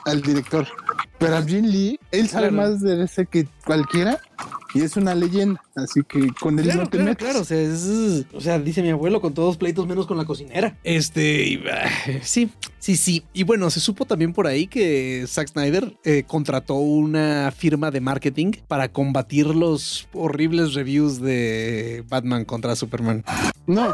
al 0.06 0.22
director. 0.22 0.68
Pero 1.20 1.36
a 1.38 1.42
Jim 1.44 1.66
Lee, 1.66 2.00
él 2.12 2.28
sabe 2.30 2.50
Claro. 2.50 2.70
más 2.72 2.82
de 2.82 3.04
ese 3.04 3.26
que 3.26 3.48
cualquiera. 3.66 4.20
y 4.74 4.82
es 4.82 4.96
una 4.98 5.16
leyenda, 5.16 5.60
así 5.76 6.02
que 6.08 6.28
con 6.40 6.60
él 6.60 6.66
Claro, 6.66 6.82
no 6.84 6.90
te 6.90 6.98
claro, 6.98 7.10
metes. 7.10 7.26
claro. 7.26 7.42
O 7.42 7.46
sea, 7.46 7.60
es- 7.60 8.26
o 8.34 8.42
sea, 8.42 8.60
dice 8.60 8.84
mi 8.84 8.90
abuelo, 8.90 9.22
con 9.22 9.34
todos 9.34 9.58
pleitos 9.58 9.88
menos 9.88 10.06
con 10.06 10.18
la 10.18 10.26
cocinera. 10.26 10.78
Este, 10.84 11.48
y, 11.48 11.64
ah, 11.72 11.90
sí, 12.22 12.52
sí, 12.78 12.96
sí. 12.98 13.24
Y 13.34 13.44
bueno, 13.44 13.70
se 13.72 13.80
supo 13.80 14.06
también 14.06 14.34
por 14.34 14.46
ahí 14.46 14.68
que 14.68 15.24
Zack 15.26 15.48
Snyder 15.48 15.96
eh, 16.04 16.24
contrató 16.28 16.76
una 16.76 17.52
firma 17.56 17.90
de 17.90 18.02
marketing 18.02 18.52
para 18.68 18.90
combatir 18.92 19.48
los 19.48 20.08
horribles 20.14 20.74
reviews 20.74 21.22
de 21.22 22.04
Batman 22.10 22.44
contra 22.46 22.76
Superman. 22.76 23.24
No. 23.66 23.94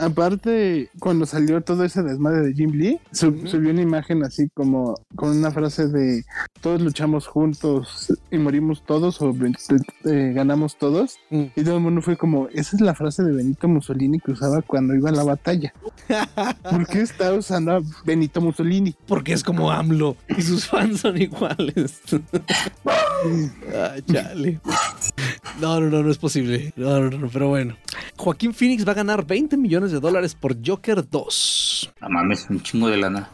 Aparte, 0.00 0.88
cuando 0.98 1.26
salió 1.26 1.60
todo 1.60 1.84
ese 1.84 2.02
desmadre 2.02 2.40
de 2.40 2.54
Jim 2.54 2.72
Lee, 2.72 2.98
sub- 3.12 3.46
subió 3.46 3.70
una 3.70 3.82
imagen 3.82 4.24
así 4.24 4.48
como 4.54 4.94
con 5.14 5.36
una 5.36 5.50
frase 5.50 5.88
de 5.88 6.24
todos 6.62 6.80
luchamos 6.80 7.26
juntos 7.26 8.12
y 8.30 8.38
morimos 8.38 8.82
todos 8.84 9.20
o 9.20 9.34
eh, 10.06 10.32
ganamos 10.34 10.78
todos. 10.78 11.18
Mm. 11.28 11.44
Y 11.54 11.64
todo 11.64 11.76
el 11.76 11.82
mundo 11.82 12.00
fue 12.00 12.16
como, 12.16 12.48
esa 12.48 12.76
es 12.76 12.80
la 12.80 12.94
frase 12.94 13.22
de 13.22 13.32
Benito 13.32 13.68
Mussolini 13.68 14.20
que 14.20 14.32
usaba 14.32 14.62
cuando 14.62 14.94
iba 14.94 15.10
a 15.10 15.12
la 15.12 15.24
batalla. 15.24 15.74
¿Por 16.70 16.86
qué 16.86 17.02
está 17.02 17.32
usando 17.34 17.72
a 17.72 17.80
Benito 18.04 18.40
Mussolini? 18.40 18.94
Porque 19.06 19.34
es 19.34 19.44
como 19.44 19.70
AMLO 19.70 20.16
y 20.28 20.40
sus 20.40 20.66
fans 20.66 21.00
son 21.00 21.20
iguales. 21.20 22.00
ah, 23.74 23.96
chale. 24.10 24.60
No, 25.60 25.80
no, 25.80 25.90
no, 25.90 26.02
no 26.02 26.10
es 26.10 26.18
posible. 26.18 26.72
No, 26.76 27.00
no, 27.00 27.18
no, 27.18 27.28
pero 27.28 27.48
bueno. 27.48 27.76
Joaquín 28.16 28.52
Phoenix 28.54 28.86
va 28.86 28.92
a 28.92 28.96
ganar 28.96 29.26
20 29.26 29.56
millones 29.56 29.89
de 29.90 30.00
dólares 30.00 30.34
por 30.34 30.56
Joker 30.64 31.08
2. 31.08 31.69
No 32.00 32.08
mames, 32.08 32.46
un 32.50 32.62
chingo 32.62 32.88
de 32.88 32.96
lana. 32.96 33.28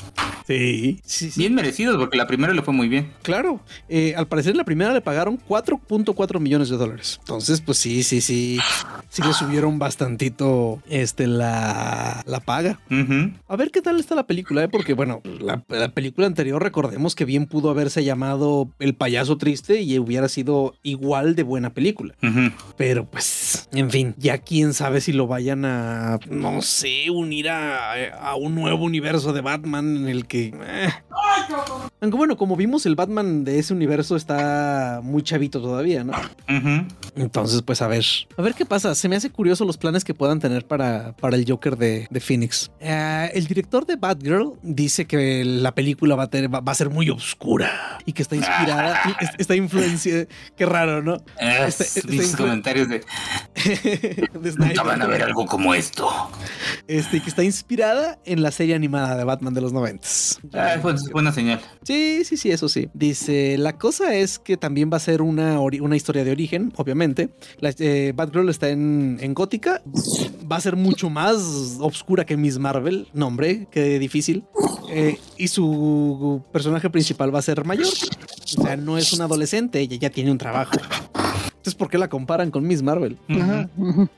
Sí, 0.46 1.00
sí, 1.04 1.30
sí. 1.30 1.40
Bien 1.40 1.54
merecidos, 1.54 1.96
porque 1.96 2.16
la 2.16 2.26
primera 2.26 2.52
le 2.52 2.62
fue 2.62 2.72
muy 2.72 2.88
bien. 2.88 3.12
Claro. 3.22 3.60
Eh, 3.88 4.14
al 4.16 4.28
parecer 4.28 4.54
la 4.56 4.64
primera 4.64 4.92
le 4.92 5.00
pagaron 5.00 5.38
4.4 5.48 6.38
millones 6.38 6.68
de 6.68 6.76
dólares. 6.76 7.16
Entonces, 7.20 7.60
pues 7.60 7.78
sí, 7.78 8.02
sí, 8.04 8.20
sí. 8.20 8.58
Sí 9.08 9.22
le 9.22 9.32
subieron 9.32 9.78
bastantito 9.78 10.82
este, 10.88 11.26
la, 11.26 12.22
la 12.26 12.40
paga. 12.40 12.78
A 13.48 13.56
ver 13.56 13.70
qué 13.70 13.82
tal 13.82 13.98
está 13.98 14.14
la 14.14 14.26
película, 14.26 14.64
¿eh? 14.64 14.68
porque 14.68 14.94
bueno, 14.94 15.20
la, 15.40 15.64
la 15.68 15.88
película 15.88 16.26
anterior 16.26 16.62
recordemos 16.62 17.14
que 17.14 17.24
bien 17.24 17.46
pudo 17.46 17.70
haberse 17.70 18.04
llamado 18.04 18.68
El 18.78 18.94
payaso 18.94 19.38
triste 19.38 19.80
y 19.80 19.98
hubiera 19.98 20.28
sido 20.28 20.74
igual 20.82 21.34
de 21.34 21.42
buena 21.42 21.70
película. 21.70 22.14
Pero 22.76 23.04
pues, 23.06 23.68
en 23.72 23.90
fin, 23.90 24.14
ya 24.18 24.38
quién 24.38 24.74
sabe 24.74 25.00
si 25.00 25.12
lo 25.12 25.26
vayan 25.26 25.64
a, 25.64 26.18
no 26.30 26.62
sé, 26.62 27.10
unir 27.10 27.48
a, 27.48 28.30
a 28.30 28.35
un 28.36 28.54
nuevo 28.54 28.84
universo 28.84 29.32
de 29.32 29.40
Batman 29.40 29.96
en 29.96 30.08
el 30.08 30.26
que... 30.26 30.54
eh. 30.60 30.90
Aunque 32.00 32.16
bueno, 32.16 32.36
como 32.36 32.56
vimos, 32.56 32.84
el 32.86 32.94
Batman 32.94 33.44
de 33.44 33.58
ese 33.58 33.72
universo 33.72 34.16
está 34.16 35.00
muy 35.02 35.22
chavito 35.22 35.60
todavía, 35.60 36.04
¿no? 36.04 36.12
Entonces, 37.16 37.62
pues 37.62 37.80
a 37.82 37.88
ver, 37.88 38.04
a 38.36 38.42
ver 38.42 38.54
qué 38.54 38.66
pasa. 38.66 38.94
Se 38.94 39.08
me 39.08 39.16
hace 39.16 39.30
curioso 39.30 39.64
los 39.64 39.78
planes 39.78 40.04
que 40.04 40.12
puedan 40.12 40.38
tener 40.40 40.66
para, 40.66 41.12
para 41.16 41.36
el 41.36 41.44
Joker 41.48 41.76
de, 41.76 42.06
de 42.10 42.20
Phoenix. 42.20 42.70
Eh, 42.80 43.30
el 43.34 43.46
director 43.46 43.86
de 43.86 43.96
Batgirl 43.96 44.52
dice 44.62 45.06
que 45.06 45.44
la 45.44 45.74
película 45.74 46.14
va 46.16 46.24
a, 46.24 46.30
tener- 46.30 46.52
va, 46.52 46.60
va 46.60 46.72
a 46.72 46.74
ser 46.74 46.90
muy 46.90 47.08
oscura 47.10 47.98
y 48.04 48.12
que 48.12 48.22
está 48.22 48.36
inspirada, 48.36 49.00
es- 49.20 49.30
está 49.38 49.54
influenciada. 49.56 50.26
Qué 50.56 50.66
raro, 50.66 51.02
¿no? 51.02 51.16
Es- 51.40 52.02
comentarios 52.36 52.88
de 52.88 52.98
de 53.64 54.52
nunca 54.56 54.82
van 54.82 55.00
a 55.02 55.06
ver 55.06 55.22
algo 55.22 55.46
como 55.46 55.74
esto. 55.74 56.08
Este, 56.88 57.20
que 57.22 57.28
está 57.30 57.42
inspirada 57.42 58.18
en 58.26 58.42
la 58.42 58.50
serie 58.50 58.74
animada 58.74 59.16
de 59.16 59.24
Batman 59.24 59.54
de 59.54 59.60
los 59.60 59.72
90. 59.72 60.06
Ah, 60.52 60.76
pues, 60.82 61.08
buena 61.10 61.32
señal. 61.32 61.60
Sí, 61.82 62.22
sí, 62.24 62.36
sí, 62.36 62.50
eso 62.50 62.68
sí. 62.68 62.88
Dice, 62.94 63.56
la 63.58 63.78
cosa 63.78 64.14
es 64.14 64.38
que 64.38 64.56
también 64.56 64.90
va 64.92 64.96
a 64.96 65.00
ser 65.00 65.22
una, 65.22 65.60
una 65.60 65.96
historia 65.96 66.24
de 66.24 66.30
origen, 66.30 66.72
obviamente. 66.76 67.30
La, 67.60 67.72
eh, 67.78 68.12
Batgirl 68.14 68.48
está 68.48 68.68
en, 68.68 69.18
en 69.20 69.34
gótica. 69.34 69.82
Va 70.50 70.56
a 70.56 70.60
ser 70.60 70.76
mucho 70.76 71.10
más 71.10 71.78
obscura 71.80 72.26
que 72.26 72.36
Miss 72.36 72.58
Marvel. 72.58 73.08
No, 73.12 73.28
hombre, 73.28 73.66
qué 73.70 73.98
difícil. 73.98 74.44
Eh, 74.90 75.18
y 75.36 75.48
su 75.48 76.42
personaje 76.52 76.90
principal 76.90 77.34
va 77.34 77.40
a 77.40 77.42
ser 77.42 77.64
mayor. 77.64 77.86
O 77.86 78.62
sea, 78.62 78.76
no 78.76 78.98
es 78.98 79.12
una 79.12 79.24
adolescente, 79.24 79.80
ella 79.80 79.96
ya 79.96 80.10
tiene 80.10 80.30
un 80.30 80.38
trabajo. 80.38 80.72
¿Por 81.76 81.88
qué 81.88 81.98
la 81.98 82.08
comparan 82.08 82.50
con 82.50 82.66
Miss 82.66 82.82
Marvel? 82.82 83.18
Ajá. 83.28 83.68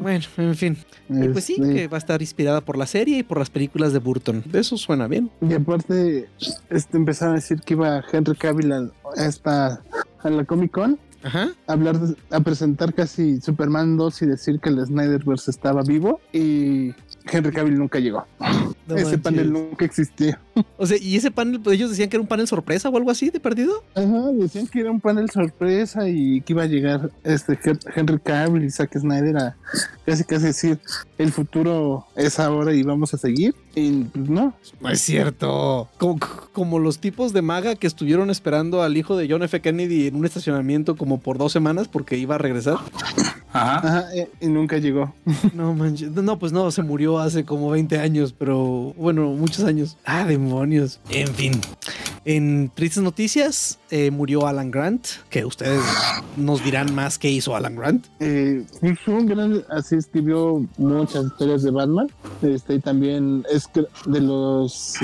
Bueno, 0.00 0.24
en 0.36 0.54
fin. 0.54 0.76
Y 1.08 1.28
pues 1.28 1.44
sí, 1.44 1.56
Este, 1.60 1.74
que 1.74 1.88
va 1.88 1.96
a 1.96 1.98
estar 1.98 2.20
inspirada 2.20 2.60
por 2.60 2.76
la 2.78 2.86
serie 2.86 3.18
y 3.18 3.22
por 3.22 3.38
las 3.38 3.50
películas 3.50 3.92
de 3.92 3.98
Burton. 3.98 4.42
De 4.46 4.60
eso 4.60 4.76
suena 4.76 5.06
bien. 5.08 5.30
Y 5.40 5.52
aparte, 5.54 6.28
este, 6.70 6.96
empezaron 6.96 7.34
a 7.34 7.36
decir 7.36 7.60
que 7.60 7.74
iba 7.74 8.02
Henry 8.12 8.36
Cavill 8.36 8.72
a, 8.72 8.90
a 9.16 9.24
esta, 9.26 9.82
a 10.22 10.30
la 10.30 10.44
Comic 10.44 10.70
Con 10.72 10.98
Ajá. 11.22 11.50
a 11.66 11.72
hablar, 11.72 11.98
de- 12.00 12.16
a 12.30 12.40
presentar 12.40 12.94
casi 12.94 13.40
Superman 13.40 13.96
2 13.96 14.22
y 14.22 14.26
decir 14.26 14.60
que 14.60 14.70
el 14.70 14.84
Snyderverse 14.86 15.50
estaba 15.50 15.82
vivo 15.82 16.20
y 16.32 16.92
Henry 17.30 17.52
Cavill 17.52 17.78
nunca 17.78 17.98
llegó. 17.98 18.26
No 18.88 18.94
Ese 18.96 19.04
manches. 19.04 19.20
panel 19.20 19.52
nunca 19.52 19.84
existió. 19.84 20.36
O 20.76 20.86
sea, 20.86 20.96
y 21.00 21.16
ese 21.16 21.30
panel, 21.30 21.60
pues 21.60 21.76
ellos 21.76 21.90
decían 21.90 22.08
que 22.08 22.16
era 22.16 22.22
un 22.22 22.26
panel 22.28 22.46
sorpresa 22.48 22.88
o 22.88 22.96
algo 22.96 23.10
así 23.10 23.30
de 23.30 23.40
perdido. 23.40 23.82
Ajá, 23.94 24.30
decían 24.32 24.66
que 24.66 24.80
era 24.80 24.90
un 24.90 25.00
panel 25.00 25.30
sorpresa 25.30 26.08
y 26.08 26.40
que 26.42 26.52
iba 26.52 26.62
a 26.62 26.66
llegar 26.66 27.10
este 27.24 27.58
Hen- 27.62 27.78
Henry 27.94 28.18
Cavill 28.18 28.64
y 28.64 28.70
Zack 28.70 28.98
Snyder 28.98 29.36
a 29.36 29.56
casi 30.06 30.24
casi 30.24 30.46
decir 30.46 30.78
el 31.18 31.32
futuro 31.32 32.06
es 32.16 32.38
ahora 32.40 32.74
y 32.74 32.82
vamos 32.82 33.12
a 33.14 33.18
seguir. 33.18 33.54
Y 33.74 34.04
pues 34.04 34.28
no, 34.28 34.54
No 34.80 34.88
es 34.88 35.00
cierto. 35.00 35.88
Como, 35.98 36.18
como 36.52 36.78
los 36.78 36.98
tipos 36.98 37.32
de 37.32 37.42
maga 37.42 37.74
que 37.76 37.86
estuvieron 37.86 38.30
esperando 38.30 38.82
al 38.82 38.96
hijo 38.96 39.16
de 39.16 39.28
John 39.30 39.42
F. 39.44 39.60
Kennedy 39.60 40.08
en 40.08 40.16
un 40.16 40.24
estacionamiento 40.26 40.96
como 40.96 41.20
por 41.20 41.38
dos 41.38 41.52
semanas 41.52 41.86
porque 41.88 42.16
iba 42.16 42.34
a 42.34 42.38
regresar. 42.38 42.78
Ajá. 43.52 43.78
ajá, 43.78 44.14
eh, 44.14 44.30
y 44.40 44.46
nunca 44.46 44.78
llegó. 44.78 45.12
No 45.54 45.74
manches. 45.74 46.10
No, 46.12 46.38
pues 46.38 46.52
no, 46.52 46.70
se 46.70 46.82
murió 46.82 47.18
hace 47.18 47.44
como 47.44 47.70
20 47.70 47.98
años, 47.98 48.32
pero 48.36 48.94
bueno, 48.96 49.30
muchos 49.30 49.64
años. 49.64 49.96
Ah, 50.04 50.24
demonios. 50.50 51.00
En 51.10 51.28
fin. 51.28 51.60
En 52.24 52.70
tristes 52.74 53.02
noticias, 53.02 53.78
eh, 53.90 54.10
murió 54.10 54.46
Alan 54.46 54.70
Grant, 54.70 55.06
que 55.30 55.46
ustedes 55.46 55.82
nos 56.36 56.62
dirán 56.62 56.94
más 56.94 57.18
qué 57.18 57.30
hizo 57.30 57.56
Alan 57.56 57.76
Grant. 57.76 58.06
Eh, 58.20 58.62
fue 59.04 59.14
un 59.14 59.26
gran, 59.26 59.64
así 59.70 59.96
escribió 59.96 60.66
muchas 60.76 61.24
historias 61.24 61.62
de 61.62 61.70
Batman. 61.70 62.08
Este, 62.42 62.74
y 62.74 62.78
también 62.80 63.44
es 63.50 63.70
de 64.04 64.20
los 64.20 64.96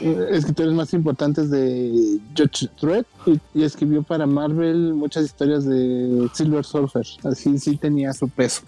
eh, 0.00 0.26
escritores 0.32 0.72
más 0.72 0.92
importantes 0.94 1.48
de 1.48 2.18
Judge 2.36 2.68
Dredd 2.80 3.04
y, 3.26 3.40
y 3.54 3.62
escribió 3.62 4.02
para 4.02 4.26
Marvel 4.26 4.94
muchas 4.94 5.26
historias 5.26 5.64
de 5.64 6.28
Silver 6.34 6.64
Surfer. 6.64 7.06
Así 7.22 7.56
sí 7.58 7.76
tenía 7.76 8.12
su 8.12 8.28
peso. 8.28 8.62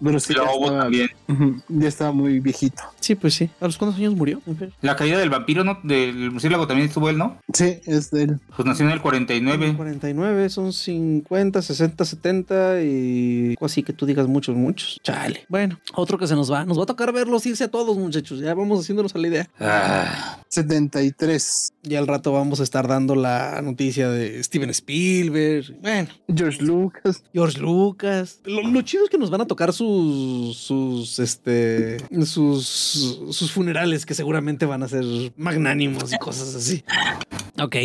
Pero 0.00 0.20
sí 0.20 0.32
ya 0.32 0.44
Lobo 0.44 0.66
estaba, 0.66 0.82
también. 0.82 1.08
Ya 1.68 1.88
estaba 1.88 2.12
muy 2.12 2.38
viejito. 2.38 2.82
Sí, 3.00 3.16
pues 3.16 3.34
sí. 3.34 3.50
¿A 3.60 3.66
los 3.66 3.76
cuántos 3.76 3.98
años 3.98 4.14
murió? 4.14 4.40
La 4.80 4.94
caída 4.94 5.18
del 5.18 5.30
vampiro, 5.30 5.64
¿no? 5.64 5.78
Del 5.82 6.30
murciélago 6.30 6.66
también 6.66 6.83
estuvo 6.84 7.08
él, 7.10 7.18
¿no? 7.18 7.38
Sí, 7.52 7.80
es 7.86 8.10
de 8.10 8.24
él. 8.24 8.40
Pues 8.56 8.66
nació 8.66 8.86
en 8.86 8.92
el 8.92 9.00
49. 9.00 9.74
49, 9.76 10.48
son 10.48 10.72
50, 10.72 11.62
60, 11.62 12.04
70 12.04 12.82
y 12.82 13.54
así 13.60 13.82
que 13.82 13.92
tú 13.92 14.06
digas 14.06 14.26
muchos, 14.26 14.56
muchos. 14.56 15.00
Chale. 15.02 15.44
Bueno, 15.48 15.78
otro 15.94 16.18
que 16.18 16.26
se 16.26 16.34
nos 16.34 16.50
va. 16.50 16.64
Nos 16.64 16.78
va 16.78 16.84
a 16.84 16.86
tocar 16.86 17.12
verlos 17.12 17.46
irse 17.46 17.64
a 17.64 17.70
todos, 17.70 17.96
muchachos. 17.96 18.40
Ya 18.40 18.54
vamos 18.54 18.80
haciéndonos 18.80 19.14
a 19.14 19.18
la 19.18 19.28
idea. 19.28 19.50
Ah, 19.60 20.38
73. 20.48 21.73
Ya 21.84 21.98
al 21.98 22.06
rato 22.06 22.32
vamos 22.32 22.60
a 22.60 22.62
estar 22.62 22.88
dando 22.88 23.14
la 23.14 23.60
noticia 23.62 24.08
de 24.08 24.42
Steven 24.42 24.70
Spielberg. 24.70 25.78
Bueno, 25.82 26.08
George 26.34 26.62
Lucas. 26.62 27.22
George 27.32 27.60
Lucas. 27.60 28.40
Lo, 28.44 28.62
lo 28.62 28.82
chido 28.82 29.04
es 29.04 29.10
que 29.10 29.18
nos 29.18 29.30
van 29.30 29.42
a 29.42 29.46
tocar 29.46 29.72
sus, 29.74 30.56
sus, 30.56 31.18
este, 31.18 31.98
sus, 32.24 32.66
sus 33.30 33.52
funerales 33.52 34.06
que 34.06 34.14
seguramente 34.14 34.64
van 34.64 34.82
a 34.82 34.88
ser 34.88 35.04
magnánimos 35.36 36.12
y 36.12 36.18
cosas 36.18 36.54
así. 36.54 36.82
Ok, 37.62 37.76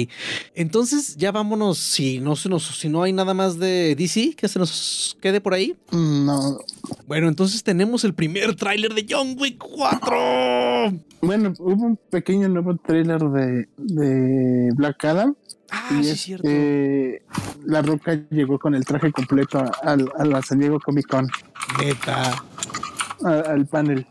entonces 0.56 1.16
ya 1.18 1.32
vámonos. 1.32 1.78
Si 1.78 2.20
no 2.20 2.36
se 2.36 2.50
nos, 2.50 2.64
si 2.64 2.90
no 2.90 3.04
hay 3.04 3.14
nada 3.14 3.34
más 3.34 3.60
de 3.60 3.96
DC 3.96 4.34
que 4.36 4.48
se 4.48 4.60
nos 4.60 5.18
quede 5.22 5.42
por 5.42 5.54
ahí. 5.54 5.76
No. 5.92 6.60
Bueno, 7.06 7.28
entonces 7.28 7.64
tenemos 7.64 8.04
el 8.04 8.14
primer 8.14 8.56
tráiler 8.56 8.94
de 8.94 9.06
John 9.08 9.36
Wick 9.38 9.58
4. 9.58 11.00
Bueno, 11.22 11.54
hubo 11.60 11.86
un 11.86 12.00
pequeño 12.10 12.48
nuevo 12.48 12.76
trailer 12.78 13.22
de, 13.22 13.68
de 13.96 14.72
Black 14.76 15.04
Adam. 15.06 15.36
Ah, 15.72 15.90
y 15.92 15.96
sí, 15.96 16.00
es 16.02 16.08
es 16.16 16.22
cierto. 16.22 16.44
que 16.44 17.22
La 17.66 17.82
Roca 17.82 18.20
llegó 18.32 18.58
con 18.58 18.74
el 18.76 18.86
traje 18.86 19.12
completo 19.12 19.60
a, 19.60 19.72
al- 19.84 20.12
a 20.18 20.26
la 20.26 20.42
San 20.42 20.60
Diego 20.60 20.80
Comic 20.80 21.08
Con, 21.08 21.28
Neta. 21.80 22.32
a- 23.24 23.40
al 23.52 23.66
panel. 23.68 24.06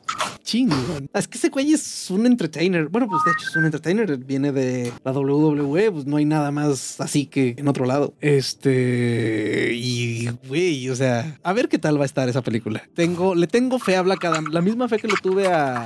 Chingón. 0.48 1.10
Es 1.12 1.28
que 1.28 1.36
ese 1.36 1.50
güey 1.50 1.74
es 1.74 2.10
un 2.10 2.24
entertainer. 2.24 2.88
Bueno, 2.88 3.06
pues 3.06 3.22
de 3.26 3.32
hecho 3.32 3.50
es 3.50 3.54
un 3.54 3.66
entertainer. 3.66 4.16
Viene 4.16 4.50
de 4.50 4.90
la 5.04 5.12
WWE. 5.12 5.92
Pues 5.92 6.06
no 6.06 6.16
hay 6.16 6.24
nada 6.24 6.50
más 6.50 6.98
así 7.02 7.26
que 7.26 7.54
en 7.58 7.68
otro 7.68 7.84
lado. 7.84 8.14
Este. 8.22 9.74
Y 9.74 10.30
güey, 10.48 10.88
o 10.88 10.96
sea, 10.96 11.38
a 11.42 11.52
ver 11.52 11.68
qué 11.68 11.78
tal 11.78 11.98
va 11.98 12.04
a 12.04 12.06
estar 12.06 12.30
esa 12.30 12.40
película. 12.40 12.82
Tengo, 12.94 13.34
le 13.34 13.46
tengo 13.46 13.78
fe 13.78 13.96
a 13.96 14.00
Black 14.00 14.24
Adam. 14.24 14.46
La 14.50 14.62
misma 14.62 14.88
fe 14.88 14.96
que 14.96 15.08
le 15.08 15.16
tuve 15.22 15.48
a. 15.48 15.84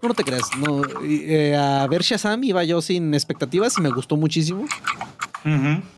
No, 0.00 0.14
te 0.14 0.24
creas. 0.24 0.48
No, 0.58 0.80
eh, 1.04 1.54
a 1.54 1.86
ver 1.86 2.00
Shazam 2.00 2.42
iba 2.44 2.64
yo 2.64 2.80
sin 2.80 3.12
expectativas 3.12 3.76
y 3.76 3.82
me 3.82 3.90
gustó 3.90 4.16
muchísimo. 4.16 4.64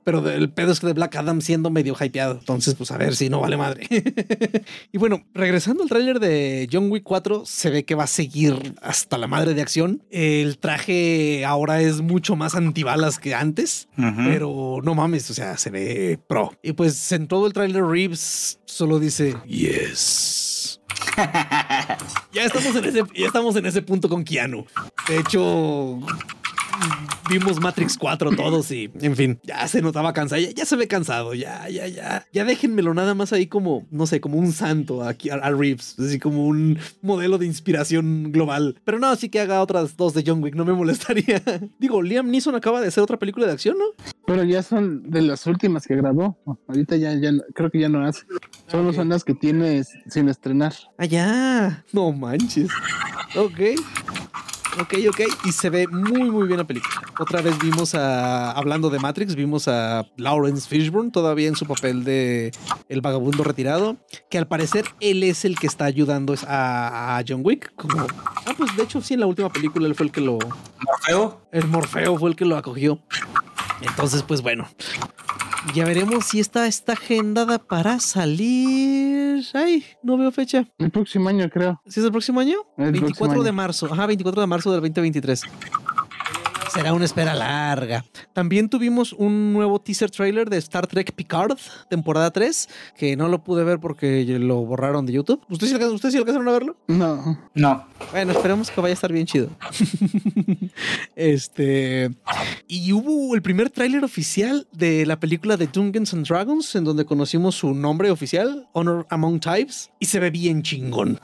Pero 0.05 0.29
el 0.31 0.51
pedo 0.51 0.73
es 0.73 0.81
que 0.81 0.87
de 0.87 0.93
Black 0.93 1.17
Adam 1.17 1.41
siendo 1.41 1.71
medio 1.71 1.97
hypeado. 1.99 2.39
Entonces, 2.39 2.75
pues 2.75 2.91
a 2.91 2.99
ver 2.99 3.17
si 3.17 3.29
no 3.29 3.41
vale 3.41 3.57
madre. 3.57 3.87
y 4.93 4.99
bueno, 4.99 5.25
regresando 5.35 5.83
al 5.83 5.89
tráiler 5.89 6.21
de 6.21 6.69
John 6.71 6.91
Wick 6.91 7.03
4, 7.03 7.43
se 7.47 7.71
ve 7.71 7.85
que 7.85 7.95
va 7.95 8.05
a 8.05 8.09
seguir 8.09 8.75
hasta 8.83 9.19
la 9.19 9.27
madre 9.27 9.55
de 9.55 9.63
acción. 9.63 10.03
El 10.11 10.59
traje 10.59 11.45
ahora 11.45 11.81
es 11.81 12.01
mucho 12.01 12.37
más 12.37 12.55
antibalas 12.55 13.19
que 13.19 13.35
antes, 13.35 13.89
pero 13.97 14.79
no 14.83 14.95
mames, 14.95 15.31
o 15.31 15.35
sea, 15.35 15.57
se 15.57 15.71
ve 15.71 16.19
pro. 16.29 16.53
Y 16.63 16.73
pues 16.73 17.13
en 17.13 17.29
todo 17.29 17.47
el 17.47 17.53
tráiler 17.53 17.85
Reeves 17.85 18.61
solo 18.65 18.99
dice 18.99 19.37
yes. 19.47 20.81
ya 22.33 22.45
estamos 22.45 22.77
en 22.77 22.85
ese 22.85 23.03
ya 23.15 23.27
estamos 23.27 23.57
en 23.57 23.67
ese 23.67 23.83
punto 23.83 24.09
con 24.09 24.25
Keanu. 24.25 24.65
De 25.09 25.19
hecho, 25.19 25.99
vimos 27.31 27.61
Matrix 27.61 27.97
4 27.97 28.33
todos 28.33 28.71
y, 28.73 28.91
en 29.01 29.15
fin, 29.15 29.39
ya 29.45 29.67
se 29.69 29.81
notaba 29.81 30.13
cansado, 30.13 30.43
ya, 30.43 30.65
se 30.65 30.77
ve 30.77 30.89
cansado, 30.89 31.35
ya, 31.35 31.69
ya, 31.69 31.87
ya. 31.87 32.27
Ya 32.33 32.45
déjenmelo 32.45 32.93
nada 32.93 33.15
más 33.15 33.33
ahí 33.33 33.47
como, 33.47 33.87
no 33.91 34.07
sé, 34.07 34.21
como 34.21 34.39
un 34.39 34.53
santo 34.53 35.05
aquí 35.05 35.31
a, 35.31 35.39
Reeves, 35.51 35.97
así 35.99 36.19
como 36.19 36.47
un 36.47 36.79
modelo 37.03 37.39
de 37.39 37.47
inspiración 37.47 38.33
global. 38.33 38.81
Pero 38.85 38.99
no, 38.99 39.07
así 39.07 39.29
que 39.29 39.41
haga 39.41 39.63
otras 39.63 39.97
dos 39.97 40.15
de 40.15 40.25
John 40.27 40.43
Wick, 40.43 40.55
no 40.55 40.65
me 40.65 40.73
molestaría. 40.73 41.43
Digo, 41.79 42.03
Liam 42.03 42.31
Neeson 42.31 42.55
acaba 42.55 42.81
de 42.81 42.89
hacer 42.89 43.03
otra 43.03 43.19
película 43.19 43.47
de 43.47 43.53
acción, 43.53 43.77
¿no? 43.79 43.85
Pero 44.27 44.45
ya 44.45 44.63
son 44.63 45.11
de 45.11 45.23
las 45.23 45.47
últimas 45.47 45.87
que 45.87 45.97
grabó. 45.97 46.37
Ahorita 46.69 46.97
ya, 46.97 47.15
ya 47.15 47.33
creo 47.55 47.71
que 47.71 47.81
ya 47.81 47.89
no 47.89 48.05
hace. 48.05 48.25
Solo 48.67 48.93
son 48.93 49.09
las 49.09 49.25
que 49.25 49.35
tiene 49.35 49.85
sin 50.09 50.29
estrenar. 50.29 50.75
Ah, 50.99 51.05
ya. 51.05 51.85
No 51.93 52.13
manches. 52.13 52.69
Ok. 53.37 53.61
Ok, 54.79 54.95
ok. 55.09 55.21
Y 55.45 55.53
se 55.53 55.71
ve 55.71 55.89
muy, 55.89 56.31
muy 56.31 56.47
bien 56.47 56.59
la 56.59 56.67
película. 56.67 57.03
Otra 57.19 57.43
vez 57.43 57.59
vimos 57.59 57.95
a, 57.95 58.53
hablando 58.53 58.89
de 58.91 58.99
Matrix, 58.99 59.35
vimos 59.35 59.67
a 59.69 60.07
Lawrence 60.17 60.69
Fishburne 60.69 61.11
todavía 61.11 61.49
en 61.49 61.57
su 61.57 61.67
papel 61.67 62.05
de 62.05 62.53
el 62.89 63.01
vagabundo 63.01 63.43
retirado, 63.43 63.97
que 64.31 64.39
al 64.39 64.47
parecer 64.47 64.85
él 65.01 65.23
es 65.23 65.45
el 65.45 65.59
que 65.59 65.67
está 65.67 65.87
ayudando 65.87 66.35
a, 66.47 67.23
John 67.27 67.41
Wick. 67.45 67.75
Como, 67.75 68.01
ah, 68.01 68.55
pues 68.57 68.77
de 68.77 68.85
hecho 68.85 69.01
sí, 69.01 69.15
en 69.15 69.21
la 69.21 69.27
última 69.27 69.51
película 69.51 69.87
él 69.87 69.95
fue 69.95 70.07
el 70.07 70.13
que 70.13 70.21
lo... 70.21 70.39
¿Morfeo? 70.81 71.41
El 71.53 71.67
Morfeo 71.67 72.19
fue 72.19 72.31
el 72.31 72.37
que 72.37 72.45
lo 72.45 72.57
acogió. 72.57 73.01
Entonces, 73.83 74.23
pues 74.23 74.43
bueno, 74.43 74.69
ya 75.75 75.85
veremos 75.85 76.27
si 76.27 76.41
esta 76.41 76.67
está 76.67 76.95
agendada 76.95 77.59
para 77.59 78.01
salir. 78.01 79.45
Ay, 79.55 79.85
no 80.03 80.17
veo 80.17 80.31
fecha. 80.33 80.67
El 80.79 80.91
próximo 80.91 81.29
año, 81.29 81.49
creo. 81.49 81.81
¿Sí 81.87 82.01
es 82.01 82.07
el 82.07 82.13
próximo 82.13 82.41
año? 82.41 82.59
24 82.77 83.43
de 83.43 83.53
marzo. 83.53 83.87
Ajá, 83.91 84.07
24 84.07 84.41
de 84.41 84.47
marzo 84.47 84.60
del 84.69 84.81
2023. 84.81 85.43
Será 86.73 86.93
una 86.93 87.05
espera 87.05 87.35
larga. 87.35 88.05
También 88.33 88.69
tuvimos 88.69 89.13
un 89.13 89.53
nuevo 89.53 89.81
teaser 89.81 90.09
trailer 90.09 90.49
de 90.49 90.57
Star 90.59 90.87
Trek 90.87 91.13
Picard, 91.13 91.59
temporada 91.89 92.31
3, 92.31 92.69
que 92.97 93.17
no 93.17 93.29
lo 93.29 93.43
pude 93.43 93.65
ver 93.65 93.81
porque 93.81 94.25
lo 94.39 94.65
borraron 94.65 95.05
de 95.05 95.15
YouTube. 95.15 95.43
¿Ustedes 95.49 95.73
sí, 95.73 95.85
¿Usted 95.85 96.11
sí 96.11 96.17
alcanzaron 96.17 96.49
a 96.49 96.53
verlo? 96.53 96.77
No. 96.87 97.37
No. 97.55 97.87
Bueno, 98.13 98.33
esperemos 98.33 98.71
que 98.71 98.81
vaya 98.81 98.93
a 98.93 98.95
estar 98.95 99.13
bien 99.13 99.27
chido. 99.27 99.49
este. 101.17 102.13
Y 102.69 102.93
hubo 102.93 103.35
el 103.35 103.43
primer 103.43 103.71
tráiler 103.71 104.05
oficial 104.05 104.69
de 104.71 105.07
la 105.07 105.19
película 105.19 105.57
de 105.57 105.67
Dungeons 105.67 106.15
and 106.15 106.27
Dragons, 106.27 106.77
en 106.77 106.85
donde 106.85 107.05
conocimos 107.05 107.57
su 107.57 107.75
nombre 107.75 108.13
oficial, 108.13 108.69
Honor 108.73 109.09
Among 109.11 109.41
Types, 109.41 109.91
y 109.99 110.07
se 110.07 110.21
ve 110.21 110.31
bien 110.31 110.63
chingón. 110.63 111.19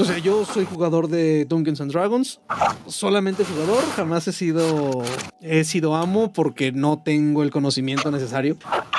O 0.00 0.04
sea, 0.04 0.18
yo 0.18 0.44
soy 0.46 0.64
jugador 0.64 1.08
de 1.08 1.44
Dungeons 1.44 1.80
and 1.80 1.92
Dragons, 1.92 2.40
solamente 2.86 3.44
jugador, 3.44 3.84
jamás 3.94 4.26
he 4.28 4.32
sido 4.32 5.02
he 5.42 5.64
sido 5.64 5.96
amo 5.96 6.32
porque 6.32 6.72
no 6.72 7.02
tengo 7.04 7.42
el 7.42 7.50
conocimiento 7.50 8.10
necesario, 8.10 8.56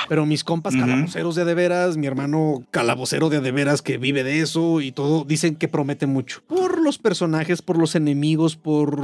pero 0.08 0.26
mis 0.26 0.44
compas 0.44 0.74
calaboceros 0.74 1.34
de 1.34 1.42
adeveras, 1.42 1.96
mi 1.96 2.06
hermano 2.06 2.64
calabocero 2.70 3.30
de 3.30 3.38
adeveras 3.38 3.82
que 3.82 3.98
vive 3.98 4.24
de 4.24 4.40
eso 4.40 4.80
y 4.80 4.92
todo, 4.92 5.24
dicen 5.24 5.56
que 5.56 5.68
promete 5.68 6.06
mucho. 6.06 6.42
Por 6.46 6.80
los 6.80 6.98
personajes, 6.98 7.62
por 7.62 7.78
los 7.78 7.94
enemigos, 7.94 8.56
por 8.56 8.98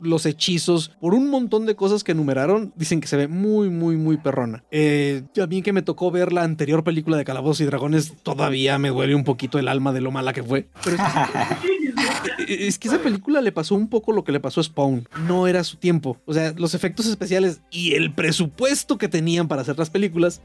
los 0.00 0.26
hechizos, 0.26 0.92
por 1.00 1.14
un 1.14 1.30
montón 1.30 1.66
de 1.66 1.74
cosas 1.74 2.04
que 2.04 2.12
enumeraron, 2.12 2.72
dicen 2.76 3.00
que 3.00 3.08
se 3.08 3.16
ve 3.16 3.28
muy, 3.28 3.70
muy, 3.70 3.96
muy 3.96 4.16
perrona. 4.16 4.64
Eh, 4.70 5.22
a 5.42 5.46
mí 5.46 5.62
que 5.62 5.72
me 5.72 5.82
tocó 5.82 6.10
ver 6.10 6.32
la 6.32 6.42
anterior 6.42 6.84
película 6.84 7.16
de 7.16 7.24
Calabozos 7.24 7.60
y 7.60 7.64
Dragones, 7.64 8.14
todavía 8.22 8.78
me 8.78 8.90
duele 8.90 9.14
un 9.14 9.24
poquito 9.24 9.58
el 9.58 9.68
alma 9.68 9.92
de 9.92 10.00
lo 10.00 10.10
mala 10.10 10.32
que 10.32 10.42
fue. 10.42 10.68
Pero 10.84 10.96
es 12.48 12.78
que 12.78 12.88
esa 12.88 12.98
película 12.98 13.40
le 13.40 13.52
pasó 13.52 13.74
un 13.74 13.88
poco 13.88 14.12
lo 14.12 14.24
que 14.24 14.32
le 14.32 14.40
pasó 14.40 14.60
a 14.60 14.64
Spawn. 14.64 15.08
No 15.26 15.46
era 15.46 15.64
su 15.64 15.76
tiempo. 15.76 16.16
O 16.26 16.34
sea, 16.34 16.52
los 16.56 16.74
efectos 16.74 17.06
especiales 17.06 17.60
y 17.70 17.94
el 17.94 18.12
presupuesto 18.12 18.98
que 18.98 19.08
tenían 19.08 19.48
para 19.48 19.62
hacer 19.62 19.78
las 19.78 19.90
películas, 19.90 20.40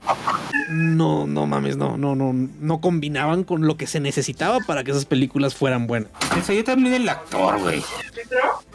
no, 0.70 1.28
no 1.28 1.46
mames, 1.46 1.78
no, 1.78 1.98
no, 1.98 2.16
no, 2.16 2.34
no 2.34 2.82
combinaban 2.82 3.44
con 3.44 3.66
lo 3.66 3.78
que 3.78 3.88
se 3.88 4.00
necesitaba 4.00 4.60
para 4.66 4.84
que 4.84 4.92
esas 4.92 5.06
películas 5.06 5.56
fueran 5.56 5.88
buenas. 5.88 6.12
Eso 6.38 6.54
yo 6.54 6.64
también 6.64 6.96
el 6.96 7.10
actor, 7.10 7.60
güey. 7.60 7.82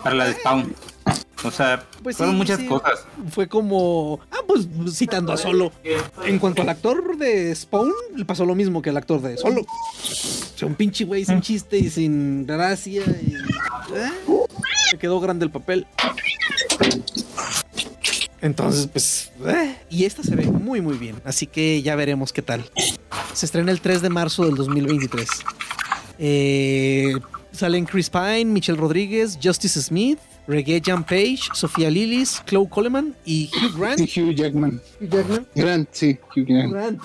Para 0.03 0.17
la 0.17 0.25
de 0.27 0.35
Spawn. 0.35 0.75
O 1.45 1.51
sea, 1.51 1.85
pues 2.03 2.17
fueron 2.17 2.37
muchas 2.37 2.59
cosas. 2.61 3.05
Fue 3.31 3.47
como, 3.49 4.19
ah, 4.31 4.39
pues 4.47 4.67
citando 4.91 5.33
a 5.33 5.37
Solo. 5.37 5.73
En 6.25 6.39
cuanto 6.39 6.63
al 6.63 6.71
actor 6.71 7.19
de 7.19 7.55
Spawn, 7.55 7.93
le 8.17 8.25
pasó 8.25 8.47
lo 8.47 8.55
mismo 8.55 8.81
que 8.81 8.91
al 8.91 8.97
actor 8.97 9.21
de 9.21 9.37
Solo. 9.37 9.61
O 9.61 10.57
sea, 10.57 10.67
un 10.67 10.75
pinche 10.75 11.05
güey 11.05 11.25
sin 11.25 11.43
chiste 11.43 11.79
y 11.79 11.91
sin 11.91 12.47
gracia. 12.47 13.03
Y, 13.03 13.35
¿eh? 13.95 14.11
Se 14.91 14.99
quedó 14.99 15.21
grande 15.21 15.45
el 15.45 15.51
papel. 15.51 15.87
Entonces, 18.41 18.87
pues, 18.87 19.31
¿eh? 19.47 19.77
y 19.91 20.05
esta 20.05 20.23
se 20.23 20.37
ve 20.37 20.47
muy, 20.47 20.81
muy 20.81 20.97
bien. 20.97 21.17
Así 21.25 21.47
que 21.47 21.83
ya 21.83 21.95
veremos 21.95 22.33
qué 22.33 22.43
tal. 22.43 22.65
Se 23.35 23.47
estrena 23.47 23.71
el 23.71 23.81
3 23.81 24.01
de 24.01 24.11
marzo 24.11 24.45
del 24.47 24.55
2023. 24.55 25.29
Eh, 26.19 27.15
salen 27.53 27.85
Chris 27.85 28.09
Pine, 28.11 28.47
Michelle 28.47 28.79
Rodríguez, 28.79 29.39
Justice 29.43 29.81
Smith, 29.81 30.19
Reggae 30.47 30.81
Jam 30.85 31.05
Page, 31.05 31.51
Sofía 31.55 31.91
Lillis, 31.91 32.43
Chloe 32.47 32.69
Coleman 32.69 33.15
y 33.25 33.51
Hugh 33.53 33.79
Grant. 33.79 34.01
Y 34.01 34.21
Hugh 34.21 34.35
Jackman. 34.35 34.81
Hugh 35.01 35.11
Jackman. 35.11 35.47
Grant, 35.55 35.89
sí, 35.93 36.19
Hugh 36.35 36.45
Grant. 36.47 37.01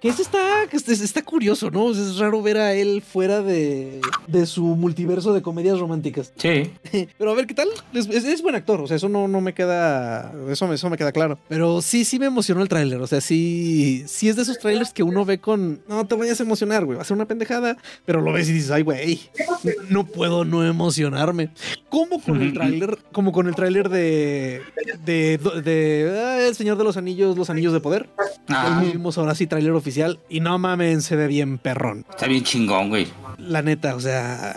Que 0.00 0.08
este 0.08 0.22
está, 0.22 0.64
este 0.70 0.92
está 0.92 1.22
curioso, 1.22 1.70
¿no? 1.70 1.90
Es 1.90 2.18
raro 2.18 2.42
ver 2.42 2.58
a 2.58 2.74
él 2.74 3.02
fuera 3.02 3.42
de, 3.42 4.00
de 4.26 4.46
su 4.46 4.62
multiverso 4.62 5.32
de 5.32 5.42
comedias 5.42 5.78
románticas. 5.78 6.32
Sí. 6.36 6.70
Pero 7.18 7.30
a 7.30 7.34
ver 7.34 7.46
qué 7.46 7.54
tal. 7.54 7.68
Es, 7.92 8.42
buen 8.42 8.54
actor, 8.54 8.80
o 8.80 8.86
sea, 8.86 8.96
eso 8.96 9.08
no, 9.08 9.28
no 9.28 9.40
me 9.40 9.54
queda. 9.54 10.32
Eso, 10.50 10.72
eso 10.72 10.90
me 10.90 10.96
queda 10.96 11.12
claro. 11.12 11.38
Pero 11.48 11.80
sí, 11.82 12.04
sí 12.04 12.18
me 12.18 12.26
emocionó 12.26 12.62
el 12.62 12.68
tráiler. 12.68 13.00
O 13.00 13.06
sea, 13.06 13.20
sí, 13.20 14.04
sí 14.06 14.28
es 14.28 14.36
de 14.36 14.42
esos 14.42 14.58
trailers 14.58 14.92
que 14.92 15.02
uno 15.02 15.24
ve 15.24 15.38
con. 15.38 15.80
No 15.88 16.06
te 16.06 16.14
vayas 16.14 16.40
a 16.40 16.42
emocionar, 16.42 16.84
güey. 16.84 16.96
Va 16.96 17.02
a 17.02 17.04
ser 17.04 17.16
una 17.16 17.26
pendejada. 17.26 17.76
Pero 18.04 18.20
lo 18.20 18.32
ves 18.32 18.48
y 18.48 18.52
dices, 18.52 18.70
ay, 18.70 18.82
güey, 18.82 19.20
no 19.88 20.06
puedo 20.06 20.44
no 20.44 20.64
emocionarme. 20.64 21.50
Como 21.88 22.20
con 22.20 22.42
el 22.42 22.52
tráiler, 22.52 22.98
como 23.12 23.32
con 23.32 23.46
el 23.46 23.54
tráiler 23.54 23.88
de. 23.88 24.62
de. 25.04 25.38
de. 25.64 26.22
Ah, 26.24 26.46
el 26.46 26.54
Señor 26.54 26.76
de 26.76 26.84
los 26.84 26.96
Anillos, 26.96 27.36
los 27.36 27.50
Anillos 27.50 27.72
de 27.72 27.80
Poder. 27.80 28.08
Ah. 28.48 28.82
Vimos 28.84 29.18
ahora 29.18 29.34
sí 29.34 29.46
tráiler 29.46 29.72
oficial 29.86 30.18
y 30.28 30.40
no 30.40 30.58
mames, 30.58 31.04
se 31.04 31.14
ve 31.14 31.28
bien 31.28 31.58
perrón. 31.58 32.04
Está 32.10 32.26
bien 32.26 32.42
chingón, 32.42 32.88
güey. 32.88 33.06
La 33.38 33.62
neta, 33.62 33.94
o 33.94 34.00
sea. 34.00 34.56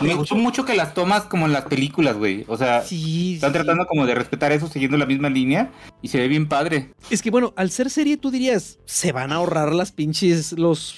Me 0.00 0.14
gustó 0.14 0.36
mucho 0.36 0.64
que 0.64 0.74
las 0.74 0.94
tomas 0.94 1.24
como 1.24 1.46
en 1.46 1.52
las 1.52 1.64
películas, 1.64 2.16
güey. 2.16 2.44
O 2.48 2.56
sea, 2.56 2.82
están 2.82 3.52
tratando 3.52 3.84
como 3.86 4.06
de 4.06 4.14
respetar 4.14 4.52
eso 4.52 4.68
siguiendo 4.68 4.96
la 4.96 5.06
misma 5.06 5.28
línea 5.28 5.70
y 6.00 6.08
se 6.08 6.18
ve 6.18 6.28
bien 6.28 6.48
padre. 6.48 6.90
Es 7.10 7.20
que 7.20 7.30
bueno, 7.30 7.52
al 7.56 7.70
ser 7.70 7.90
serie 7.90 8.16
tú 8.16 8.30
dirías, 8.30 8.78
se 8.86 9.12
van 9.12 9.32
a 9.32 9.36
ahorrar 9.36 9.74
las 9.74 9.92
pinches, 9.92 10.52
los, 10.52 10.96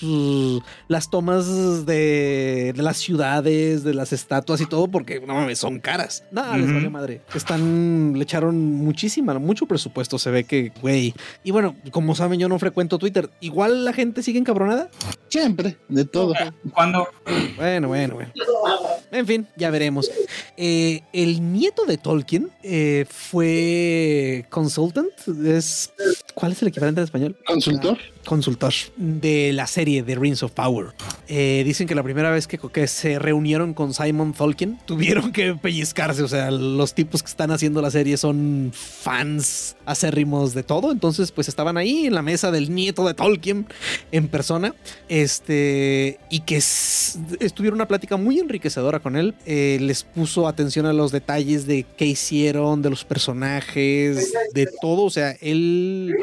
las 0.87 1.11
tomas 1.11 1.87
de, 1.87 2.73
de 2.77 2.83
las 2.83 2.99
ciudades, 2.99 3.83
de 3.83 3.95
las 3.95 4.13
estatuas 4.13 4.61
y 4.61 4.67
todo, 4.67 4.89
porque 4.89 5.21
no 5.21 5.35
mames, 5.35 5.59
son 5.59 5.81
caras. 5.81 6.25
Nada, 6.31 6.57
les 6.59 6.73
vale 6.73 6.91
madre. 6.91 7.23
Están, 7.35 8.13
le 8.17 8.23
echaron 8.23 8.57
muchísima, 8.77 9.37
mucho 9.39 9.67
presupuesto. 9.67 10.19
Se 10.19 10.31
ve 10.31 10.45
que, 10.45 10.73
güey. 10.81 11.15
Y 11.43 11.51
bueno, 11.51 11.75
como 11.91 12.15
saben, 12.15 12.39
yo 12.39 12.49
no 12.49 12.59
frecuento 12.59 12.99
Twitter. 12.99 13.31
Igual 13.41 13.85
la 13.85 13.93
gente 13.93 14.23
sigue 14.23 14.39
encabronada. 14.39 14.91
Siempre, 15.29 15.77
de 15.89 16.05
todo. 16.05 16.35
¿Cuándo? 16.73 17.09
Bueno, 17.57 17.89
bueno, 17.89 18.15
bueno. 18.15 18.33
En 19.11 19.27
fin, 19.27 19.47
ya 19.57 19.71
veremos. 19.71 20.11
Eh, 20.57 21.03
el 21.13 21.53
nieto 21.53 21.85
de 21.85 21.99
Tolkien 21.99 22.51
eh, 22.63 23.07
fue 23.09 24.47
consultant, 24.51 25.11
es 25.45 25.93
¿Cuál 26.35 26.53
es 26.53 26.63
el 26.63 26.69
equivalente 26.69 27.01
en 27.01 27.05
español? 27.05 27.37
Consultor. 27.47 27.99
Consultor 28.25 28.73
de 28.97 29.53
la 29.53 29.67
serie 29.67 30.03
de 30.03 30.15
Rings 30.15 30.43
of 30.43 30.53
Power. 30.53 30.89
Eh, 31.29 31.63
dicen 31.65 31.87
que 31.87 31.95
la 31.95 32.03
primera 32.03 32.31
vez 32.31 32.47
que, 32.47 32.59
que, 32.59 32.87
se 32.87 33.19
reunieron 33.19 33.75
con 33.75 33.95
Simon 33.95 34.33
Tolkien 34.33 34.79
tuvieron 34.87 35.33
que 35.33 35.55
pellizcarse. 35.55 36.23
O 36.23 36.29
sea, 36.29 36.51
los 36.51 36.95
tipos 36.95 37.23
que 37.23 37.29
están 37.29 37.51
haciendo 37.51 37.83
la 37.83 37.91
serie 37.91 38.17
son 38.17 38.73
fans 38.73 39.77
acérrimos 39.87 40.55
de 40.55 40.63
todo. 40.63 40.93
Entonces, 40.93 41.33
pues 41.33 41.49
estaban 41.49 41.77
ahí 41.77 42.07
en 42.07 42.15
la 42.15 42.23
mesa 42.23 42.51
del 42.51 42.75
nieto 42.75 43.07
de 43.07 43.15
Tolkien 43.15 43.67
en 44.13 44.29
persona. 44.29 44.75
Este, 45.09 46.19
y 46.31 46.41
que 46.41 46.57
estuvieron 46.57 47.79
una 47.79 47.89
plática 47.89 48.17
muy 48.17 48.39
enriquecedora 48.39 49.01
con 49.01 49.17
él. 49.17 49.35
Eh, 49.47 49.79
les 49.81 50.05
puso 50.05 50.47
atención 50.47 50.87
a 50.87 50.93
los 50.93 51.13
detalles 51.13 51.67
de 51.67 51.85
qué 51.97 52.07
hicieron, 52.07 52.83
de 52.83 52.91
los 52.91 53.05
personajes, 53.05 54.33
de 54.55 54.69
todo. 54.81 55.03
O 55.05 55.11
sea, 55.11 55.33
él 55.41 56.15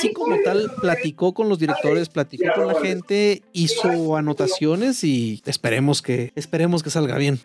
sí 0.00 0.12
como 0.12 0.36
tal 0.44 0.70
platicó 0.80 1.33
con 1.34 1.48
los 1.48 1.58
directores, 1.58 2.08
platicó 2.08 2.44
con 2.54 2.68
la 2.68 2.80
gente, 2.80 3.42
hizo 3.52 4.16
anotaciones 4.16 5.04
y 5.04 5.42
esperemos 5.44 6.00
que 6.00 6.32
esperemos 6.34 6.82
que 6.82 6.90
salga 6.90 7.18
bien. 7.18 7.40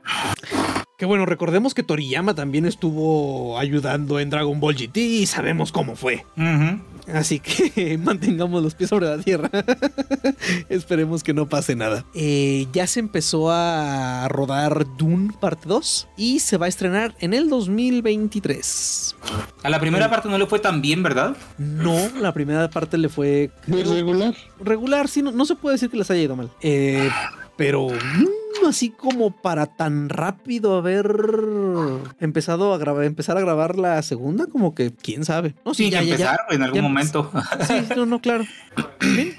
Que 1.00 1.06
bueno, 1.06 1.26
recordemos 1.26 1.74
que 1.74 1.82
Toriyama 1.82 2.36
también 2.36 2.66
estuvo 2.66 3.58
ayudando 3.58 4.20
en 4.20 4.30
Dragon 4.30 4.60
Ball 4.60 4.76
GT 4.76 4.98
y 4.98 5.26
sabemos 5.28 5.72
cómo 5.72 5.96
fue. 5.96 6.26
Así 7.14 7.40
que 7.40 7.98
mantengamos 8.04 8.62
los 8.62 8.76
pies 8.76 8.90
sobre 8.90 9.08
la 9.08 9.18
tierra. 9.18 9.50
Esperemos 10.68 11.24
que 11.24 11.34
no 11.34 11.48
pase 11.48 11.78
nada. 11.78 12.04
Eh, 12.14 12.68
ya 12.74 12.86
se 12.86 13.00
empezó 13.00 13.50
a 13.50 14.28
rodar 14.28 14.86
Dune 14.98 15.32
parte 15.40 15.70
2 15.70 16.10
y 16.18 16.40
se 16.40 16.58
va 16.58 16.66
a 16.66 16.70
estrenar 16.70 17.16
en 17.22 17.34
el 17.34 17.48
2023. 17.48 19.16
A 19.64 19.70
la 19.70 19.80
primera 19.80 20.10
parte 20.10 20.28
no 20.28 20.38
le 20.38 20.48
fue 20.48 20.60
tan 20.60 20.82
bien, 20.82 21.02
¿verdad? 21.02 21.38
No, 21.58 21.96
la 22.20 22.34
primera 22.34 22.70
parte 22.70 22.98
le 22.98 23.08
fue... 23.08 23.52
regular. 23.68 24.36
Regular, 24.60 25.08
sí, 25.08 25.22
no, 25.22 25.32
no, 25.32 25.46
se 25.46 25.56
puede 25.56 25.76
decir 25.76 25.90
que 25.90 25.96
les 25.96 26.12
haya 26.12 26.24
ido 26.24 26.36
mal. 26.36 26.52
Eh, 26.60 27.10
pero 27.56 27.88
mm, 27.88 28.39
así 28.68 28.90
como 28.90 29.32
para 29.32 29.66
tan 29.66 30.10
rápido 30.10 30.78
haber 30.78 31.16
empezado 32.20 32.74
a 32.74 32.78
grabar, 32.78 33.04
empezar 33.04 33.38
a 33.38 33.42
grabar 33.42 33.78
la 33.78 34.02
segunda, 34.02 34.48
como 34.48 34.76
que 34.76 34.92
quién 34.92 35.26
sabe. 35.26 35.56
No, 35.66 35.74
sí, 35.74 35.90
ya, 35.90 36.02
empezar 36.02 36.40
en 36.50 36.64
algún 36.64 36.82
momento. 36.82 37.32
Sí, 37.68 37.74
no, 37.96 38.06
no, 38.06 38.20
claro. 38.20 38.46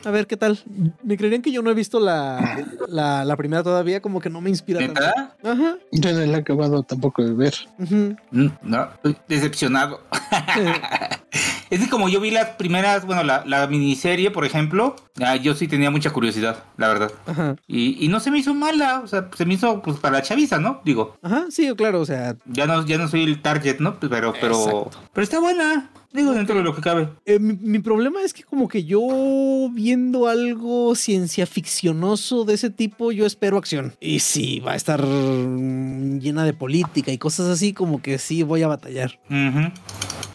a 0.04 0.11
ver 0.11 0.26
qué 0.26 0.36
tal. 0.36 0.58
Me 1.02 1.16
creerían 1.16 1.42
que 1.42 1.52
yo 1.52 1.62
no 1.62 1.70
he 1.70 1.74
visto 1.74 2.00
la, 2.00 2.64
la, 2.88 3.36
primera 3.36 3.62
todavía, 3.62 4.00
como 4.00 4.20
que 4.20 4.30
no 4.30 4.40
me 4.40 4.50
inspira 4.50 4.80
tanto. 4.80 5.02
Ajá. 5.42 5.76
Yo 5.92 6.12
no 6.12 6.18
la 6.26 6.38
he 6.38 6.40
acabado 6.40 6.82
tampoco 6.82 7.24
de 7.24 7.32
ver. 7.32 7.54
Mm, 7.78 8.46
no, 8.62 8.88
estoy 8.94 9.16
decepcionado. 9.28 10.00
es 11.70 11.80
que 11.80 11.88
como 11.88 12.08
yo 12.08 12.20
vi 12.20 12.30
las 12.30 12.50
primeras, 12.50 13.06
bueno, 13.06 13.22
la, 13.22 13.44
la 13.46 13.66
miniserie, 13.66 14.30
por 14.30 14.44
ejemplo, 14.44 14.96
ah, 15.22 15.36
yo 15.36 15.54
sí 15.54 15.68
tenía 15.68 15.90
mucha 15.90 16.10
curiosidad, 16.10 16.64
la 16.76 16.88
verdad. 16.88 17.12
Ajá. 17.26 17.56
Y, 17.66 18.04
y 18.04 18.08
no 18.08 18.20
se 18.20 18.30
me 18.30 18.38
hizo 18.38 18.54
mala, 18.54 19.00
o 19.00 19.06
sea, 19.06 19.28
se 19.36 19.46
me 19.46 19.54
hizo 19.54 19.80
pues 19.80 19.98
para 19.98 20.18
la 20.18 20.22
chaviza, 20.22 20.58
¿no? 20.58 20.80
Digo. 20.84 21.16
Ajá, 21.22 21.46
sí, 21.50 21.72
claro, 21.76 22.00
o 22.00 22.06
sea. 22.06 22.36
Ya 22.46 22.66
no, 22.66 22.84
ya 22.84 22.98
no 22.98 23.08
soy 23.08 23.22
el 23.22 23.40
target, 23.40 23.78
¿no? 23.78 23.98
Pero, 24.00 24.34
pero, 24.40 24.90
pero 25.12 25.24
está 25.24 25.38
buena. 25.38 25.90
Digo, 26.12 26.32
dentro 26.32 26.56
de 26.56 26.64
lo 26.64 26.74
que 26.74 26.82
cabe. 26.82 27.08
Eh, 27.24 27.38
mi, 27.38 27.78
problema 27.78 28.20
es 28.22 28.34
que 28.34 28.42
como 28.42 28.66
que 28.66 28.82
yo 28.82 29.70
viendo 29.72 30.26
algo 30.26 30.96
ciencia 30.96 31.46
ficcionoso 31.46 32.44
de 32.44 32.54
ese 32.54 32.68
tipo, 32.68 33.12
yo 33.12 33.26
espero 33.26 33.56
acción. 33.56 33.94
Y 34.00 34.18
sí, 34.18 34.58
va 34.58 34.72
a 34.72 34.76
estar 34.76 35.04
llena 35.04 36.44
de 36.44 36.52
política 36.52 37.12
y 37.12 37.18
cosas 37.18 37.46
así, 37.46 37.72
como 37.72 38.02
que 38.02 38.18
sí 38.18 38.42
voy 38.42 38.62
a 38.62 38.68
batallar. 38.68 39.20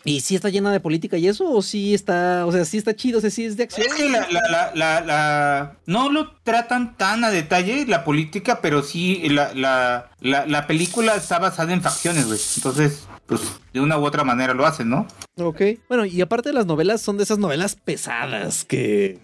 ¿Y 0.06 0.22
si 0.22 0.36
está 0.36 0.49
llena 0.49 0.72
de 0.72 0.80
política 0.80 1.18
y 1.18 1.28
eso? 1.28 1.51
¿O 1.51 1.64
sí 1.64 1.95
está, 1.95 2.45
o 2.45 2.51
sea, 2.51 2.64
sí 2.64 2.78
está 2.78 2.95
chido, 2.95 3.18
o 3.18 3.22
sea, 3.22 3.32
sí 3.32 3.43
es 3.43 3.58
de 3.58 3.64
acción? 3.64 3.88
Es 3.88 3.93
que 3.95 4.08
la, 4.08 4.28
la, 4.30 4.72
la, 4.76 5.01
la, 5.01 5.78
no 5.88 6.12
lo 6.12 6.32
tratan 6.43 6.95
tan 6.95 7.24
a 7.24 7.32
detalle 7.32 7.88
la 7.88 8.03
política, 8.03 8.62
pero 8.62 8.84
sí 8.84 9.28
la, 9.30 9.51
la, 9.56 10.12
la, 10.22 10.68
película 10.68 11.16
está 11.16 11.39
basada 11.39 11.74
en 11.74 11.82
facciones, 11.82 12.28
güey. 12.28 12.39
Entonces, 12.56 13.08
pues 13.26 13.41
de 13.74 13.82
una 13.82 13.97
u 13.97 14.06
otra 14.06 14.24
manera 14.24 14.53
lo 14.53 14.68
hacen, 14.68 14.89
¿no? 14.89 15.08
Ok. 15.38 15.62
Bueno, 15.89 16.06
y 16.06 16.22
aparte 16.22 16.49
de 16.49 16.53
las 16.53 16.68
novelas, 16.68 17.01
son 17.01 17.18
de 17.18 17.24
esas 17.24 17.39
novelas 17.39 17.76
pesadas 17.76 18.64
que 18.64 19.20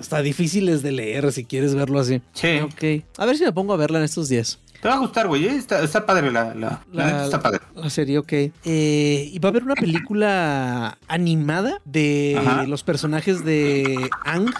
está 0.00 0.22
difíciles 0.22 0.82
de 0.82 0.92
leer 0.92 1.30
si 1.30 1.44
quieres 1.44 1.74
verlo 1.74 2.00
así. 2.00 2.22
Sí. 2.32 2.60
Ok. 2.60 3.04
A 3.18 3.26
ver 3.26 3.36
si 3.36 3.44
me 3.44 3.52
pongo 3.52 3.74
a 3.74 3.76
verla 3.76 3.98
en 3.98 4.04
estos 4.04 4.30
días. 4.30 4.60
Te 4.80 4.88
va 4.88 4.94
a 4.94 4.98
gustar, 4.98 5.26
güey. 5.26 5.46
¿eh? 5.46 5.56
Está, 5.56 5.82
está, 5.82 6.04
padre 6.06 6.30
la, 6.30 6.54
la, 6.54 6.82
la, 6.92 7.24
está 7.24 7.40
padre. 7.40 7.60
La 7.74 7.90
serie, 7.90 8.18
ok. 8.18 8.32
Eh, 8.32 9.30
y 9.32 9.38
va 9.38 9.48
a 9.48 9.50
haber 9.50 9.64
una 9.64 9.74
película 9.74 10.98
animada 11.08 11.80
de 11.84 12.40
los 12.66 12.82
personajes 12.82 13.44
de 13.44 14.10
Ang 14.24 14.50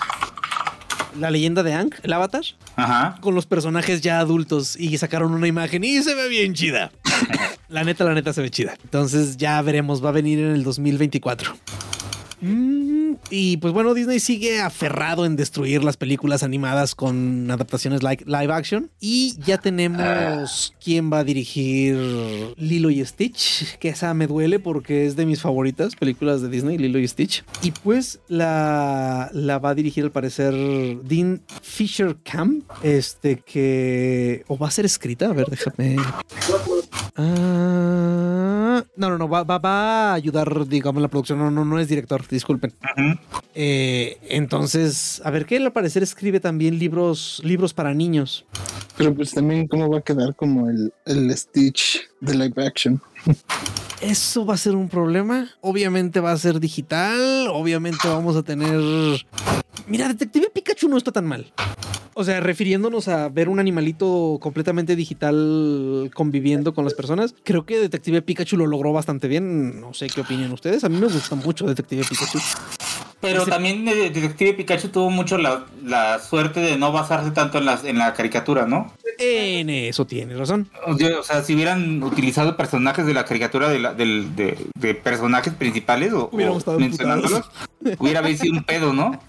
la 1.19 1.31
leyenda 1.31 1.63
de 1.63 1.73
Ang, 1.73 1.95
el 2.03 2.13
avatar, 2.13 2.43
Ajá. 2.77 3.17
con 3.21 3.35
los 3.35 3.47
personajes 3.47 4.01
ya 4.01 4.19
adultos 4.21 4.77
y 4.79 4.97
sacaron 4.99 5.33
una 5.33 5.47
imagen 5.47 5.83
y 5.85 6.03
se 6.03 6.15
ve 6.15 6.29
bien 6.29 6.55
chida. 6.55 6.93
la 7.69 7.85
neta, 7.85 8.05
la 8.05 8.15
neta 8.15 8.33
se 8.33 8.43
ve 8.43 8.51
chida. 8.51 8.75
Entonces 8.85 9.37
ya 9.37 9.61
veremos, 9.63 10.05
va 10.05 10.11
a 10.11 10.13
venir 10.13 10.39
en 10.41 10.51
el 10.53 10.65
2024. 10.65 11.55
Mm, 12.41 12.96
y 13.31 13.57
pues 13.59 13.73
bueno, 13.73 13.95
Disney 13.95 14.21
sigue 14.21 14.61
aferrado 14.61 15.27
en 15.27 15.37
destruir 15.37 15.83
las 15.83 15.97
películas 15.97 16.43
animadas 16.43 16.95
con 16.95 17.51
adaptaciones 17.51 18.03
like 18.03 18.25
live 18.27 18.53
action. 18.53 18.91
Y 19.01 19.37
ya 19.45 19.59
tenemos 19.59 20.75
quién 20.83 21.13
va 21.13 21.21
a 21.21 21.25
dirigir 21.25 21.97
Lilo 22.57 22.91
y 22.91 23.05
Stitch, 23.05 23.77
que 23.79 23.89
esa 23.89 24.15
me 24.15 24.27
duele 24.27 24.59
porque 24.59 25.07
es 25.07 25.17
de 25.17 25.27
mis 25.27 25.41
favoritas 25.41 25.95
películas 25.97 26.43
de 26.43 26.49
Disney, 26.49 26.79
Lilo 26.79 26.99
y 26.99 27.09
Stitch. 27.09 27.45
Y 27.63 27.73
pues 27.73 28.21
la, 28.29 29.31
la 29.33 29.59
va 29.59 29.71
a 29.71 29.75
dirigir 29.75 30.05
al 30.05 30.13
parecer 30.13 30.55
Dean 31.03 31.43
Fisher 31.63 32.17
Camp, 32.23 32.65
este 32.83 33.39
que... 33.39 34.45
o 34.49 34.57
va 34.59 34.69
a 34.69 34.71
ser 34.71 34.85
escrita, 34.85 35.27
a 35.27 35.33
ver, 35.33 35.49
déjame... 35.49 35.97
Ah, 37.17 38.36
no, 38.97 39.11
no, 39.11 39.19
no, 39.19 39.29
va, 39.29 39.45
va, 39.45 39.59
va, 39.59 40.11
a 40.11 40.15
ayudar, 40.15 40.67
digamos, 40.67 41.03
la 41.03 41.09
producción, 41.09 41.39
no, 41.39 41.51
no, 41.51 41.65
no 41.65 41.79
es 41.79 41.89
director 41.89 42.27
disculpen. 42.29 42.73
Eh, 43.55 44.19
entonces, 44.29 45.21
a 45.25 45.31
ver, 45.31 45.47
¿qué 45.47 45.57
al 45.57 45.73
parecer 45.73 46.03
escribe 46.03 46.41
también 46.41 46.79
libros, 46.79 47.41
libros 47.45 47.75
para 47.75 47.95
niños. 47.95 48.45
Pero 48.97 49.15
pues 49.15 49.33
también 49.33 49.67
cómo 49.67 49.91
va 49.91 49.99
a 49.99 50.03
quedar 50.03 50.35
como 50.35 50.71
el, 50.71 50.93
el 51.05 51.37
Stitch 51.37 52.09
de 52.21 52.35
live 52.35 52.67
action. 52.67 53.01
Eso 54.01 54.45
va 54.47 54.55
a 54.55 54.59
ser 54.59 54.75
un 54.77 54.89
problema. 54.89 55.51
Obviamente 55.61 56.21
va 56.21 56.33
a 56.33 56.37
ser 56.37 56.61
digital. 56.61 57.49
Obviamente 57.49 58.09
vamos 58.09 58.37
a 58.37 58.43
tener. 58.43 58.81
Mira, 59.87 60.09
Detective 60.09 60.51
Pikachu 60.53 60.89
no 60.89 60.97
está 60.97 61.13
tan 61.13 61.27
mal. 61.27 61.53
O 62.15 62.25
sea, 62.25 62.41
refiriéndonos 62.41 63.09
a 63.09 63.29
ver 63.29 63.49
un 63.49 63.61
animalito 63.61 64.39
completamente 64.41 64.97
digital 64.97 66.11
conviviendo 66.15 66.75
con 66.75 66.85
las 66.85 66.95
personas, 66.95 67.35
creo 67.45 67.67
que 67.67 67.79
Detective 67.79 68.23
Pikachu 68.23 68.57
lo 68.57 68.67
logró 68.67 68.93
bastante 68.93 69.29
bien. 69.29 69.81
No 69.81 69.93
sé 69.93 70.07
qué 70.09 70.23
opinan 70.23 70.51
ustedes. 70.51 70.83
A 70.85 70.89
mí 70.89 70.99
me 70.99 71.07
gusta 71.07 71.35
mucho 71.37 71.67
Detective 71.67 72.05
Pikachu. 72.09 72.39
Pero 73.21 73.47
también 73.47 73.85
Detective 73.85 74.55
Pikachu 74.55 74.89
tuvo 74.89 75.11
mucho 75.11 75.39
la, 75.39 76.19
suerte 76.21 76.61
de 76.61 76.77
no 76.77 76.93
basarse 76.93 77.31
tanto 77.31 77.59
en, 77.59 77.65
las, 77.65 77.85
en 77.85 77.99
la 77.99 78.13
caricatura, 78.15 78.67
¿no? 78.67 78.93
En 79.19 79.71
eso 79.71 80.07
tienes 80.07 80.39
razón. 80.39 80.69
O 80.87 81.23
sea, 81.23 81.43
si 81.43 81.55
hubieran 81.55 82.03
utilizado 82.03 82.57
personajes 82.57 83.07
de 83.07 83.15
la 83.15 83.25
caricatura 83.25 83.69
de, 83.69 83.79
la, 83.79 83.95
de, 83.95 84.95
personajes 85.03 85.55
principales 85.55 86.13
o, 86.13 86.31
mencionándolos, 86.79 87.51
hubiera 87.99 88.27
sido 88.37 88.55
un 88.55 88.65
pedo, 88.65 88.93
¿no? 88.93 89.21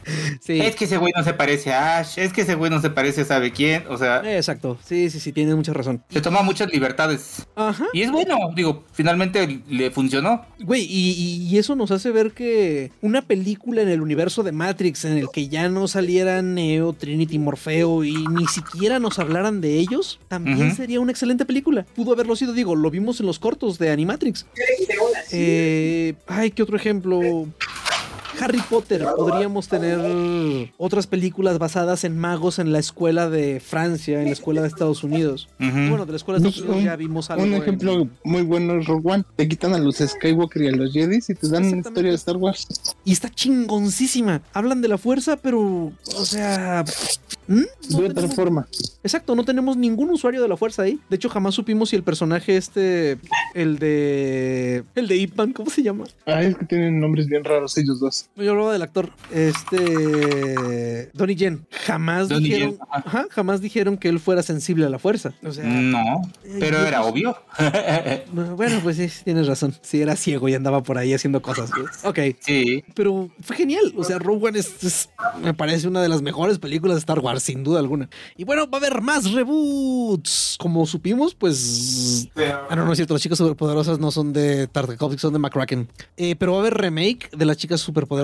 Sí. 0.42 0.60
Es 0.60 0.76
que 0.76 0.86
ese 0.86 0.98
güey 0.98 1.14
no 1.16 1.24
se 1.24 1.34
parece 1.34 1.74
a 1.74 2.00
Ash, 2.00 2.18
es 2.18 2.34
que 2.34 2.42
ese 2.42 2.56
güey 2.56 2.72
no 2.72 2.82
se 2.82 2.90
parece 2.90 3.22
a 3.22 3.26
sabe 3.26 3.52
quién, 3.52 3.84
o 3.90 3.98
sea. 3.98 4.22
Exacto, 4.38 4.78
sí, 4.84 5.10
sí, 5.10 5.20
sí, 5.20 5.32
tienes 5.32 5.56
mucha 5.56 5.74
razón. 5.74 6.04
Se 6.10 6.22
toma 6.22 6.42
muchas 6.42 6.72
libertades. 6.72 7.46
Ajá. 7.56 7.86
Y 7.94 8.02
es 8.02 8.12
bueno, 8.12 8.38
digo, 8.56 8.86
finalmente 8.94 9.62
le 9.68 9.92
funcionó. 9.92 10.46
Güey, 10.60 10.84
y, 10.84 11.48
y, 11.50 11.58
eso 11.58 11.76
nos 11.76 11.92
hace 11.92 12.12
ver 12.12 12.32
que 12.32 12.92
una 13.02 13.22
película 13.22 13.82
en 13.82 13.90
el 13.90 14.02
universo 14.02 14.44
de 14.44 14.52
Matrix 14.52 15.06
en 15.06 15.18
el 15.18 15.30
que 15.32 15.48
ya 15.48 15.70
no 15.70 15.88
salieran 15.88 16.56
Neo, 16.56 16.94
Trinity, 16.94 17.40
Morfeo 17.40 18.04
y 18.04 18.14
ni 18.28 18.46
siquiera 18.48 19.00
nos 19.00 19.20
hablaran 19.20 19.62
de 19.62 19.80
ellos, 19.80 20.20
también 20.28 20.76
sería 20.76 21.00
una 21.00 21.12
excelente 21.12 21.46
película. 21.46 21.86
Pudo 21.96 22.14
haberlo 22.14 22.36
sido, 22.36 22.54
digo, 22.54 22.76
lo 22.76 22.90
vimos 22.92 23.20
en 23.20 23.26
los 23.26 23.40
cortos 23.40 23.78
de 23.78 23.92
Animatrix. 23.92 24.46
Eh, 25.32 26.16
ay, 26.28 26.52
¿qué 26.52 26.64
otro 26.64 26.78
ejemplo? 26.78 27.48
Harry 28.40 28.62
Potter, 28.70 29.06
podríamos 29.16 29.68
tener 29.68 30.00
otras 30.78 31.08
películas 31.08 31.58
basadas 31.60 32.04
en 32.04 32.18
magos 32.18 32.60
en 32.60 32.72
la 32.72 32.80
escuela 32.80 33.30
de 33.30 33.60
Francia, 33.60 34.20
en 34.20 34.26
la 34.26 34.32
escuela 34.32 34.62
de 34.62 34.68
Estados 34.68 35.04
Unidos. 35.04 35.50
Bueno, 35.60 36.06
de 36.06 36.12
la 36.12 36.18
escuela 36.18 36.40
de 36.40 36.48
Estados 36.48 36.68
Unidos 36.68 36.84
ya 36.84 36.96
vimos 36.96 37.30
algo. 37.30 37.44
Un 37.44 37.54
ejemplo 37.54 38.08
muy 38.24 38.42
bueno 38.44 38.80
es 38.80 38.86
Rogue 38.88 39.14
One. 39.14 39.24
Te 39.36 39.48
quitan 39.48 39.74
a 39.74 39.80
los 39.80 39.98
Skywalker 39.98 40.62
y 40.62 40.68
a 40.68 40.72
los 40.72 40.94
Jedi 40.94 41.20
y 41.28 41.34
te 41.34 41.50
dan 41.50 41.66
una 41.66 41.78
historia 41.78 42.12
de 42.12 42.16
Star 42.16 42.38
Wars. 42.38 42.68
Y 43.04 43.12
está 43.12 43.30
chingoncísima. 43.30 44.42
Hablan 44.54 44.82
de 44.82 44.88
la 44.88 44.98
fuerza, 44.98 45.38
pero, 45.38 45.92
o 46.16 46.26
sea, 46.26 46.84
de 47.48 48.06
otra 48.06 48.28
forma. 48.28 48.68
Exacto, 49.04 49.36
no 49.36 49.46
tenemos 49.46 49.78
ningún 49.78 50.10
usuario 50.10 50.42
de 50.42 50.48
la 50.48 50.58
fuerza 50.58 50.84
ahí. 50.84 51.00
De 51.10 51.16
hecho, 51.16 51.30
jamás 51.30 51.56
supimos 51.56 51.90
si 51.90 51.96
el 51.96 52.04
personaje 52.04 52.58
este, 52.58 53.18
el 53.54 53.80
de. 53.80 54.84
El 54.96 55.08
de 55.08 55.16
Ipan, 55.16 55.54
¿cómo 55.54 55.70
se 55.70 55.82
llama? 55.84 56.06
Ah, 56.26 56.44
es 56.44 56.58
que 56.58 56.66
tienen 56.66 57.00
nombres 57.00 57.28
bien 57.28 57.44
raros 57.44 57.78
ellos 57.78 58.00
dos. 58.00 58.27
Yo 58.36 58.52
hablaba 58.52 58.72
del 58.72 58.84
actor. 58.84 59.10
Este. 59.32 61.10
Donnie 61.14 61.36
Yen. 61.36 61.66
Jamás 61.72 62.30
dijeron. 62.30 62.78
jamás 63.32 63.62
dijeron 63.62 63.98
que 63.98 64.10
él 64.10 64.20
fuera 64.20 64.44
sensible 64.44 64.86
a 64.86 64.90
la 64.90 65.00
fuerza. 65.00 65.34
O 65.44 65.52
sea. 65.52 65.64
No. 65.64 66.22
Eh, 66.44 66.58
pero 66.60 66.86
era 66.86 67.04
obvio. 67.04 67.36
bueno, 68.56 68.80
pues 68.84 68.98
sí, 68.98 69.10
tienes 69.24 69.48
razón. 69.48 69.74
Sí, 69.82 70.02
era 70.02 70.16
ciego 70.16 70.48
y 70.50 70.54
andaba 70.54 70.84
por 70.84 70.98
ahí 70.98 71.14
haciendo 71.14 71.42
cosas. 71.42 71.72
Ok. 72.04 72.20
Sí. 72.40 72.84
Pero 72.94 73.30
fue 73.42 73.56
genial. 73.56 73.94
O 73.98 74.04
sea, 74.04 74.20
Rogue 74.20 74.48
One 74.48 74.60
es, 74.60 75.10
me 75.42 75.54
parece 75.54 75.88
una 75.88 76.02
de 76.02 76.10
las 76.10 76.22
mejores 76.22 76.60
películas 76.60 76.96
de 76.96 77.00
Star 77.00 77.20
Wars, 77.20 77.44
sin 77.44 77.64
duda 77.64 77.80
alguna. 77.80 78.10
Y 78.36 78.44
bueno, 78.44 78.70
va 78.70 78.78
a 78.78 78.82
haber 78.82 79.02
más 79.02 79.32
reboots. 79.32 80.58
Como 80.60 80.86
supimos, 80.86 81.34
pues. 81.34 82.30
Ah, 82.70 82.76
no, 82.76 82.86
no 82.86 82.92
es 82.92 82.98
cierto. 82.98 83.14
Las 83.14 83.24
chicas 83.24 83.38
superpoderosas 83.38 84.00
no 84.00 84.12
son 84.12 84.32
de 84.32 84.68
Tartakovsky, 84.68 85.20
son 85.20 85.34
de 85.34 85.40
McCracken. 85.40 85.90
Eh, 86.18 86.36
pero 86.36 86.54
va 86.54 86.60
a 86.60 86.62
haber 86.62 86.76
remake 86.76 87.30
de 87.36 87.46
las 87.46 87.58
chicas 87.58 87.82
superpoderosas. 87.82 88.17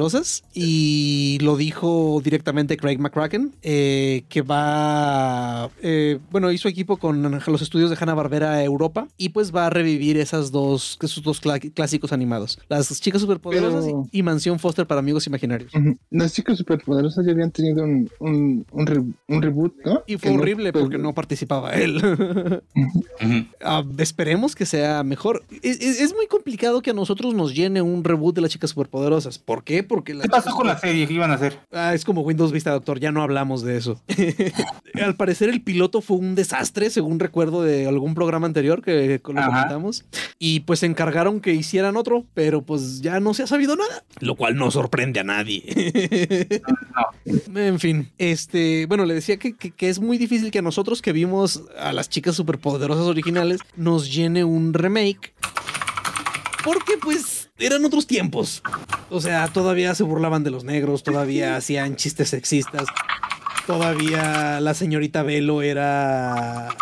Y 0.53 1.37
lo 1.41 1.57
dijo 1.57 2.21
directamente 2.23 2.77
Craig 2.77 2.97
McCracken, 2.97 3.53
eh, 3.61 4.23
que 4.29 4.41
va. 4.41 5.69
Eh, 5.81 6.19
bueno, 6.31 6.51
hizo 6.51 6.67
equipo 6.67 6.97
con 6.97 7.21
los 7.45 7.61
estudios 7.61 7.89
de 7.89 7.97
Hanna 7.99 8.13
Barbera 8.13 8.63
Europa. 8.63 9.07
Y 9.17 9.29
pues 9.29 9.53
va 9.53 9.67
a 9.67 9.69
revivir 9.69 10.17
esas 10.17 10.51
dos, 10.51 10.97
esos 11.01 11.23
dos 11.23 11.41
clásicos 11.41 12.13
animados: 12.13 12.59
Las 12.69 12.99
chicas 12.99 13.21
superpoderosas 13.21 13.85
y 14.11 14.23
Mansión 14.23 14.59
Foster 14.59 14.85
para 14.87 14.99
amigos 14.99 15.27
imaginarios. 15.27 15.71
Las 16.09 16.33
chicas 16.33 16.57
superpoderosas 16.57 17.25
ya 17.25 17.31
habían 17.31 17.51
tenido 17.51 17.83
un, 17.83 18.09
un, 18.71 19.41
reboot, 19.41 19.73
¿no? 19.85 20.03
Y 20.07 20.17
fue 20.17 20.31
horrible 20.31 20.71
pues, 20.71 20.83
porque 20.83 20.97
no 20.97 21.13
participaba 21.13 21.73
él. 21.73 22.01
Ah, 23.61 23.83
esperemos 23.97 24.55
que 24.55 24.65
sea 24.65 25.03
mejor. 25.03 25.43
Es, 25.61 26.13
muy 26.13 26.27
complicado 26.27 26.81
que 26.81 26.91
a 26.91 26.93
nosotros 26.93 27.33
nos 27.33 27.55
llene 27.55 27.81
un 27.81 28.03
reboot 28.03 28.35
de 28.35 28.41
las 28.41 28.51
chicas 28.51 28.71
superpoderosas. 28.71 29.39
¿Por 29.39 29.63
qué? 29.74 29.84
Porque 29.84 30.13
¿Qué 30.17 30.30
pasó 30.30 30.51
con 30.51 30.67
la 30.67 30.78
serie? 30.78 31.07
¿Qué 31.07 31.13
iban 31.13 31.32
a 31.32 31.36
hacer? 31.36 31.59
Ah, 31.71 31.93
es 31.93 32.05
como 32.05 32.21
Windows 32.21 32.51
Vista, 32.51 32.71
doctor. 32.71 32.99
Ya 32.99 33.11
no 33.11 33.24
hablamos 33.24 33.63
de 33.63 33.78
eso. 33.78 34.01
Al 35.01 35.15
parecer, 35.15 35.49
el 35.49 35.61
piloto 35.61 36.01
fue 36.01 36.17
un 36.17 36.36
desastre, 36.36 36.89
según 36.89 37.19
recuerdo 37.19 37.63
de 37.63 37.88
algún 37.88 38.13
programa 38.13 38.45
anterior 38.45 38.84
que 38.84 39.15
lo 39.15 39.21
comentamos. 39.21 40.05
Y 40.38 40.61
pues 40.61 40.80
se 40.80 40.86
encargaron 40.86 41.41
que 41.41 41.53
hicieran 41.53 41.97
otro, 41.97 42.26
pero 42.34 42.61
pues 42.61 43.01
ya 43.01 43.19
no 43.19 43.34
se 43.34 43.43
ha 43.43 43.47
sabido 43.47 43.76
nada, 43.76 44.03
lo 44.19 44.36
cual 44.36 44.55
no 44.55 44.69
sorprende 44.69 45.19
a 45.19 45.24
nadie. 45.24 45.63
En 47.55 47.80
fin, 47.80 48.11
este, 48.17 48.86
bueno, 48.86 49.05
le 49.05 49.13
decía 49.13 49.38
que, 49.38 49.74
es 49.80 49.99
muy 49.99 50.17
difícil 50.17 50.51
que 50.51 50.59
a 50.59 50.61
nosotros 50.61 51.01
que 51.01 51.13
vimos 51.13 51.63
a 51.80 51.93
las 51.93 52.09
chicas 52.09 52.36
superpoderosas 52.36 53.05
originales 53.05 53.61
nos 53.76 54.13
llene 54.13 54.43
un 54.43 54.74
remake. 54.74 55.34
Porque 56.63 56.97
pues 57.01 57.42
eran 57.58 57.86
otros 57.86 58.08
tiempos. 58.08 58.62
O 59.10 59.22
sea, 59.22 59.47
todavía 59.47 59.95
se 59.95 60.04
burlaban 60.04 60.43
de 60.43 60.51
los 60.51 60.64
negros, 60.64 61.04
todavía 61.04 61.56
hacían 61.58 61.95
chistes 61.95 62.30
sexistas. 62.30 62.86
Todavía 63.68 64.60
la 64.60 64.74
señorita 64.74 65.24
Velo 65.24 65.62
era 65.62 66.76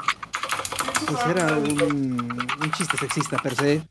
pues 1.06 1.26
era 1.28 1.58
un, 1.58 2.50
un 2.62 2.72
chiste 2.72 2.98
sexista 2.98 3.38
per 3.38 3.56
se. 3.56 3.84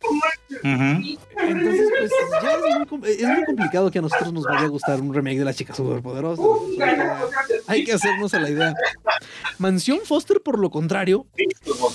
Entonces, 0.63 1.89
pues 1.99 2.11
ya 2.43 2.55
es 2.55 2.91
muy, 2.91 3.11
es 3.11 3.23
muy, 3.23 3.45
complicado 3.45 3.91
que 3.91 3.99
a 3.99 4.03
nosotros 4.03 4.33
nos 4.33 4.45
vaya 4.45 4.65
a 4.65 4.69
gustar 4.69 5.01
un 5.01 5.15
remake 5.15 5.39
de 5.39 5.45
las 5.45 5.57
chicas 5.57 5.77
superpoderosas. 5.77 6.45
hay 7.67 7.85
que 7.85 7.93
hacernos 7.93 8.35
a 8.35 8.41
la 8.41 8.51
idea. 8.51 8.75
Mansión 9.59 10.01
Foster, 10.05 10.41
por 10.43 10.59
lo 10.59 10.71
contrario, 10.71 11.27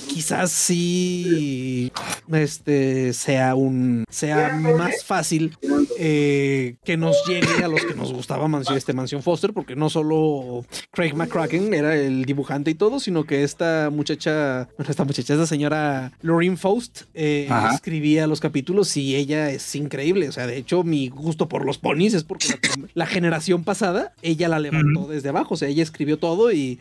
quizás 0.08 0.50
sí 0.50 1.92
este, 2.32 3.12
sea 3.12 3.54
un 3.54 4.04
sea 4.08 4.54
más 4.54 5.04
fácil 5.04 5.56
eh, 5.98 6.76
que 6.84 6.96
nos 6.96 7.16
llegue 7.26 7.64
a 7.64 7.68
los 7.68 7.84
que 7.84 7.94
nos 7.94 8.12
gustaba 8.12 8.48
Mansión, 8.48 8.76
este 8.76 8.92
Mansión 8.92 9.22
Foster, 9.22 9.52
porque 9.52 9.76
no 9.76 9.90
solo 9.90 10.64
Craig 10.92 11.14
McCracken 11.14 11.74
era 11.74 11.96
el 11.96 12.24
dibujante 12.24 12.70
y 12.70 12.74
todo, 12.74 13.00
sino 13.00 13.24
que 13.24 13.42
esta 13.42 13.90
muchacha, 13.90 14.68
esta 14.78 15.04
muchacha, 15.04 15.34
esta 15.34 15.46
señora 15.46 16.12
Lorraine 16.22 16.56
Faust 16.56 17.02
eh, 17.14 17.48
escribía 17.72 18.26
los 18.26 18.40
capítulos 18.46 18.96
y 18.96 19.16
ella 19.16 19.50
es 19.50 19.74
increíble. 19.74 20.28
O 20.28 20.32
sea, 20.32 20.46
de 20.46 20.56
hecho, 20.56 20.84
mi 20.84 21.08
gusto 21.08 21.48
por 21.48 21.64
los 21.64 21.78
ponis 21.78 22.14
es 22.14 22.22
porque 22.22 22.48
la, 22.94 23.06
generación 23.06 23.64
pasada 23.64 24.14
ella 24.22 24.48
la 24.48 24.60
levantó 24.60 25.08
desde 25.08 25.30
abajo. 25.30 25.54
O 25.54 25.56
sea, 25.56 25.68
ella 25.68 25.82
escribió 25.82 26.18
todo 26.18 26.52
y 26.52 26.78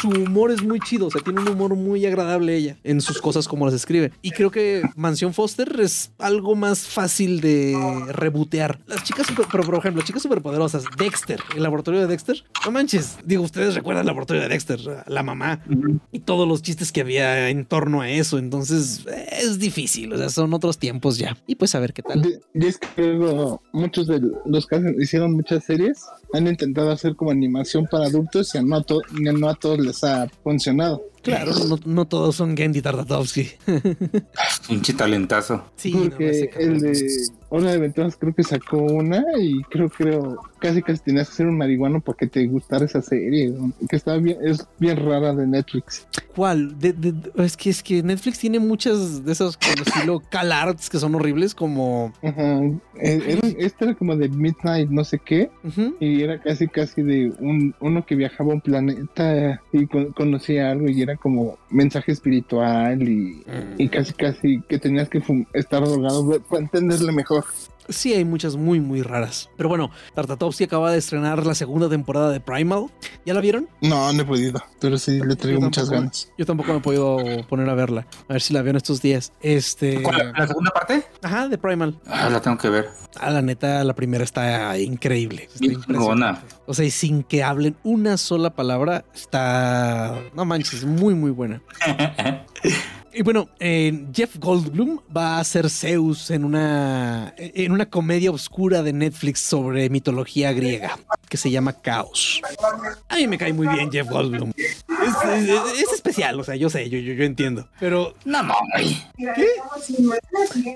su 0.00 0.08
humor 0.08 0.50
es 0.50 0.62
muy 0.62 0.80
chido, 0.80 1.06
o 1.06 1.10
sea, 1.10 1.22
tiene 1.22 1.40
un 1.40 1.48
humor 1.48 1.74
muy 1.74 2.04
agradable 2.06 2.56
ella 2.56 2.76
en 2.84 3.00
sus 3.00 3.20
cosas 3.20 3.48
como 3.48 3.66
las 3.66 3.74
escribe. 3.74 4.12
Y 4.22 4.30
creo 4.30 4.50
que 4.50 4.82
Mansión 4.94 5.34
Foster 5.34 5.80
es 5.80 6.12
algo 6.18 6.54
más 6.54 6.86
fácil 6.86 7.40
de 7.40 7.76
rebotear. 8.08 8.80
Las 8.86 9.04
chicas, 9.04 9.26
super, 9.26 9.46
pero 9.50 9.64
por 9.64 9.74
ejemplo, 9.76 10.02
chicas 10.02 10.22
superpoderosas, 10.22 10.84
Dexter, 10.96 11.40
el 11.54 11.62
laboratorio 11.62 12.00
de 12.00 12.06
Dexter, 12.06 12.44
no 12.64 12.70
manches, 12.70 13.18
digo, 13.24 13.42
ustedes 13.42 13.74
recuerdan 13.74 14.02
el 14.02 14.06
laboratorio 14.06 14.42
de 14.42 14.48
Dexter, 14.48 14.80
la 15.06 15.22
mamá 15.22 15.62
y 16.12 16.20
todos 16.20 16.46
los 16.46 16.62
chistes 16.62 16.92
que 16.92 17.00
había 17.00 17.48
en 17.48 17.64
torno 17.64 18.00
a 18.00 18.10
eso, 18.10 18.38
entonces 18.38 19.04
es 19.30 19.58
difícil, 19.58 20.12
o 20.12 20.18
sea, 20.18 20.28
son 20.28 20.52
otros 20.54 20.78
tiempos 20.78 21.18
ya. 21.18 21.36
Y 21.46 21.54
pues 21.56 21.74
a 21.74 21.80
ver 21.80 21.92
qué 21.92 22.02
tal. 22.02 22.22
Muchos 23.72 24.06
de 24.06 24.20
los 24.44 24.66
que 24.66 24.94
hicieron 24.98 25.32
muchas 25.32 25.64
series 25.64 26.04
han 26.36 26.46
intentado 26.46 26.90
hacer 26.90 27.16
como 27.16 27.30
animación 27.30 27.86
para 27.90 28.06
adultos 28.06 28.54
y 28.54 28.58
no 28.60 29.48
a 29.48 29.54
todos 29.54 29.78
les 29.78 30.04
ha 30.04 30.28
funcionado. 30.42 31.02
Claro, 31.26 31.52
no, 31.84 32.06
todos 32.06 32.36
son 32.36 32.56
Gendy 32.56 32.80
Tartatovsky. 32.80 33.48
Pinche 34.68 34.92
talentazo. 34.96 35.64
Sí, 35.76 35.92
porque 35.92 36.50
el 36.58 36.80
de 36.80 36.92
Hora 37.48 37.70
de 37.70 37.76
Aventuras 37.76 38.16
creo 38.16 38.34
que 38.34 38.42
sacó 38.42 38.78
una 38.78 39.24
y 39.38 39.62
creo 39.64 39.88
creo 39.88 40.40
casi 40.58 40.82
casi 40.82 41.00
tenías 41.02 41.28
que 41.28 41.36
ser 41.36 41.46
un 41.46 41.56
marihuano 41.56 42.00
porque 42.00 42.26
te 42.26 42.44
gustara 42.46 42.84
esa 42.84 43.02
serie, 43.02 43.54
que 43.88 43.96
está 43.96 44.16
bien, 44.16 44.38
es 44.42 44.66
bien 44.78 44.96
rara 44.96 45.32
de 45.32 45.46
Netflix. 45.46 46.06
¿Cuál? 46.34 46.76
es 47.36 47.56
que 47.56 47.70
es 47.70 47.82
que 47.82 48.02
Netflix 48.02 48.38
tiene 48.38 48.58
muchas 48.58 49.24
de 49.24 49.32
esos 49.32 49.56
como 49.56 49.82
estilo 49.84 50.20
CalArts 50.30 50.90
que 50.90 50.98
son 50.98 51.14
horribles 51.14 51.54
como. 51.54 52.12
Ajá. 52.22 52.60
Este 52.98 53.84
era 53.84 53.94
como 53.94 54.16
de 54.16 54.28
Midnight, 54.28 54.88
no 54.88 55.04
sé 55.04 55.20
qué, 55.24 55.50
y 56.00 56.22
era 56.22 56.40
casi 56.40 56.66
casi 56.66 57.02
de 57.02 57.32
un 57.38 57.74
uno 57.80 58.04
que 58.04 58.14
viajaba 58.14 58.52
a 58.52 58.54
un 58.54 58.60
planeta 58.60 59.62
y 59.72 59.86
conocía 59.86 60.70
algo 60.70 60.88
y 60.88 61.02
era 61.02 61.15
como 61.16 61.58
mensaje 61.70 62.12
espiritual 62.12 63.02
y, 63.02 63.44
y 63.78 63.86
mm. 63.86 63.88
casi 63.88 64.12
casi 64.12 64.62
que 64.68 64.78
tenías 64.78 65.08
que 65.08 65.22
estar 65.52 65.84
drogado 65.84 66.40
para 66.40 66.62
entenderle 66.62 67.12
mejor. 67.12 67.44
Sí, 67.88 68.12
hay 68.12 68.24
muchas 68.24 68.56
muy, 68.56 68.80
muy 68.80 69.02
raras. 69.02 69.48
Pero 69.56 69.68
bueno, 69.68 69.90
Tartatovsky 70.14 70.64
acaba 70.64 70.90
de 70.90 70.98
estrenar 70.98 71.46
la 71.46 71.54
segunda 71.54 71.88
temporada 71.88 72.30
de 72.30 72.40
Primal. 72.40 72.86
¿Ya 73.24 73.34
la 73.34 73.40
vieron? 73.40 73.68
No, 73.80 74.12
no 74.12 74.22
he 74.22 74.24
podido, 74.24 74.62
pero 74.80 74.98
sí 74.98 75.20
le 75.20 75.36
traigo 75.36 75.60
muchas 75.60 75.90
ganas. 75.90 76.30
Yo 76.36 76.46
tampoco 76.46 76.72
me 76.72 76.78
he 76.78 76.82
podido 76.82 77.18
poner 77.48 77.68
a 77.68 77.74
verla. 77.74 78.06
A 78.28 78.34
ver 78.34 78.42
si 78.42 78.54
la 78.54 78.62
veo 78.62 78.70
en 78.70 78.76
estos 78.76 79.02
días. 79.02 79.32
Este. 79.40 80.00
¿La 80.36 80.46
segunda 80.46 80.70
parte? 80.70 81.04
Ajá, 81.22 81.48
de 81.48 81.58
Primal. 81.58 81.98
Ah, 82.06 82.28
la 82.30 82.40
tengo 82.40 82.58
que 82.58 82.68
ver. 82.68 82.88
Ah, 83.18 83.30
la 83.30 83.42
neta, 83.42 83.82
la 83.84 83.94
primera 83.94 84.24
está 84.24 84.78
increíble. 84.78 85.48
Está 85.60 86.42
O 86.66 86.74
sea, 86.74 86.84
y 86.84 86.90
sin 86.90 87.22
que 87.22 87.42
hablen 87.42 87.76
una 87.82 88.16
sola 88.16 88.54
palabra, 88.54 89.04
está. 89.14 90.20
No 90.34 90.44
manches, 90.44 90.84
muy, 90.84 91.14
muy 91.14 91.30
buena. 91.30 91.62
Y 93.18 93.22
bueno, 93.22 93.48
eh, 93.60 94.08
Jeff 94.12 94.36
Goldblum 94.36 95.00
va 95.16 95.38
a 95.38 95.44
ser 95.44 95.70
Zeus 95.70 96.30
en 96.30 96.44
una, 96.44 97.32
en 97.38 97.72
una 97.72 97.88
comedia 97.88 98.30
oscura 98.30 98.82
de 98.82 98.92
Netflix 98.92 99.40
sobre 99.40 99.88
mitología 99.88 100.52
griega 100.52 100.98
que 101.26 101.38
se 101.38 101.50
llama 101.50 101.72
Caos. 101.72 102.42
A 103.08 103.16
mí 103.16 103.26
me 103.26 103.38
cae 103.38 103.54
muy 103.54 103.68
bien 103.68 103.90
Jeff 103.90 104.06
Goldblum. 104.08 104.52
Es, 104.56 105.92
especial, 105.94 106.38
o 106.38 106.44
sea, 106.44 106.56
yo 106.56 106.68
sé, 106.68 106.90
yo, 106.90 106.98
yo, 106.98 107.14
yo 107.14 107.24
entiendo. 107.24 107.68
Pero. 107.80 108.14
No 108.26 108.42
mames. 108.42 109.06
¿Qué? 109.16 109.46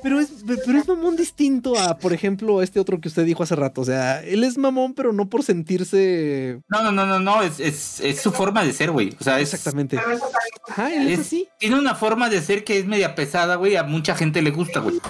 Pero 0.02 0.18
es, 0.20 0.30
pero 0.64 0.78
es 0.78 0.88
mamón 0.88 1.16
distinto 1.16 1.78
a, 1.78 1.98
por 1.98 2.12
ejemplo, 2.14 2.62
este 2.62 2.80
otro 2.80 3.00
que 3.00 3.08
usted 3.08 3.24
dijo 3.24 3.42
hace 3.42 3.54
rato. 3.54 3.82
O 3.82 3.84
sea, 3.84 4.22
él 4.22 4.44
es 4.44 4.56
mamón, 4.56 4.94
pero 4.94 5.12
no 5.12 5.28
por 5.28 5.42
sentirse. 5.42 6.60
No, 6.68 6.82
no, 6.82 6.90
no, 6.90 7.04
no, 7.04 7.18
no. 7.18 7.42
Es, 7.42 7.60
es, 7.60 8.00
es 8.00 8.20
su 8.20 8.32
forma 8.32 8.64
de 8.64 8.72
ser, 8.72 8.90
güey. 8.90 9.14
O 9.20 9.24
sea, 9.24 9.40
Exactamente. 9.40 9.98
Ajá, 10.68 10.94
él 10.94 11.08
es, 11.08 11.20
así. 11.20 11.48
Tiene 11.58 11.78
una 11.78 11.94
forma 11.94 12.29
de 12.30 12.40
ser 12.40 12.64
que 12.64 12.78
es 12.78 12.86
media 12.86 13.14
pesada, 13.14 13.56
güey. 13.56 13.76
A 13.76 13.82
mucha 13.82 14.14
gente 14.14 14.42
le 14.42 14.50
gusta, 14.50 14.80
güey. 14.80 15.00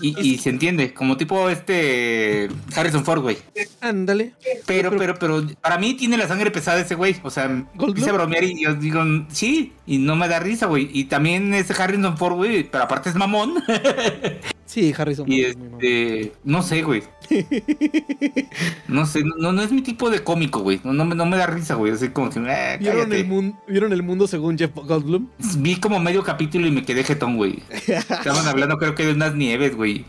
Y, 0.00 0.18
y 0.20 0.38
se 0.38 0.50
entiende. 0.50 0.94
Como 0.94 1.16
tipo 1.16 1.48
este. 1.48 2.48
Harrison 2.74 3.04
Ford, 3.04 3.22
güey. 3.22 3.38
Ándale. 3.80 4.34
Pero, 4.66 4.96
pero, 4.96 5.14
pero, 5.18 5.46
para 5.60 5.78
mí 5.78 5.94
tiene 5.94 6.16
la 6.16 6.28
sangre 6.28 6.50
pesada 6.50 6.80
ese 6.80 6.94
güey. 6.94 7.16
O 7.22 7.30
sea, 7.30 7.66
quise 7.94 8.12
bromear 8.12 8.44
y 8.44 8.62
yo 8.62 8.74
digo, 8.74 9.02
sí, 9.28 9.72
y 9.86 9.98
no 9.98 10.16
me 10.16 10.28
da 10.28 10.38
risa, 10.38 10.66
güey. 10.66 10.88
Y 10.92 11.04
también 11.04 11.54
ese 11.54 11.80
Harrison 11.80 12.16
Ford, 12.16 12.34
güey, 12.34 12.64
pero 12.64 12.84
aparte 12.84 13.10
es 13.10 13.16
mamón. 13.16 13.54
Sí, 14.76 14.92
Harrison 14.94 15.32
y 15.32 15.40
este, 15.40 16.34
no 16.44 16.62
sé, 16.62 16.82
güey. 16.82 17.02
no 18.88 19.06
sé, 19.06 19.22
no, 19.24 19.50
no 19.50 19.62
es 19.62 19.72
mi 19.72 19.80
tipo 19.80 20.10
de 20.10 20.22
cómico, 20.22 20.60
güey. 20.60 20.82
No, 20.84 20.92
no, 20.92 21.24
me 21.24 21.36
da 21.38 21.46
risa, 21.46 21.76
güey. 21.76 21.94
Así 21.94 22.10
como 22.10 22.28
que. 22.28 22.40
Eh, 22.40 22.76
¿Vieron, 22.78 23.10
el 23.10 23.26
mundo, 23.26 23.58
¿Vieron 23.66 23.94
el 23.94 24.02
mundo 24.02 24.26
según 24.26 24.58
Jeff 24.58 24.72
Goldblum? 24.74 25.28
Vi 25.60 25.76
como 25.76 25.98
medio 25.98 26.22
capítulo 26.22 26.66
y 26.66 26.72
me 26.72 26.84
quedé 26.84 27.04
jetón, 27.04 27.38
güey. 27.38 27.62
Estaban 27.86 28.46
hablando, 28.46 28.76
creo 28.76 28.94
que 28.94 29.06
de 29.06 29.14
unas 29.14 29.34
nieves, 29.34 29.74
güey. 29.74 30.04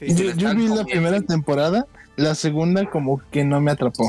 yo, 0.00 0.54
vi 0.54 0.68
la 0.68 0.84
primera 0.84 1.20
temporada 1.20 1.84
la 2.16 2.34
segunda 2.34 2.88
como 2.90 3.20
que 3.30 3.44
no 3.44 3.60
me 3.60 3.70
atrapó. 3.70 4.04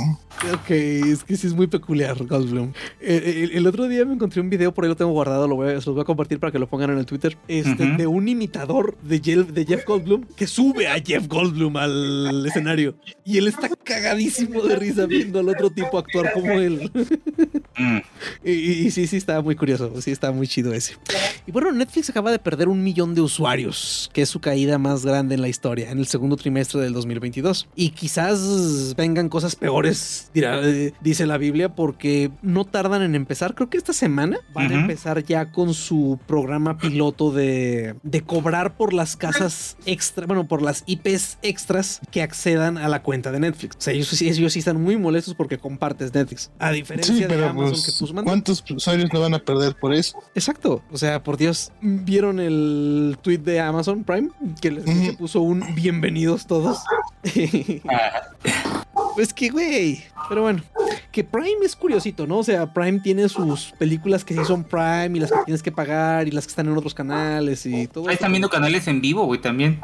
Ok, 0.53 0.70
es 0.70 1.24
que 1.24 1.38
sí 1.38 1.47
es 1.47 1.53
muy 1.53 1.68
peculiar, 1.68 2.22
Goldblum. 2.24 2.74
El, 2.99 3.66
otro 3.66 3.88
día 3.88 4.06
me 4.06 4.14
encontré 4.14 4.41
un 4.41 4.49
video, 4.49 4.74
por 4.74 4.84
ahí 4.84 4.89
lo 4.89 4.95
tengo 4.95 5.12
guardado, 5.12 5.47
lo 5.47 5.56
voy 5.56 5.70
a, 5.70 5.82
se 5.82 5.88
los 5.88 5.95
voy 5.95 6.01
a 6.01 6.06
compartir 6.06 6.39
para 6.39 6.51
que 6.51 6.60
lo 6.60 6.68
pongan 6.68 6.91
en 6.91 6.97
el 6.97 7.06
Twitter, 7.06 7.38
este, 7.47 7.86
de 7.86 8.06
un 8.06 8.28
imitador 8.28 8.97
de 9.01 9.22
Jeff, 9.24 9.47
de 9.49 9.66
Jeff 9.66 9.86
Goldblum 9.86 10.26
que 10.36 10.45
sube 10.45 10.88
a 10.88 10.95
Jeff 11.01 11.28
Goldblum 11.28 11.78
al 11.78 12.45
escenario. 12.45 12.95
Y 13.24 13.38
él 13.38 13.47
está 13.47 13.70
cagadísimo 13.70 14.62
de 14.64 14.76
risa 14.76 15.06
viendo 15.06 15.39
al 15.39 15.49
otro 15.49 15.70
tipo 15.70 15.97
actuar 15.97 16.34
como 16.34 16.51
él. 16.51 16.91
Mm. 17.78 17.97
y, 18.43 18.91
sí, 18.91 19.08
sí, 19.08 19.18
está 19.18 19.41
muy 19.41 19.56
curioso, 19.56 20.01
sí, 20.01 20.12
está 20.12 20.32
muy 20.32 20.47
chido 20.47 20.74
ese. 20.74 20.95
Y 21.47 21.51
bueno, 21.51 21.72
Netflix 21.72 22.10
acaba 22.10 22.32
de 22.32 22.39
perder 22.39 22.68
un 22.68 22.84
millón 22.84 23.16
de 23.16 23.22
usuarios, 23.22 24.10
que 24.14 24.22
es 24.22 24.30
su 24.30 24.39
caída 24.39 24.78
más 24.78 25.06
grande 25.06 25.36
en 25.36 25.41
la 25.41 25.47
historia, 25.47 25.91
en 25.91 25.99
el 25.99 26.08
segundo 26.08 26.38
trimestre 26.38 26.82
del 26.82 26.93
2022. 26.93 27.68
Y 27.76 27.91
quizás 27.96 28.93
vengan 28.96 29.30
cosas 29.30 29.56
peores 29.56 30.30
eh, 30.36 30.93
dice 31.02 31.26
la 31.26 31.38
Biblia, 31.38 31.70
porque 31.70 32.32
no 32.41 32.66
tardan 32.66 33.02
en 33.02 33.16
empezar. 33.16 33.56
Creo 33.56 33.70
que 33.70 33.78
esta 33.78 33.93
semana 33.93 34.38
van 34.54 34.72
a 34.72 34.76
empezar 34.76 35.24
ya 35.24 35.52
con 35.52 35.74
su 35.74 36.20
programa 36.28 36.78
piloto 36.78 37.32
de, 37.32 37.96
de 38.04 38.22
cobrar 38.22 38.78
por 38.78 38.93
las 38.93 39.16
casas 39.16 39.78
extra, 39.86 40.28
bueno, 40.28 40.48
por 40.48 40.62
las 40.62 40.84
IPs 40.86 41.39
extras 41.41 42.02
que 42.12 42.22
accedan 42.22 42.78
a 42.78 42.88
la 42.88 43.02
cuenta 43.02 43.32
de 43.32 43.39
Netflix. 43.39 43.76
O 43.78 43.82
sea, 43.82 43.93
ellos, 43.93 44.22
ellos 44.22 44.54
sí 44.54 44.60
están 44.60 44.82
muy 44.82 44.98
molestos 44.98 45.34
porque 45.34 45.58
compartes 45.58 46.14
Netflix. 46.14 46.52
A 46.60 46.72
diferencia 46.72 47.28
de 47.28 47.46
Amazon 47.46 47.72
pues, 47.72 47.86
que 47.86 47.91
pues 48.00 48.24
¿Cuántos 48.24 48.64
usuarios 48.70 49.10
no 49.14 49.20
van 49.20 49.34
a 49.34 49.39
perder 49.39 49.76
por 49.76 49.93
eso? 49.93 50.18
Exacto. 50.36 50.84
O 50.91 50.98
sea, 50.98 51.24
por 51.24 51.38
Dios, 51.38 51.72
¿vieron 51.82 52.39
el 52.39 53.18
tweet 53.22 53.39
de 53.39 53.60
Amazon 53.60 54.04
Prime? 54.04 54.30
Que 54.62 54.72
les 54.72 55.16
puso 55.16 55.41
un 55.41 55.64
bienvenidos 55.76 56.46
todos. 56.46 56.80
pues 59.15 59.33
que, 59.33 59.49
güey, 59.49 60.03
pero 60.27 60.43
bueno, 60.43 60.63
que 61.11 61.23
Prime 61.23 61.63
es 61.63 61.75
curiosito, 61.75 62.27
¿no? 62.27 62.39
O 62.39 62.43
sea, 62.43 62.73
Prime 62.73 62.99
tiene 62.99 63.29
sus 63.29 63.73
películas 63.77 64.25
que 64.25 64.33
sí 64.33 64.43
son 64.45 64.63
Prime 64.63 65.11
y 65.13 65.19
las 65.19 65.31
que 65.31 65.38
tienes 65.45 65.63
que 65.63 65.71
pagar 65.71 66.27
y 66.27 66.31
las 66.31 66.45
que 66.45 66.51
están 66.51 66.67
en 66.67 66.77
otros 66.77 66.93
canales 66.93 67.65
y 67.65 67.88
todo. 67.88 68.09
Ahí 68.09 68.15
están 68.15 68.31
viendo 68.31 68.49
canales 68.49 68.88
en 68.88 69.01
vivo, 69.01 69.25
güey, 69.25 69.39
también. 69.39 69.79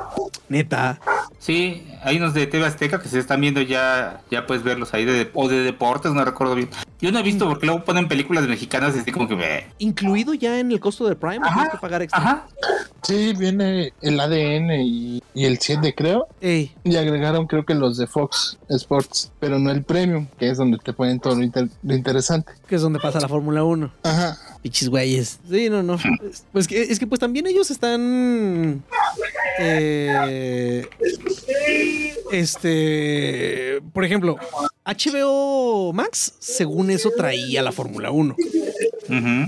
Neta. 0.50 1.00
Sí, 1.40 1.88
hay 2.04 2.18
unos 2.18 2.34
de 2.34 2.46
TV 2.48 2.66
Azteca 2.66 3.02
que 3.02 3.08
se 3.08 3.20
están 3.20 3.42
viendo 3.42 3.62
ya, 3.62 4.22
ya 4.30 4.46
puedes 4.46 4.64
verlos 4.64 4.94
ahí, 4.94 5.06
de, 5.06 5.30
o 5.34 5.48
de 5.48 5.64
deportes, 5.64 6.12
no 6.12 6.24
recuerdo 6.26 6.56
bien. 6.56 6.70
Yo 7.02 7.12
no 7.12 7.20
he 7.20 7.24
visto 7.24 7.50
porque 7.50 7.66
luego 7.66 7.84
ponen 7.84 8.08
películas 8.08 8.48
mexicanas 8.48 8.96
y 8.96 9.00
así 9.00 9.12
como 9.12 9.28
que 9.28 9.36
me... 9.36 9.66
Incluido 9.80 10.36
ya 10.36 10.60
en 10.60 10.72
el 10.72 10.80
costo 10.80 11.08
de 11.08 11.16
Prime, 11.16 11.40
tienes 11.40 11.72
que 11.72 11.78
pagar 11.80 12.04
extra. 12.04 12.20
Ajá. 12.20 12.48
Sí, 13.02 13.34
viene 13.34 13.94
el 14.02 14.20
ADN 14.20 14.72
y, 14.82 15.24
el 15.34 15.58
7, 15.58 15.96
creo. 15.96 16.28
Y 16.42 16.96
agregaron 16.96 17.48
creo 17.48 17.66
que 17.66 17.74
los 17.74 17.98
de 17.98 18.06
Fox 18.06 18.60
Sports, 18.70 19.32
pero 19.40 19.58
no 19.58 19.72
el 19.72 19.84
Premium, 19.84 20.28
que 20.38 20.52
es 20.52 20.60
donde 20.60 20.78
te 20.78 20.94
ponen 20.94 21.20
todo 21.20 21.36
lo, 21.36 21.44
interesante. 21.44 22.54
Que 22.68 22.76
es 22.76 22.82
donde 22.84 23.00
pasa 23.00 23.20
la 23.20 23.28
Fórmula 23.28 23.64
1. 23.64 23.92
Ajá. 24.04 24.38
Pichis 24.62 24.88
güeyes. 24.88 25.40
Sí, 25.50 25.70
no, 25.72 25.82
no. 25.82 25.98
Pues 26.52 26.68
que, 26.68 26.84
es 26.84 27.00
que 27.00 27.08
pues 27.08 27.20
también 27.20 27.48
ellos 27.48 27.72
están... 27.72 28.84
Eh, 29.60 30.88
este, 32.32 33.82
por 33.94 34.06
ejemplo, 34.06 34.38
HBO 34.94 35.94
Max, 35.94 36.34
según 36.40 36.90
eso, 36.90 37.12
traía 37.16 37.62
la 37.62 37.72
Fórmula 37.72 38.12
1. 38.12 38.36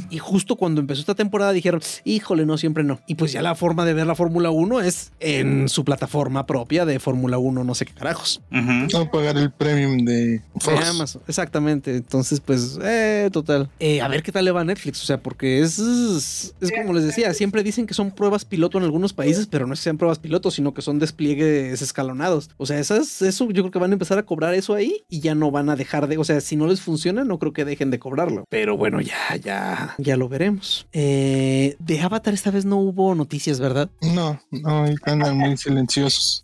Y 0.09 0.17
justo 0.17 0.55
cuando 0.55 0.81
empezó 0.81 1.01
esta 1.01 1.15
temporada 1.15 1.51
dijeron, 1.51 1.81
híjole, 2.03 2.45
no, 2.45 2.57
siempre 2.57 2.83
no. 2.83 2.99
Y 3.07 3.15
pues 3.15 3.31
ya 3.31 3.41
la 3.41 3.55
forma 3.55 3.85
de 3.85 3.93
ver 3.93 4.07
la 4.07 4.15
Fórmula 4.15 4.49
1 4.49 4.81
es 4.81 5.11
en 5.19 5.69
su 5.69 5.83
plataforma 5.83 6.45
propia 6.45 6.85
de 6.85 6.99
Fórmula 6.99 7.37
1, 7.37 7.63
no 7.63 7.75
sé 7.75 7.85
qué 7.85 7.93
carajos. 7.93 8.41
No 8.49 9.11
pagar 9.11 9.37
el 9.37 9.51
premium 9.51 10.05
de, 10.05 10.41
Amazon. 10.89 11.21
Exactamente. 11.27 11.95
Entonces, 11.95 12.39
pues, 12.39 12.79
eh, 12.83 13.29
total. 13.31 13.69
Eh, 13.79 14.01
a 14.01 14.07
ver 14.07 14.23
qué 14.23 14.31
tal 14.31 14.45
le 14.45 14.51
va 14.51 14.61
a 14.61 14.63
Netflix. 14.65 15.01
O 15.01 15.05
sea, 15.05 15.17
porque 15.17 15.61
es, 15.61 15.79
es, 15.79 16.71
como 16.81 16.93
les 16.93 17.03
decía, 17.03 17.33
siempre 17.33 17.63
dicen 17.63 17.85
que 17.85 17.93
son 17.93 18.11
pruebas 18.11 18.45
piloto 18.45 18.77
en 18.77 18.83
algunos 18.83 19.13
países, 19.13 19.47
pero 19.47 19.67
no 19.67 19.73
es 19.73 19.79
que 19.79 19.85
sean 19.85 19.97
pruebas 19.97 20.19
piloto, 20.19 20.51
sino 20.51 20.73
que 20.73 20.81
son 20.81 20.99
despliegues 20.99 21.81
escalonados. 21.81 22.49
O 22.57 22.65
sea, 22.65 22.79
esas, 22.79 23.21
eso 23.21 23.49
yo 23.51 23.63
creo 23.63 23.71
que 23.71 23.79
van 23.79 23.91
a 23.91 23.93
empezar 23.93 24.17
a 24.17 24.23
cobrar 24.23 24.53
eso 24.53 24.73
ahí 24.73 25.03
y 25.09 25.19
ya 25.19 25.35
no 25.35 25.51
van 25.51 25.69
a 25.69 25.75
dejar 25.75 26.07
de, 26.07 26.17
o 26.17 26.23
sea, 26.23 26.41
si 26.41 26.55
no 26.55 26.67
les 26.67 26.81
funciona, 26.81 27.23
no 27.23 27.39
creo 27.39 27.53
que 27.53 27.65
dejen 27.65 27.91
de 27.91 27.99
cobrarlo. 27.99 28.45
Pero 28.49 28.77
bueno, 28.77 29.01
ya, 29.01 29.35
ya, 29.41 29.52
ya 29.97 30.17
lo 30.17 30.29
veremos. 30.29 30.87
Eh, 30.93 31.75
de 31.79 32.01
Avatar 32.01 32.33
esta 32.33 32.51
vez 32.51 32.65
no 32.65 32.77
hubo 32.77 33.15
noticias, 33.15 33.59
¿verdad? 33.59 33.89
No, 34.01 34.39
no, 34.51 34.85
están 34.85 35.19
muy 35.37 35.57
silenciosos. 35.57 36.42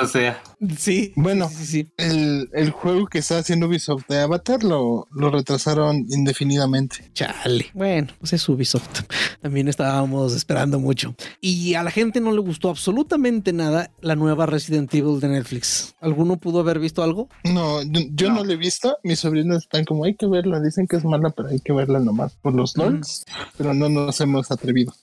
O 0.00 0.06
sea. 0.06 0.42
Sí. 0.78 1.12
Bueno, 1.16 1.48
sí, 1.48 1.64
sí, 1.64 1.88
El, 1.96 2.48
el, 2.52 2.70
juego 2.70 3.06
que 3.06 3.18
está 3.18 3.38
haciendo 3.38 3.66
Ubisoft 3.66 4.06
de 4.08 4.20
Avatar 4.20 4.62
lo, 4.62 5.08
lo 5.12 5.30
retrasaron 5.30 6.06
indefinidamente. 6.10 7.10
Chale. 7.12 7.66
Bueno, 7.74 8.08
pues 8.18 8.32
es 8.32 8.48
Ubisoft. 8.48 9.02
También 9.42 9.68
estábamos 9.68 10.34
esperando 10.34 10.78
mucho. 10.78 11.14
Y 11.40 11.74
a 11.74 11.82
la 11.82 11.90
gente 11.90 12.20
no 12.20 12.32
le 12.32 12.40
gustó 12.40 12.70
absolutamente 12.70 13.52
nada 13.52 13.90
la 14.00 14.16
nueva 14.16 14.46
Resident 14.46 14.92
Evil 14.94 15.20
de 15.20 15.28
Netflix. 15.28 15.94
¿Alguno 16.00 16.36
pudo 16.36 16.60
haber 16.60 16.78
visto 16.78 17.02
algo? 17.02 17.28
No, 17.44 17.82
yo 17.82 18.30
no, 18.30 18.44
lo 18.44 18.52
he 18.52 18.56
visto. 18.56 18.96
Mis 19.02 19.20
sobrinos 19.20 19.64
están 19.64 19.84
como 19.84 20.04
hay 20.04 20.14
que 20.14 20.26
verla. 20.26 20.60
Dicen 20.60 20.86
que 20.86 20.96
es 20.96 21.04
mala, 21.04 21.30
pero 21.30 21.48
hay 21.48 21.60
que 21.60 21.72
verla 21.72 21.98
nomás 22.00 22.34
por 22.42 22.54
los 22.54 22.76
LOLs. 22.76 23.24
Pero 23.56 23.74
no 23.74 23.88
nos 23.88 24.20
hemos 24.20 24.50
atrevido. 24.50 24.94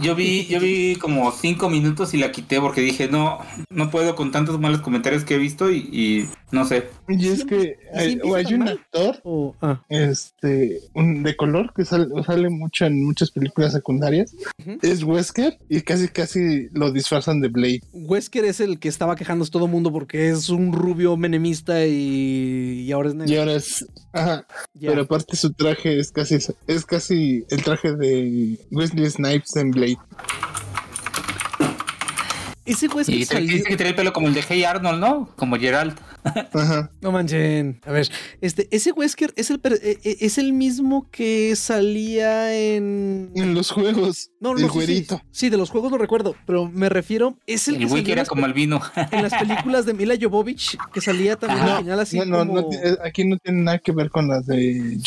Yo 0.00 0.14
vi, 0.14 0.46
yo 0.46 0.60
vi 0.60 0.96
como 0.96 1.30
cinco 1.32 1.68
minutos 1.68 2.14
y 2.14 2.18
la 2.18 2.32
quité 2.32 2.60
porque 2.60 2.80
dije 2.80 3.08
no, 3.08 3.29
no 3.70 3.90
puedo 3.90 4.16
con 4.16 4.30
tantos 4.30 4.58
malos 4.58 4.80
comentarios 4.80 5.24
que 5.24 5.34
he 5.34 5.38
visto 5.38 5.70
y, 5.70 6.28
no 6.50 6.64
sé. 6.64 6.88
Y 7.08 7.28
es 7.28 7.44
que 7.44 7.76
hay, 7.94 8.18
un 8.54 8.68
actor 8.68 9.20
ah. 9.62 9.82
este 9.88 10.80
de 10.94 11.36
color 11.36 11.72
que 11.74 11.84
sale, 11.84 12.06
sale, 12.24 12.48
mucho 12.48 12.86
en 12.86 13.04
muchas 13.04 13.30
películas 13.30 13.72
secundarias. 13.72 14.34
Es 14.82 15.02
Wesker 15.02 15.58
y 15.68 15.80
casi 15.82 16.08
casi 16.08 16.68
lo 16.72 16.92
disfrazan 16.92 17.40
de 17.40 17.48
Blade. 17.48 17.82
Wesker 17.92 18.44
es 18.44 18.60
el 18.60 18.78
que 18.78 18.88
estaba 18.88 19.16
quejándose 19.16 19.50
todo 19.50 19.66
el 19.66 19.70
mundo 19.70 19.92
porque 19.92 20.30
es 20.30 20.48
un 20.48 20.72
rubio 20.72 21.16
menemista 21.16 21.86
y, 21.86 22.90
ahora 22.92 23.10
es 23.10 23.14
negro. 23.14 23.32
Y 23.32 23.36
ahora 23.36 23.52
es. 23.54 23.86
Ajá. 24.12 24.46
Pero 24.80 25.02
aparte 25.02 25.36
su 25.36 25.52
traje 25.52 25.98
es 25.98 26.10
casi 26.10 26.38
es 26.66 26.86
casi 26.86 27.44
el 27.50 27.62
traje 27.62 27.94
de 27.94 28.58
Wesley 28.70 29.10
Snipes 29.10 29.56
en 29.56 29.70
Blade. 29.70 29.98
Ese 32.70 32.86
güey 32.86 33.00
es 33.00 33.28
que, 33.28 33.40
dice 33.40 33.64
que 33.64 33.76
tiene 33.76 33.90
el 33.90 33.94
pelo 33.96 34.12
como 34.12 34.28
el 34.28 34.34
de 34.34 34.44
Hey 34.48 34.62
Arnold, 34.62 35.00
¿no? 35.00 35.28
Como 35.36 35.56
Gerald. 35.56 35.98
No 37.00 37.12
manchen. 37.12 37.80
A 37.84 37.92
ver, 37.92 38.08
este, 38.40 38.68
ese 38.70 38.92
Wesker 38.92 39.32
es 39.36 39.50
el, 39.50 39.60
e, 39.64 39.98
e, 40.02 40.16
es 40.20 40.38
el 40.38 40.52
mismo 40.52 41.08
que 41.10 41.54
salía 41.56 42.54
en. 42.54 43.30
En 43.34 43.54
los 43.54 43.70
juegos. 43.70 44.30
No, 44.40 44.54
no, 44.54 44.80
el 44.80 45.06
Sí, 45.30 45.50
de 45.50 45.56
los 45.56 45.70
juegos 45.70 45.90
lo 45.92 45.98
recuerdo, 45.98 46.34
pero 46.46 46.68
me 46.68 46.88
refiero. 46.88 47.36
Es 47.46 47.68
el, 47.68 47.82
el 47.82 48.04
que 48.04 48.12
era 48.12 48.24
como 48.24 48.46
el 48.46 48.52
vino. 48.52 48.80
En 49.10 49.22
las 49.22 49.34
películas 49.34 49.86
de 49.86 49.94
Mila 49.94 50.14
Jovovich, 50.20 50.78
que 50.92 51.00
salía 51.00 51.36
también 51.36 51.66
al 51.66 51.82
final 51.82 52.00
así. 52.00 52.18
No, 52.18 52.44
no, 52.44 52.60
eh, 52.60 52.96
aquí 53.04 53.24
no 53.24 53.36
tiene 53.38 53.62
nada 53.62 53.78
que 53.78 53.92
ver 53.92 54.10
con 54.10 54.28
las 54.28 54.46
de 54.46 54.98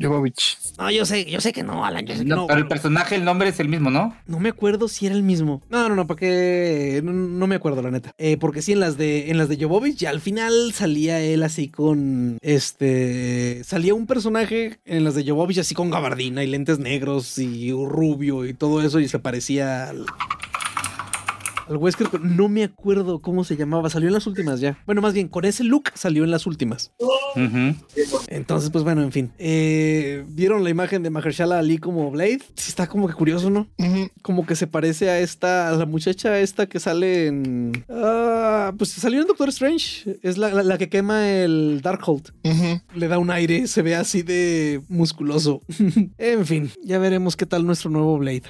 Jovovich. 0.00 0.58
No, 0.78 0.90
yo 0.90 1.04
sé, 1.04 1.24
yo 1.24 1.40
sé 1.40 1.52
que 1.52 1.62
no, 1.62 1.84
Alan. 1.84 2.06
Yo 2.06 2.14
sé 2.14 2.24
que 2.24 2.28
no, 2.28 2.46
Pero 2.46 2.58
el 2.58 2.68
personaje, 2.68 3.14
el 3.14 3.24
nombre 3.24 3.48
es 3.48 3.60
el 3.60 3.68
mismo, 3.68 3.90
¿no? 3.90 4.16
No 4.26 4.38
me 4.40 4.50
acuerdo 4.50 4.88
si 4.88 5.06
era 5.06 5.14
el 5.14 5.22
mismo. 5.22 5.62
No, 5.68 5.88
no, 5.88 5.94
no, 5.94 6.06
¿para 6.06 6.18
qué? 6.18 7.00
No, 7.02 7.46
me 7.46 7.54
acuerdo, 7.54 7.82
la 7.82 7.90
neta. 7.90 8.14
Eh, 8.18 8.36
porque 8.36 8.62
sí, 8.62 8.72
en 8.72 8.80
las 8.80 8.96
de, 8.96 9.30
en 9.30 9.38
las 9.38 9.48
de 9.48 9.56
Jovovich, 9.56 9.96
ya 9.96 10.10
al 10.10 10.20
final 10.20 10.55
salía 10.72 11.20
él 11.20 11.42
así 11.42 11.68
con 11.68 12.38
este. 12.42 13.62
Salía 13.64 13.94
un 13.94 14.06
personaje 14.06 14.78
en 14.84 15.04
las 15.04 15.14
de 15.14 15.24
Jovovich 15.24 15.58
así 15.58 15.74
con 15.74 15.90
gabardina 15.90 16.44
y 16.44 16.46
lentes 16.46 16.78
negros 16.78 17.38
y 17.38 17.72
rubio 17.72 18.44
y 18.46 18.54
todo 18.54 18.82
eso 18.82 19.00
y 19.00 19.08
se 19.08 19.18
parecía 19.18 19.90
al 19.90 20.06
al 21.68 21.76
Wesker, 21.76 22.20
no 22.20 22.48
me 22.48 22.64
acuerdo 22.64 23.20
cómo 23.20 23.44
se 23.44 23.56
llamaba. 23.56 23.90
Salió 23.90 24.08
en 24.08 24.14
las 24.14 24.26
últimas 24.26 24.60
ya. 24.60 24.78
Bueno, 24.86 25.02
más 25.02 25.14
bien, 25.14 25.28
con 25.28 25.44
ese 25.44 25.64
look 25.64 25.90
salió 25.94 26.24
en 26.24 26.30
las 26.30 26.46
últimas. 26.46 26.92
Entonces, 28.28 28.70
pues 28.70 28.84
bueno, 28.84 29.02
en 29.02 29.12
fin. 29.12 29.32
Eh, 29.38 30.24
¿Vieron 30.28 30.64
la 30.64 30.70
imagen 30.70 31.02
de 31.02 31.10
Mahershala 31.10 31.58
Ali 31.58 31.78
como 31.78 32.10
Blade? 32.10 32.40
Sí, 32.54 32.68
está 32.68 32.86
como 32.86 33.08
que 33.08 33.14
curioso, 33.14 33.50
¿no? 33.50 33.68
Como 34.22 34.46
que 34.46 34.56
se 34.56 34.66
parece 34.66 35.10
a 35.10 35.20
esta, 35.20 35.68
a 35.68 35.72
la 35.72 35.86
muchacha 35.86 36.38
esta 36.38 36.66
que 36.66 36.80
sale 36.80 37.26
en. 37.26 37.84
Ah, 37.88 38.72
pues 38.76 38.90
salió 38.90 39.20
en 39.20 39.26
Doctor 39.26 39.48
Strange. 39.48 40.18
Es 40.22 40.38
la, 40.38 40.78
que 40.78 40.88
quema 40.88 41.28
el 41.30 41.80
Darkhold. 41.82 42.32
Le 42.94 43.08
da 43.08 43.18
un 43.18 43.30
aire, 43.30 43.66
se 43.66 43.82
ve 43.82 43.94
así 43.94 44.22
de 44.22 44.80
musculoso. 44.88 45.62
en 46.18 46.46
fin, 46.46 46.70
ya 46.82 46.98
veremos 46.98 47.36
qué 47.36 47.46
tal 47.46 47.66
nuestro 47.66 47.90
nuevo 47.90 48.18
Blade. 48.18 48.44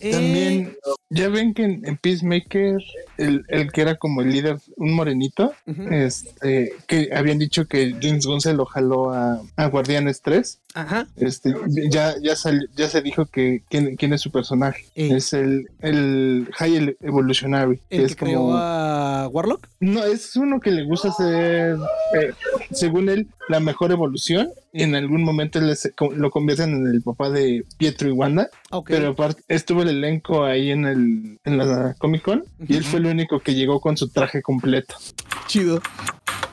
También, 0.00 0.76
ya 1.10 1.28
ven 1.28 1.54
que 1.54 1.64
en 1.64 1.96
Peacemaker 2.04 2.80
el, 3.18 3.44
el, 3.48 3.72
que 3.72 3.82
era 3.82 3.96
como 3.96 4.22
el 4.22 4.30
líder, 4.30 4.58
un 4.76 4.92
morenito, 4.92 5.52
este, 5.90 6.74
que 6.86 7.10
habían 7.14 7.38
dicho 7.38 7.66
que 7.66 7.94
James 8.00 8.26
Gunn 8.26 8.40
se 8.40 8.54
lo 8.54 8.66
jaló 8.66 9.12
a, 9.12 9.40
a 9.56 9.66
Guardianes 9.66 10.22
3. 10.22 10.60
Ajá. 10.74 11.06
Este, 11.16 11.54
ya, 11.88 12.14
ya, 12.20 12.34
ya 12.76 12.88
se 12.88 13.02
dijo 13.02 13.26
que 13.26 13.62
quién, 13.68 13.96
quién 13.96 14.12
es 14.12 14.20
su 14.20 14.32
personaje. 14.32 14.84
Es 14.96 15.32
el, 15.32 15.68
el 15.80 16.48
High 16.54 16.96
Evolutionary. 17.00 17.80
¿El 17.90 17.98
que, 18.00 18.04
es 18.04 18.16
como... 18.16 18.56
a 18.56 19.28
Warlock? 19.28 19.68
No, 19.78 20.04
es 20.04 20.34
uno 20.36 20.60
que 20.60 20.72
le 20.72 20.84
gusta 20.84 21.08
hacer, 21.08 21.76
eh, 22.20 22.32
según 22.72 23.08
él, 23.08 23.28
la 23.48 23.60
mejor 23.60 23.92
evolución. 23.92 24.50
En 24.72 24.96
algún 24.96 25.22
momento 25.22 25.60
lo 25.60 26.30
convierten 26.30 26.74
en 26.74 26.86
el 26.88 27.02
papá 27.02 27.30
de 27.30 27.64
Pietro 27.78 28.08
y 28.08 28.12
Wanda. 28.12 28.50
Pero 28.86 29.10
aparte, 29.10 29.42
estuvo 29.46 29.82
el 29.82 29.90
elenco 29.90 30.44
ahí 30.44 30.70
en, 30.70 30.84
el, 30.84 31.38
en 31.44 31.58
la 31.58 31.94
Comic 31.98 32.22
Con. 32.22 32.44
Y 32.66 32.76
él 32.76 32.84
fue 32.84 32.98
el 32.98 33.03
único 33.10 33.40
que 33.40 33.54
llegó 33.54 33.80
con 33.80 33.96
su 33.96 34.08
traje 34.08 34.42
completo. 34.42 34.96
Chido. 35.46 35.80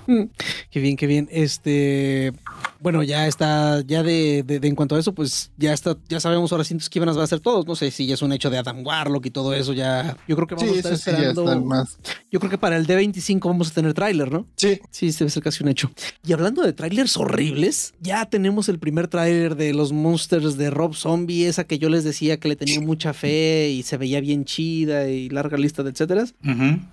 Mm. 0.08 0.24
Qué 0.70 0.80
bien, 0.80 0.96
qué 0.96 1.08
bien. 1.08 1.28
Este, 1.32 2.34
bueno, 2.82 3.04
ya 3.04 3.28
está, 3.28 3.82
ya 3.86 4.04
de, 4.04 4.44
de, 4.44 4.68
en 4.68 4.76
cuanto 4.76 4.96
a 4.96 5.00
eso, 5.00 5.14
pues 5.14 5.52
ya 5.58 5.72
está, 5.74 5.98
ya 6.10 6.20
sabemos 6.20 6.52
ahora 6.52 6.64
sí 6.64 6.76
qué 6.90 7.00
van 7.00 7.10
a 7.10 7.24
hacer 7.24 7.40
todos. 7.40 7.68
No 7.68 7.76
sé 7.76 7.92
si 7.92 8.08
ya 8.08 8.16
es 8.16 8.22
un 8.22 8.34
hecho 8.34 8.50
de 8.50 8.58
Adam 8.58 8.86
Warlock 8.86 9.26
y 9.28 9.32
todo 9.32 9.54
eso. 9.54 9.74
Ya, 9.74 10.18
yo 10.28 10.36
creo 10.36 10.48
que 10.48 10.56
vamos 10.56 10.76
a 10.76 10.78
estar 10.78 10.94
esperando. 10.94 11.62
más. 11.62 12.00
Yo 12.32 12.40
creo 12.40 12.50
que 12.50 12.58
para 12.58 12.78
el 12.78 12.88
D25 12.88 13.40
vamos 13.46 13.70
a 13.70 13.74
tener 13.74 13.94
tráiler, 13.94 14.32
¿no? 14.32 14.48
Sí. 14.56 14.80
Sí, 14.90 15.12
debe 15.12 15.30
ser 15.30 15.44
casi 15.44 15.64
un 15.64 15.70
hecho. 15.70 15.92
Y 16.26 16.34
hablando 16.34 16.64
de 16.64 16.74
tráilers 16.74 17.18
horribles, 17.18 17.94
ya 18.00 18.26
tenemos 18.26 18.68
el 18.70 18.80
primer 18.80 19.08
tráiler 19.08 19.56
de 19.56 19.74
los 19.74 19.92
monsters 19.92 20.58
de 20.58 20.70
Rob 20.70 20.96
Zombie, 20.96 21.46
esa 21.46 21.66
que 21.66 21.78
yo 21.78 21.90
les 21.90 22.04
decía 22.04 22.40
que 22.40 22.48
le 22.48 22.56
tenía 22.56 22.82
mucha 22.82 23.14
fe 23.14 23.70
y 23.70 23.84
se 23.84 23.98
veía 23.98 24.22
bien 24.22 24.46
chida 24.46 25.08
y 25.10 25.30
larga 25.30 25.58
lista 25.58 25.84
de 25.84 25.92
etcétera. 25.92 26.26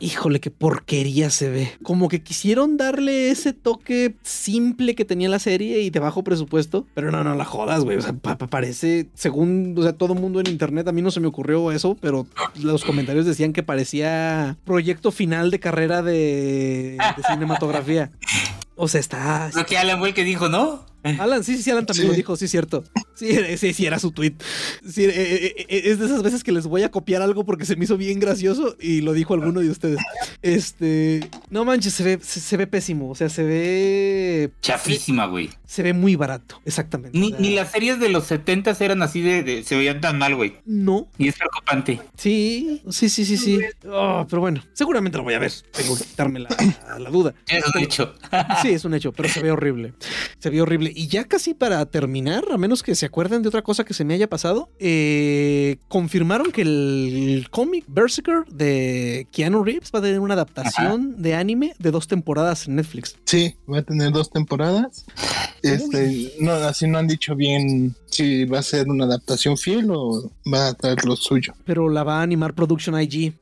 Híjole, 0.01 0.41
qué 0.41 0.51
porquería 0.51 1.31
se 1.31 1.49
ve. 1.49 1.73
Como 1.83 2.09
que 2.09 2.23
quisieron 2.23 2.77
darle 2.77 3.31
ese 3.31 3.53
toque 3.53 4.17
simple 4.23 4.95
que 4.95 5.05
tenía 5.05 5.29
la 5.29 5.39
serie 5.39 5.78
y 5.81 5.91
de 5.91 6.01
bajo 6.01 6.23
presupuesto, 6.25 6.87
pero 6.95 7.11
no, 7.11 7.25
no 7.25 7.35
la 7.35 7.45
jodas, 7.45 7.85
güey. 7.85 7.99
O 7.99 8.03
sea, 8.03 8.13
parece, 8.13 9.09
según, 9.15 9.75
o 9.77 9.83
sea, 9.83 9.93
todo 9.93 10.15
mundo 10.15 10.41
en 10.41 10.49
internet, 10.49 10.89
a 10.89 10.93
mí 10.93 11.03
no 11.03 11.11
se 11.11 11.21
me 11.21 11.27
ocurrió 11.27 11.73
eso, 11.73 11.97
pero 12.01 12.27
los 12.61 12.85
comentarios 12.85 13.27
decían 13.27 13.53
que 13.53 13.63
parecía 13.63 14.57
proyecto 14.65 15.11
final 15.11 15.51
de 15.51 15.61
carrera 15.61 16.03
de, 16.03 16.99
cinematografía. 17.29 18.11
O 18.77 18.89
sea, 18.89 19.01
está. 19.01 19.51
Lo 19.55 19.67
que 19.67 19.77
Alan 19.77 20.01
que 20.13 20.25
dijo, 20.25 20.49
¿no? 20.49 20.85
Alan, 21.19 21.45
sí, 21.45 21.63
sí, 21.63 21.71
Alan 21.71 21.87
también 21.87 22.09
lo 22.09 22.15
dijo, 22.15 22.37
sí, 22.37 22.49
cierto. 22.49 22.85
Sí, 23.15 23.37
sí, 23.57 23.73
sí, 23.73 23.87
era 23.87 23.99
su 23.99 24.13
tweet. 24.13 24.35
Sí, 24.89 25.05
eh, 25.05 25.13
eh, 25.15 25.67
eh, 25.69 25.83
es 25.87 25.99
de 25.99 26.07
esas 26.07 26.23
veces 26.23 26.45
que 26.45 26.53
les 26.53 26.67
voy 26.67 26.83
a 26.83 26.91
copiar 26.91 27.23
algo 27.23 27.45
porque 27.45 27.65
se 27.65 27.77
me 27.77 27.85
hizo 27.85 27.97
bien 27.97 28.21
gracioso 28.21 28.77
y 28.81 29.01
lo 29.01 29.13
dijo 29.13 29.35
alguno 29.35 29.61
de 29.61 29.71
ustedes. 29.71 29.99
Este, 30.43 31.29
no 31.51 31.65
manches, 31.65 31.95
se 31.95 32.05
ve, 32.05 32.19
se, 32.23 32.57
ve 32.57 32.67
pésimo. 32.67 33.11
O 33.11 33.15
sea, 33.15 33.29
se 33.29 33.43
ve. 33.43 34.51
Chafísima, 34.61 35.27
güey. 35.27 35.51
Se, 35.67 35.83
ve 35.83 35.93
muy 35.93 36.17
barato, 36.17 36.61
exactamente. 36.65 37.19
Ni, 37.19 37.55
las 37.55 37.73
series 37.73 37.99
de 37.99 38.09
los 38.09 38.25
70 38.27 38.77
eran 38.81 39.03
así 39.03 39.21
de, 39.21 39.65
Se 39.65 39.77
veían 39.77 40.01
tan 40.01 40.19
mal, 40.19 40.35
güey. 40.37 40.55
No. 40.65 41.09
Y 41.19 41.29
es 41.29 41.37
preocupante. 41.37 42.01
Sí, 42.17 42.83
sí, 42.89 43.09
sí, 43.09 43.25
sí, 43.25 43.37
sí. 43.37 43.59
Oh, 43.91 44.27
pero 44.29 44.41
bueno, 44.41 44.63
seguramente 44.73 45.19
lo 45.19 45.25
voy 45.25 45.35
a 45.35 45.39
ver. 45.39 45.53
Tengo 45.73 45.97
que 45.97 46.05
quitarme 46.05 46.41
la, 46.41 46.49
la 46.99 47.11
duda. 47.11 47.35
Es 47.49 47.65
un 47.75 47.83
hecho. 47.83 48.15
sí, 48.63 48.71
es 48.71 48.85
un 48.85 48.95
hecho, 48.95 49.13
pero 49.13 49.29
se 49.29 49.43
ve 49.43 49.51
horrible. 49.51 49.95
Se 50.39 50.51
ve 50.51 50.63
horrible. 50.63 50.88
Y 50.95 51.09
ya 51.09 51.25
casi 51.25 51.55
para 51.55 51.85
terminar, 51.87 52.45
a 52.51 52.59
menos 52.59 52.83
que 52.83 52.95
se 52.95 53.07
acuerden 53.07 53.43
de 53.43 53.49
otra 53.49 53.63
cosa 53.63 53.85
que 53.85 53.95
se 53.95 54.05
me 54.05 54.15
haya 54.15 54.29
pasado, 54.29 54.71
eh, 54.79 55.77
confirmaron 55.89 56.53
que 56.53 56.63
el 56.63 57.49
cómic 57.51 57.85
Berserker 57.89 58.45
de 58.51 59.27
Keanu 59.33 59.65
Reeves 59.65 59.91
va 59.95 60.01
a 60.01 60.03
tener 60.03 60.21
una 60.21 60.35
adaptación 60.35 61.21
de 61.21 61.35
anime 61.35 61.75
de 61.79 61.91
dos 61.91 62.09
temporadas 62.09 62.69
en 62.69 62.77
Netflix. 62.77 63.17
Sí, 63.25 63.55
va 63.73 63.79
a 63.79 63.83
tener 63.83 64.13
dos 64.13 64.31
temporadas. 64.31 65.05
Este, 65.63 66.33
no, 66.41 66.53
así 66.53 66.87
no 66.87 66.99
han 66.99 67.09
dicho 67.09 67.35
bien 67.35 67.95
si 68.07 68.45
va 68.45 68.61
a 68.61 68.63
ser 68.63 68.89
una 68.89 69.05
adaptación 69.05 69.57
fiel 69.57 69.91
o 69.91 70.31
va 70.53 70.69
a 70.69 70.75
traer 70.75 71.05
lo 71.05 71.17
suyo. 71.17 71.55
Pero 71.65 71.89
la 71.89 72.05
va 72.05 72.21
a 72.21 72.23
animar 72.23 72.55
Production 72.55 73.01
IG. 73.01 73.35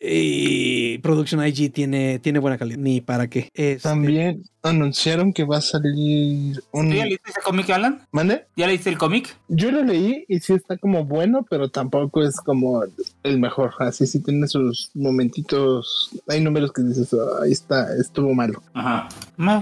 Y 0.00 0.98
Production 0.98 1.46
IG 1.46 1.72
tiene, 1.72 2.18
tiene 2.18 2.38
buena 2.38 2.58
calidad. 2.58 2.78
Ni 2.78 3.00
para 3.00 3.28
qué. 3.28 3.48
Este, 3.54 3.88
También 3.88 4.44
anunciaron 4.62 5.32
que 5.32 5.44
va 5.44 5.58
a 5.58 5.60
salir 5.60 6.62
un. 6.74 6.92
¿Ya 6.92 7.04
leíste 7.04 7.30
ese 7.30 7.40
cómic, 7.40 7.70
Alan? 7.70 8.02
¿Mande? 8.12 8.46
¿Ya 8.56 8.66
leíste 8.66 8.90
el 8.90 8.98
cómic? 8.98 9.36
Yo 9.48 9.70
lo 9.70 9.82
leí 9.82 10.24
y 10.28 10.40
sí 10.40 10.54
está 10.54 10.76
como 10.76 11.04
bueno, 11.04 11.46
pero 11.48 11.68
tampoco 11.68 12.22
es 12.22 12.36
como 12.36 12.82
el 13.22 13.38
mejor. 13.38 13.72
Así 13.78 14.06
sí 14.06 14.20
tiene 14.20 14.48
sus 14.48 14.90
momentitos. 14.94 16.10
Hay 16.28 16.40
números 16.40 16.72
que 16.72 16.82
dices, 16.82 17.14
ahí 17.42 17.52
está, 17.52 17.94
estuvo 17.96 18.34
malo. 18.34 18.62
Ajá. 18.74 19.08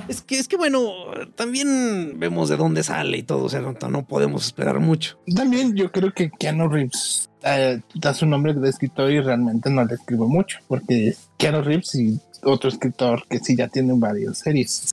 Es 0.08 0.22
que, 0.22 0.38
es 0.38 0.48
que 0.48 0.56
bueno, 0.56 0.90
también 1.34 2.18
vemos 2.18 2.48
de 2.48 2.56
dónde 2.56 2.82
sale 2.82 3.18
y 3.18 3.22
todo. 3.22 3.44
O 3.44 3.48
sea, 3.48 3.60
no, 3.60 3.74
no 3.88 4.04
podemos 4.06 4.46
esperar 4.46 4.80
mucho. 4.80 5.18
También 5.34 5.76
yo 5.76 5.92
creo 5.92 6.12
que 6.12 6.30
Keanu 6.30 6.68
Reeves 6.68 7.28
eh, 7.44 7.80
da 7.94 8.14
su 8.14 8.26
nombre 8.26 8.54
de 8.54 8.68
escritor 8.68 9.10
y 9.10 9.20
realmente 9.20 9.68
no 9.68 9.84
le 9.84 9.94
escribo 9.94 10.28
mucho, 10.28 10.58
porque 10.68 11.14
Keanu 11.36 11.62
Reeves 11.62 11.94
y 11.94 12.20
otro 12.42 12.68
escritor 12.68 13.24
que 13.28 13.38
sí 13.38 13.56
ya 13.56 13.68
tiene 13.68 13.92
varias 13.96 14.38
series. 14.38 14.92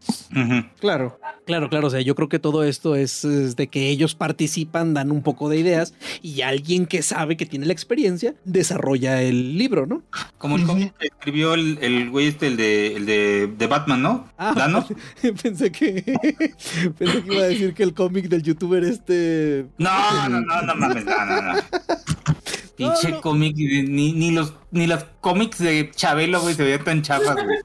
Claro, 0.79 1.19
claro, 1.45 1.69
claro. 1.69 1.87
O 1.87 1.89
sea, 1.89 2.01
yo 2.01 2.15
creo 2.15 2.29
que 2.29 2.39
todo 2.39 2.63
esto 2.63 2.95
es, 2.95 3.21
de 3.55 3.67
que 3.67 3.89
ellos 3.89 4.15
participan, 4.15 4.93
dan 4.93 5.11
un 5.11 5.21
poco 5.21 5.49
de 5.49 5.57
ideas 5.57 5.93
y 6.21 6.41
alguien 6.41 6.85
que 6.85 7.01
sabe 7.01 7.37
que 7.37 7.45
tiene 7.45 7.65
la 7.65 7.73
experiencia 7.73 8.35
desarrolla 8.45 9.21
el 9.21 9.57
libro, 9.57 9.85
¿no? 9.85 10.03
Como 10.37 10.57
el 10.57 10.65
cómic 10.65 10.93
que 10.97 11.07
escribió 11.07 11.53
el, 11.55 12.09
güey 12.09 12.27
este, 12.27 12.47
el 12.47 12.57
de, 12.57 12.95
el 12.95 13.05
de, 13.05 13.67
Batman, 13.67 14.01
¿no? 14.01 14.29
Ah, 14.37 14.53
pensé 15.43 15.71
que 15.71 16.03
pensé 16.97 17.23
que 17.23 17.33
iba 17.33 17.43
a 17.43 17.47
decir 17.47 17.73
que 17.73 17.83
el 17.83 17.93
cómic 17.93 18.27
del 18.29 18.43
youtuber 18.43 18.83
este. 18.83 19.67
No, 19.77 20.29
no, 20.29 20.41
no, 20.41 20.61
no 20.61 20.75
mames, 20.75 21.05
no, 21.05 21.25
no, 21.25 21.41
no. 21.41 21.59
Pinche 22.79 23.19
cómic, 23.19 23.57
ni, 23.57 24.13
ni 24.13 24.31
los 24.31 24.53
ni 24.71 24.87
los 24.87 25.03
cómics 25.19 25.59
de 25.59 25.91
Chabelo, 25.91 26.39
güey, 26.41 26.55
se 26.55 26.63
veían 26.63 26.83
tan 26.83 27.01
chafas, 27.01 27.35
güey. 27.43 27.59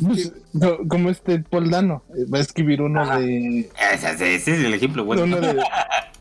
Pues, 0.00 0.32
como 0.88 1.10
este 1.10 1.40
Paul 1.40 1.70
Dano, 1.70 2.02
eh, 2.16 2.24
va 2.32 2.38
a 2.38 2.40
escribir 2.40 2.80
uno 2.80 3.04
de. 3.18 3.68
Ese, 3.92 4.34
es 4.36 4.48
el 4.48 4.72
ejemplo, 4.72 5.04
güey. 5.04 5.20
Uno 5.20 5.38
de, 5.38 5.62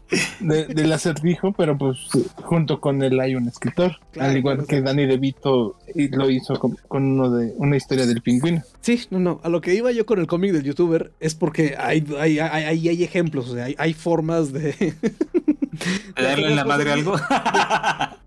de, 0.40 0.66
del 0.66 0.92
acertijo, 0.92 1.54
pero 1.54 1.78
pues 1.78 1.98
junto 2.36 2.82
con 2.82 3.02
él 3.04 3.20
hay 3.20 3.36
un 3.36 3.48
escritor, 3.48 3.98
al 4.20 4.36
igual 4.36 4.66
que 4.68 4.82
Danny 4.82 5.06
DeVito 5.06 5.78
lo 5.96 6.30
hizo 6.30 6.60
con, 6.60 6.78
uno 6.90 7.30
de 7.30 7.54
una 7.58 7.78
historia 7.78 8.06
del 8.06 8.22
pingüino. 8.22 8.62
Sí, 8.82 9.02
no, 9.12 9.20
no, 9.20 9.40
a 9.44 9.50
lo 9.50 9.62
que 9.62 9.74
iba 9.74 9.92
yo 9.92 10.06
con 10.06 10.20
el 10.20 10.28
cómic 10.28 10.52
del 10.52 10.64
youtuber 10.64 11.14
es 11.20 11.36
porque 11.36 11.76
hay, 11.78 12.06
hay, 12.20 12.40
hay, 12.40 12.90
hay 12.90 13.04
ejemplos, 13.04 13.50
o 13.50 13.56
sea, 13.56 13.66
hay, 13.66 13.76
hay 13.78 13.94
formas 13.94 14.52
de... 14.52 14.94
¿De 16.16 16.24
darle 16.24 16.48
en 16.48 16.56
la 16.56 16.66
madre 16.66 16.92
algo? 16.92 17.16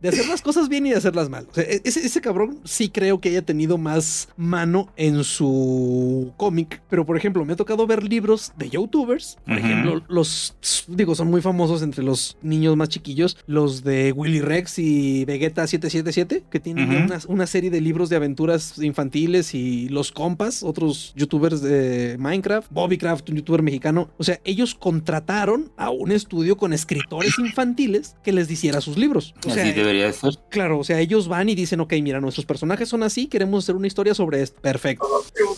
De, 0.01 0.09
hacer 0.09 0.27
las 0.29 0.43
cosas 0.43 0.69
bien 0.69 0.87
y 0.87 0.91
de 0.91 0.97
hacerlas 0.97 1.29
mal. 1.29 1.47
O 1.51 1.55
sea, 1.55 1.65
e-, 1.65 1.81
ese, 1.85 2.05
ese, 2.05 2.21
cabrón 2.21 2.61
sí 2.65 2.89
creo 2.89 3.21
que 3.21 3.31
haya 3.31 3.43
tenido 3.43 3.79
más 3.79 4.29
mano 4.37 4.93
en 4.97 5.25
su 5.25 6.33
cómic. 6.37 6.83
Pero, 6.89 7.07
por 7.07 7.17
ejemplo, 7.17 7.45
me 7.45 7.53
ha 7.53 7.57
tocado 7.57 7.87
ver 7.87 8.03
libros 8.03 8.53
de 8.57 8.71
youtubers. 8.71 9.39
Por 9.47 9.59
ejemplo, 9.59 10.03
los, 10.09 10.57
digo, 10.89 11.15
son 11.15 11.29
muy 11.29 11.41
famosos 11.41 11.83
entre 11.83 12.03
los 12.03 12.37
niños 12.43 12.77
más 12.77 12.89
chiquillos. 12.89 13.37
Los 13.47 13.85
de 13.85 14.13
Willy 14.13 14.41
Rex 14.41 14.79
y 14.79 15.25
Vegeta 15.25 15.67
777, 15.67 16.45
que 16.51 16.61
tienen 16.61 17.05
una, 17.05 17.21
una, 17.29 17.47
serie 17.47 17.71
de 17.71 17.81
libros 17.81 18.09
de 18.09 18.17
aventuras 18.17 18.79
infantiles. 18.79 19.55
Y 19.55 19.89
los 19.89 20.13
compas, 20.13 20.63
otros 20.63 21.13
youtubers 21.17 21.61
de 21.63 22.17
Minecraft. 22.19 22.71
Bobbycraft, 22.71 23.31
un 23.31 23.37
youtuber 23.37 23.63
mexicano. 23.63 24.11
O 24.19 24.25
sea, 24.25 24.41
ellos 24.45 24.75
contrataron 24.75 25.71
a 25.77 25.91
un 25.91 26.13
estudio 26.13 26.57
con 26.57 26.73
escritores 26.73 27.39
infantiles 27.47 28.16
que 28.22 28.32
les 28.32 28.51
hiciera 28.51 28.80
sus 28.80 28.97
libros. 28.97 29.34
O 29.47 29.51
sea, 29.51 29.64
debería 29.64 30.12
ser. 30.12 30.38
Claro, 30.49 30.78
o 30.78 30.84
sea, 30.84 31.01
ellos 31.01 31.28
van 31.28 31.49
y 31.49 31.55
dicen, 31.55 31.80
ok, 31.80 31.95
mira, 32.03 32.20
nuestros 32.20 32.47
personajes 32.47 32.88
son 32.88 33.03
así, 33.03 33.26
queremos 33.26 33.64
hacer 33.64 33.76
una 33.76 33.86
historia 33.86 34.14
sobre 34.14 34.43
esto. 34.43 34.61
Perfecto. 34.61 35.07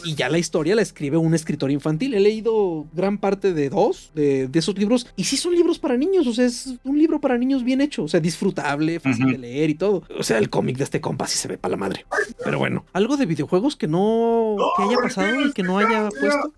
Y 0.05 0.14
ya 0.14 0.28
la 0.28 0.39
historia 0.39 0.74
la 0.74 0.82
escribe 0.82 1.16
un 1.16 1.35
escritor 1.35 1.70
infantil. 1.70 2.14
He 2.14 2.20
leído 2.20 2.87
gran 2.93 3.18
parte 3.18 3.53
de 3.53 3.70
dos 3.70 4.11
de, 4.14 4.49
esos 4.55 4.78
libros 4.78 5.07
y 5.16 5.24
sí 5.24 5.37
son 5.37 5.55
libros 5.55 5.78
para 5.78 5.97
niños, 5.97 6.26
o 6.26 6.32
sea, 6.32 6.47
es 6.47 6.74
un 6.85 6.99
libro 6.99 7.20
para 7.20 7.37
niños 7.39 7.64
bien 7.64 7.80
hecho, 7.80 8.05
o 8.05 8.09
sea, 8.09 8.20
disfrutable, 8.20 9.01
fácil 9.01 9.26
de 9.26 9.39
leer 9.39 9.70
y 9.70 9.74
todo. 9.74 10.03
O 10.18 10.22
sea, 10.22 10.39
el 10.39 10.51
cómic 10.51 10.76
de 10.76 10.85
este 10.85 11.01
compa 11.01 11.26
sí 11.26 11.39
se 11.39 11.49
ve 11.49 11.59
para 11.59 11.72
la 11.72 11.76
madre. 11.76 12.07
Pero 12.45 12.59
bueno, 12.59 12.85
algo 12.93 13.16
de 13.16 13.26
videojuegos 13.26 13.76
que 13.76 13.89
no 13.89 14.57
que 14.76 14.82
haya 14.82 14.97
pasado 14.97 15.41
y 15.41 15.53
que 15.53 15.62
no 15.62 15.78
haya 15.78 16.09
puesto. 16.09 16.53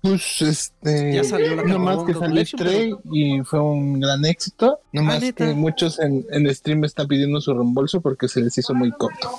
Pues 0.00 0.42
este. 0.42 1.14
Ya 1.14 1.24
salió 1.24 1.56
la 1.56 1.62
Nomás 1.64 2.04
que 2.04 2.14
salió 2.14 2.44
Stray 2.44 2.94
y 3.12 3.40
fue 3.44 3.60
un 3.60 4.00
gran 4.00 4.24
éxito. 4.24 4.80
Nomás 4.92 5.22
ah, 5.22 5.32
que 5.32 5.54
muchos 5.54 5.98
en, 5.98 6.26
en 6.30 6.54
stream 6.54 6.84
están 6.84 7.08
pidiendo 7.08 7.40
su 7.40 7.52
reembolso 7.52 8.00
porque 8.00 8.28
se 8.28 8.40
les 8.40 8.56
hizo 8.58 8.74
muy 8.74 8.90
corto. 8.92 9.30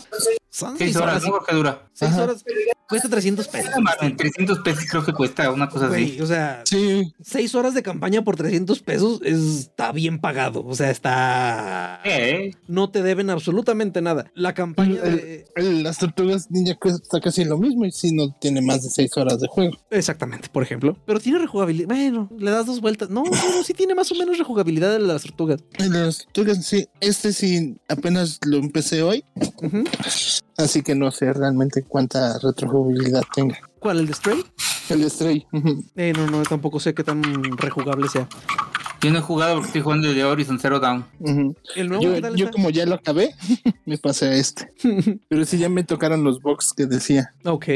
Son 0.60 0.78
seis 0.78 0.96
horas, 0.98 1.24
¿no? 1.24 1.40
que 1.40 1.56
dura. 1.56 1.88
Seis 1.94 2.14
horas. 2.16 2.44
Cuesta 2.90 3.08
300 3.08 3.48
pesos. 3.48 3.72
300 4.18 4.60
pesos 4.60 4.86
creo 4.90 5.06
que 5.06 5.14
cuesta 5.14 5.52
una 5.52 5.70
cosa 5.70 5.88
así. 5.88 6.20
O 6.22 6.26
sea, 6.26 6.64
sí. 6.66 7.14
seis 7.22 7.54
horas 7.54 7.76
de 7.76 7.84
campaña 7.84 8.24
por 8.24 8.36
300 8.36 8.80
pesos 8.80 9.22
está 9.22 9.92
bien 9.92 10.20
pagado. 10.20 10.66
O 10.66 10.74
sea, 10.74 10.90
está. 10.90 12.02
¿Eh? 12.04 12.52
No 12.68 12.90
te 12.90 13.04
deben 13.04 13.30
absolutamente 13.30 14.02
nada. 14.02 14.32
La 14.34 14.56
campaña 14.56 15.02
de... 15.02 15.46
las 15.56 16.00
tortugas 16.00 16.50
ninja 16.50 16.76
cuesta 16.76 17.22
casi 17.22 17.46
lo 17.46 17.60
mismo 17.60 17.86
y 17.86 17.92
si 17.92 18.12
no 18.12 18.36
tiene 18.42 18.60
más 18.62 18.82
de 18.82 18.90
seis 18.90 19.16
horas 19.18 19.40
de 19.40 19.48
juego. 19.48 19.78
Exactamente, 19.92 20.50
por 20.50 20.64
ejemplo. 20.64 20.98
Pero 21.06 21.20
tiene 21.20 21.38
rejugabilidad. 21.38 21.90
Bueno, 21.90 22.28
le 22.40 22.50
das 22.50 22.66
dos 22.66 22.82
vueltas. 22.82 23.12
No, 23.12 23.24
no, 23.24 23.64
sí 23.64 23.76
tiene 23.76 23.94
más 23.94 24.12
o 24.12 24.16
menos 24.16 24.40
rejugabilidad 24.40 24.92
de 24.94 25.00
las 25.00 25.22
tortugas. 25.22 25.64
De 25.78 25.90
las 25.90 26.26
tortugas, 26.26 26.66
sí. 26.66 26.88
Este 27.02 27.34
sí, 27.34 27.78
apenas 27.88 28.40
lo 28.44 28.58
empecé 28.58 29.04
hoy. 29.04 29.24
Así 30.60 30.84
que 30.84 30.94
no 30.94 31.10
sé 31.10 31.32
realmente 31.32 31.84
cuánta 31.84 32.38
retrojugabilidad 32.38 33.24
tenga. 33.34 33.58
¿Cuál? 33.80 34.00
¿El 34.00 34.08
de 34.08 34.14
Stray? 34.14 34.44
El 34.90 35.02
de 35.02 35.10
Stray. 35.10 35.48
eh, 35.96 36.12
no, 36.16 36.28
no, 36.28 36.44
tampoco 36.44 36.82
sé 36.82 36.94
qué 36.94 37.02
tan 37.02 37.24
rejugable 37.58 38.10
sea. 38.10 38.28
Yo 39.00 39.10
no 39.10 39.20
he 39.20 39.22
jugado 39.22 39.54
porque 39.54 39.68
estoy 39.68 39.82
jugando 39.82 40.10
el 40.10 40.16
de 40.16 40.26
Horizon 40.26 40.60
Zero 40.60 40.82
Dawn. 40.82 41.06
¿El 41.78 41.88
nuevo, 41.88 42.04
yo, 42.04 42.36
yo 42.36 42.52
como 42.52 42.70
ya 42.70 42.86
lo 42.86 42.96
acabé, 42.96 43.34
me 43.86 43.98
pasé 43.98 44.26
a 44.26 44.34
este. 44.34 44.74
Pero 45.30 45.46
sí 45.46 45.58
ya 45.58 45.70
me 45.70 45.86
tocaron 45.86 46.26
los 46.26 46.42
box 46.42 46.74
que 46.76 46.86
decía. 46.86 47.34
Ok. 47.46 47.68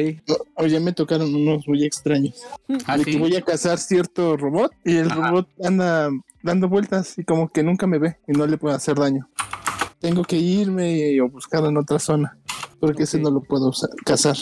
O, 0.57 0.65
ya 0.65 0.81
me 0.81 0.91
tocaron 0.91 1.33
unos 1.33 1.65
muy 1.65 1.85
extraños. 1.85 2.35
¿Ah, 2.85 2.97
de 2.97 3.05
que 3.05 3.17
voy 3.17 3.33
a 3.37 3.41
cazar 3.41 3.77
cierto 3.77 4.35
robot 4.35 4.73
y 4.83 4.97
el 4.97 5.09
robot 5.09 5.47
anda 5.63 6.09
dando 6.41 6.67
vueltas 6.67 7.17
y 7.17 7.23
como 7.23 7.47
que 7.47 7.63
nunca 7.63 7.87
me 7.87 7.97
ve 7.97 8.17
y 8.27 8.33
no 8.33 8.45
le 8.45 8.57
puedo 8.57 8.75
hacer 8.75 8.95
daño. 8.95 9.29
Tengo 9.99 10.23
que 10.25 10.35
irme 10.35 11.21
o 11.21 11.29
buscar 11.29 11.63
en 11.63 11.77
otra 11.77 11.97
zona 11.97 12.37
porque 12.83 13.03
ese 13.03 13.17
no 13.17 13.31
lo 13.31 13.39
puedo 13.39 13.71
cazar. 14.03 14.35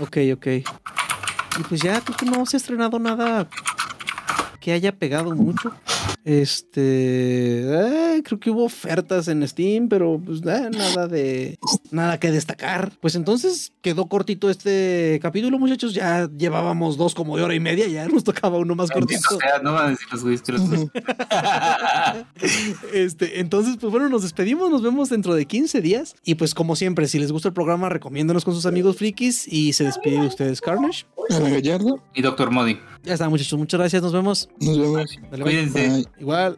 Ok, 0.00 0.18
ok. 0.34 0.46
Y 0.46 1.62
pues 1.66 1.80
ya 1.80 1.98
creo 2.02 2.14
que 2.14 2.26
no 2.26 2.44
se 2.44 2.56
ha 2.56 2.58
estrenado 2.58 2.98
nada 2.98 3.48
que 4.60 4.72
haya 4.72 4.94
pegado 4.94 5.34
mucho. 5.34 5.72
Este, 6.26 6.80
eh, 6.80 8.22
creo 8.24 8.40
que 8.40 8.50
hubo 8.50 8.64
ofertas 8.64 9.28
en 9.28 9.46
Steam, 9.46 9.88
pero 9.88 10.18
pues 10.18 10.40
eh, 10.40 10.70
nada 10.72 11.06
de 11.06 11.56
nada 11.92 12.18
que 12.18 12.32
destacar. 12.32 12.90
Pues 13.00 13.14
entonces 13.14 13.72
quedó 13.80 14.06
cortito 14.06 14.50
este 14.50 15.20
capítulo, 15.22 15.56
muchachos. 15.60 15.94
Ya 15.94 16.28
llevábamos 16.36 16.96
dos 16.96 17.14
como 17.14 17.36
de 17.36 17.44
hora 17.44 17.54
y 17.54 17.60
media, 17.60 17.86
ya 17.86 18.08
nos 18.08 18.24
tocaba 18.24 18.58
uno 18.58 18.74
más 18.74 18.90
cortito. 18.90 19.20
este, 22.92 23.38
entonces, 23.38 23.76
pues 23.80 23.92
bueno, 23.92 24.08
nos 24.08 24.22
despedimos, 24.22 24.68
nos 24.68 24.82
vemos 24.82 25.10
dentro 25.10 25.32
de 25.32 25.46
15 25.46 25.80
días. 25.80 26.16
Y 26.24 26.34
pues 26.34 26.54
como 26.54 26.74
siempre, 26.74 27.06
si 27.06 27.20
les 27.20 27.30
gusta 27.30 27.50
el 27.50 27.54
programa, 27.54 27.88
recomiéndanos 27.88 28.44
con 28.44 28.52
sus 28.52 28.66
amigos 28.66 28.96
frikis 28.96 29.46
y 29.46 29.74
se 29.74 29.84
despide 29.84 30.20
de 30.20 30.26
ustedes 30.26 30.60
Carnage. 30.60 31.04
Gallardo 31.28 32.02
y 32.14 32.22
Doctor 32.22 32.50
Modi. 32.50 32.78
Ya 33.02 33.14
está, 33.14 33.28
muchachos. 33.28 33.58
Muchas 33.58 33.78
gracias. 33.78 34.02
Nos 34.02 34.12
vemos. 34.12 34.48
Nos 34.60 34.78
vemos. 34.78 35.18
Cuídense. 35.40 36.04
Igual, 36.18 36.56